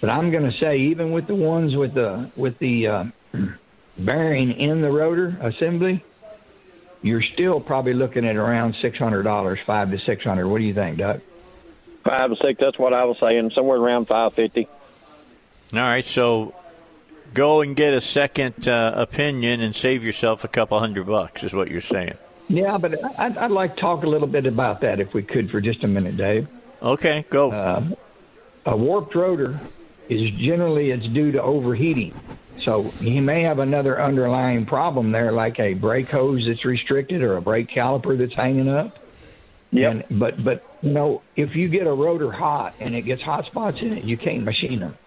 [0.00, 3.04] But I'm going to say, even with the ones with the with the uh,
[3.98, 6.04] bearing in the rotor assembly,
[7.02, 10.48] you're still probably looking at around six hundred dollars, five to six hundred.
[10.48, 11.20] What do you think, Doug?
[12.04, 14.68] Five to six, that's what I was saying, somewhere around 550.
[15.72, 16.54] All right, so
[17.32, 21.54] go and get a second uh, opinion and save yourself a couple hundred bucks, is
[21.54, 22.14] what you're saying.
[22.48, 25.50] Yeah, but I'd, I'd like to talk a little bit about that if we could
[25.50, 26.46] for just a minute, Dave.
[26.82, 27.50] Okay, go.
[27.50, 27.84] Uh,
[28.66, 29.58] a warped rotor
[30.08, 32.14] is generally it's due to overheating.
[32.64, 37.36] So he may have another underlying problem there, like a brake hose that's restricted or
[37.36, 38.98] a brake caliper that's hanging up.
[39.72, 40.02] Yeah.
[40.10, 43.78] But but you know, if you get a rotor hot and it gets hot spots
[43.82, 44.98] in it, you can't machine them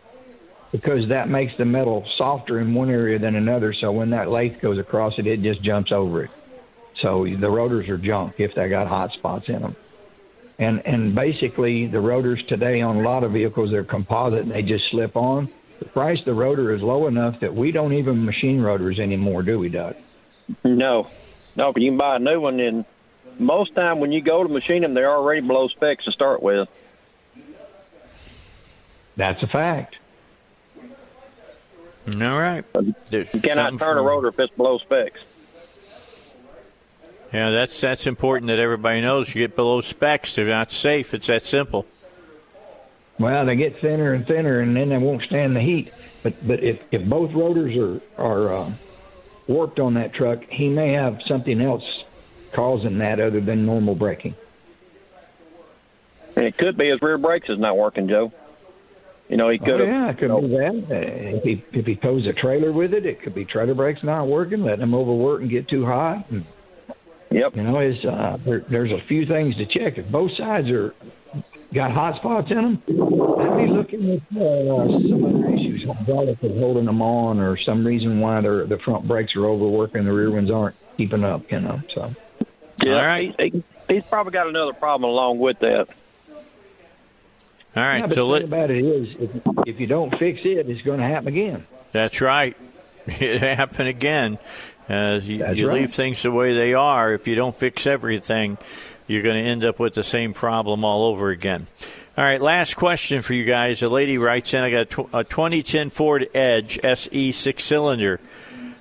[0.72, 3.74] because that makes the metal softer in one area than another.
[3.74, 6.32] So when that lathe goes across it, it just jumps over it.
[7.02, 9.78] So the rotors are junk if they got hot spots in them.
[10.60, 14.64] and and basically the rotors today on a lot of vehicles they're composite and they
[14.64, 15.50] just slip on.
[15.80, 19.44] The price of the rotor is low enough that we don't even machine rotors anymore,
[19.44, 19.96] do we, Doug?
[20.64, 21.08] No,
[21.56, 22.86] no, but you can buy a new one, and
[23.38, 26.68] most time when you go to machine them, they're already below specs to start with.
[29.16, 29.98] That's a fact.
[32.08, 32.64] All right.
[33.10, 35.20] There's You cannot turn a rotor if it's below specs.
[37.34, 39.36] Yeah, that's that's important that everybody knows.
[39.36, 41.14] You get below specs, they're not safe.
[41.14, 41.86] It's that simple.
[43.20, 45.92] Well, they get thinner and thinner, and then they won't stand the heat.
[46.24, 48.72] But but if if both rotors are are uh,
[49.48, 51.84] warped on that truck, he may have something else
[52.52, 54.36] causing that other than normal braking.
[56.36, 58.32] And it could be his rear brakes is not working, Joe.
[59.28, 60.94] You know, he could oh, yeah, it could be that.
[60.94, 64.28] If he if he tows a trailer with it, it could be trailer brakes not
[64.28, 66.30] working, letting him overwork and get too hot.
[66.30, 66.46] And,
[67.32, 67.56] yep.
[67.56, 69.98] You know, is uh, there, there's a few things to check.
[69.98, 70.94] If both sides are
[71.74, 76.58] got hot spots in them, I'd be looking at uh, some other issues, hydraulic is
[76.60, 80.32] holding them on, or some reason why their the front brakes are overworking, the rear
[80.32, 81.52] ones aren't keeping up.
[81.52, 82.16] You know, so.
[82.84, 83.36] Yeah, All right.
[83.40, 85.88] He, he, he's probably got another problem along with that.
[87.76, 89.30] All right, Yeah, but so the let, thing about it is, if,
[89.68, 91.68] if you don't fix it, it's going to happen again.
[91.92, 92.56] That's right.
[93.08, 94.38] It happened again.
[94.90, 95.82] As you, you right.
[95.82, 98.58] leave things the way they are, if you don't fix everything,
[99.08, 101.68] you're going to end up with the same problem all over again.
[102.18, 103.82] All right, last question for you guys.
[103.84, 108.20] A lady writes in I got a, tw- a 2010 Ford Edge SE six cylinder.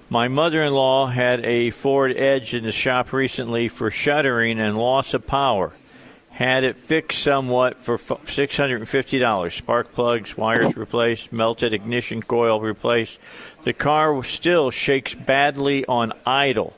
[0.09, 4.79] My mother in law had a Ford Edge in the shop recently for shuttering and
[4.79, 5.73] loss of power.
[6.31, 9.53] Had it fixed somewhat for f- $650.
[9.53, 13.19] Spark plugs, wires replaced, melted ignition coil replaced.
[13.65, 16.75] The car still shakes badly on idle.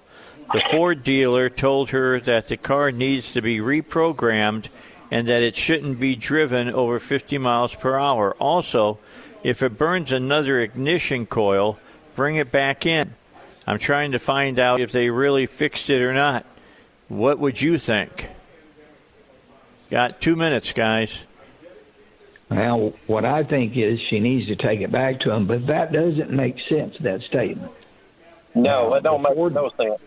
[0.53, 4.69] The Ford dealer told her that the car needs to be reprogrammed
[5.11, 8.35] and that it shouldn't be driven over 50 miles per hour.
[8.35, 8.99] Also,
[9.43, 11.79] if it burns another ignition coil,
[12.17, 13.15] bring it back in.
[13.67, 16.47] I'm trying to find out if they really fixed it or not.
[17.09, 18.29] What would you think?
[19.91, 21.25] Got two minutes, guys.
[22.51, 25.93] Now, what I think is she needs to take it back to him, but that
[25.93, 26.97] doesn't make sense.
[27.01, 27.73] That statement.
[28.55, 30.01] No, that don't make no sense.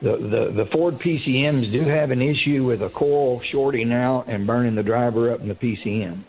[0.00, 4.46] The, the the Ford PCMs do have an issue with a coil shorting out and
[4.46, 6.22] burning the driver up in the PCM.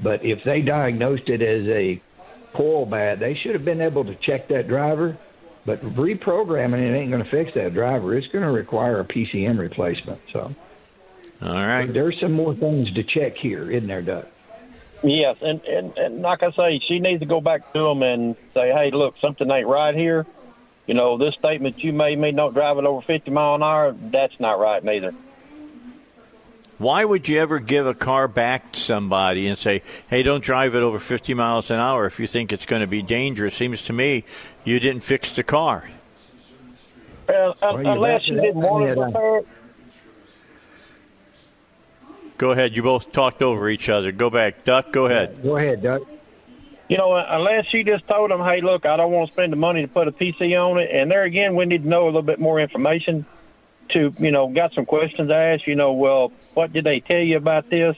[0.00, 2.00] But if they diagnosed it as a
[2.52, 5.16] coil bad, they should have been able to check that driver.
[5.66, 8.16] But reprogramming it ain't going to fix that driver.
[8.16, 10.20] It's going to require a PCM replacement.
[10.32, 10.54] So,
[11.42, 14.26] all right, there's some more things to check here, isn't there, Doug?
[15.02, 18.36] Yes, and, and and like I say, she needs to go back to them and
[18.50, 20.26] say, "Hey, look, something ain't right here.
[20.88, 23.92] You know, this statement you made me don't drive it over 50 mile an hour.
[23.92, 25.14] That's not right neither."
[26.78, 30.74] Why would you ever give a car back to somebody and say, "Hey, don't drive
[30.74, 33.54] it over 50 miles an hour if you think it's going to be dangerous"?
[33.54, 34.24] Seems to me
[34.64, 35.90] you didn't fix the car.
[37.28, 39.46] Well, Well, you unless back you didn't up, want it repaired.
[42.38, 42.76] Go ahead.
[42.76, 44.12] You both talked over each other.
[44.12, 44.92] Go back, Doug.
[44.92, 45.42] Go ahead.
[45.42, 46.06] Go ahead, Doug.
[46.88, 49.56] You know, unless she just told them, "Hey, look, I don't want to spend the
[49.56, 52.06] money to put a PC on it," and there again, we need to know a
[52.06, 53.26] little bit more information.
[53.90, 55.66] To you know, got some questions asked.
[55.66, 57.96] You know, well, what did they tell you about this?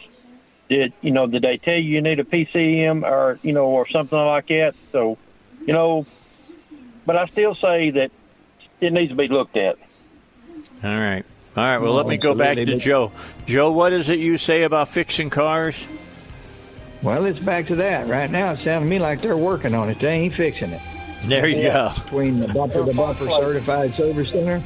[0.69, 1.27] Did you know?
[1.27, 4.75] Did they tell you you need a PCM or you know, or something like that?
[4.93, 5.19] So,
[5.67, 6.07] you know,
[7.07, 8.11] but I still say that
[8.81, 9.77] it needs to be looked at.
[10.83, 11.25] All right.
[11.57, 11.79] All right.
[11.79, 12.77] Well, No, let me go back to.
[12.77, 13.13] Joe.
[13.47, 15.87] Joe, what is it you say about fixing cars?
[17.03, 18.09] Well, it's back to that.
[18.09, 19.99] Right now, it sounds to me like they're working on it.
[20.01, 20.83] They ain't fixing it.
[21.25, 21.93] There you go.
[22.05, 24.63] Between the bumper to bumper certified service center,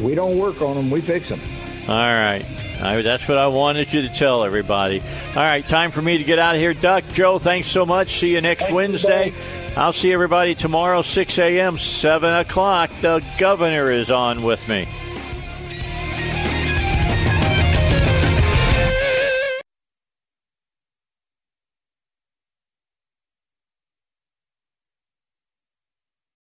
[0.00, 0.90] we don't work on them.
[0.90, 1.40] We fix them.
[1.88, 2.44] All right.
[2.80, 5.00] I, that's what I wanted you to tell everybody.
[5.00, 6.74] All right, time for me to get out of here.
[6.74, 8.18] Doug, Joe, thanks so much.
[8.18, 9.32] See you next Wednesday.
[9.76, 12.90] I'll see everybody tomorrow, 6 a.m., 7 o'clock.
[13.00, 14.88] The governor is on with me.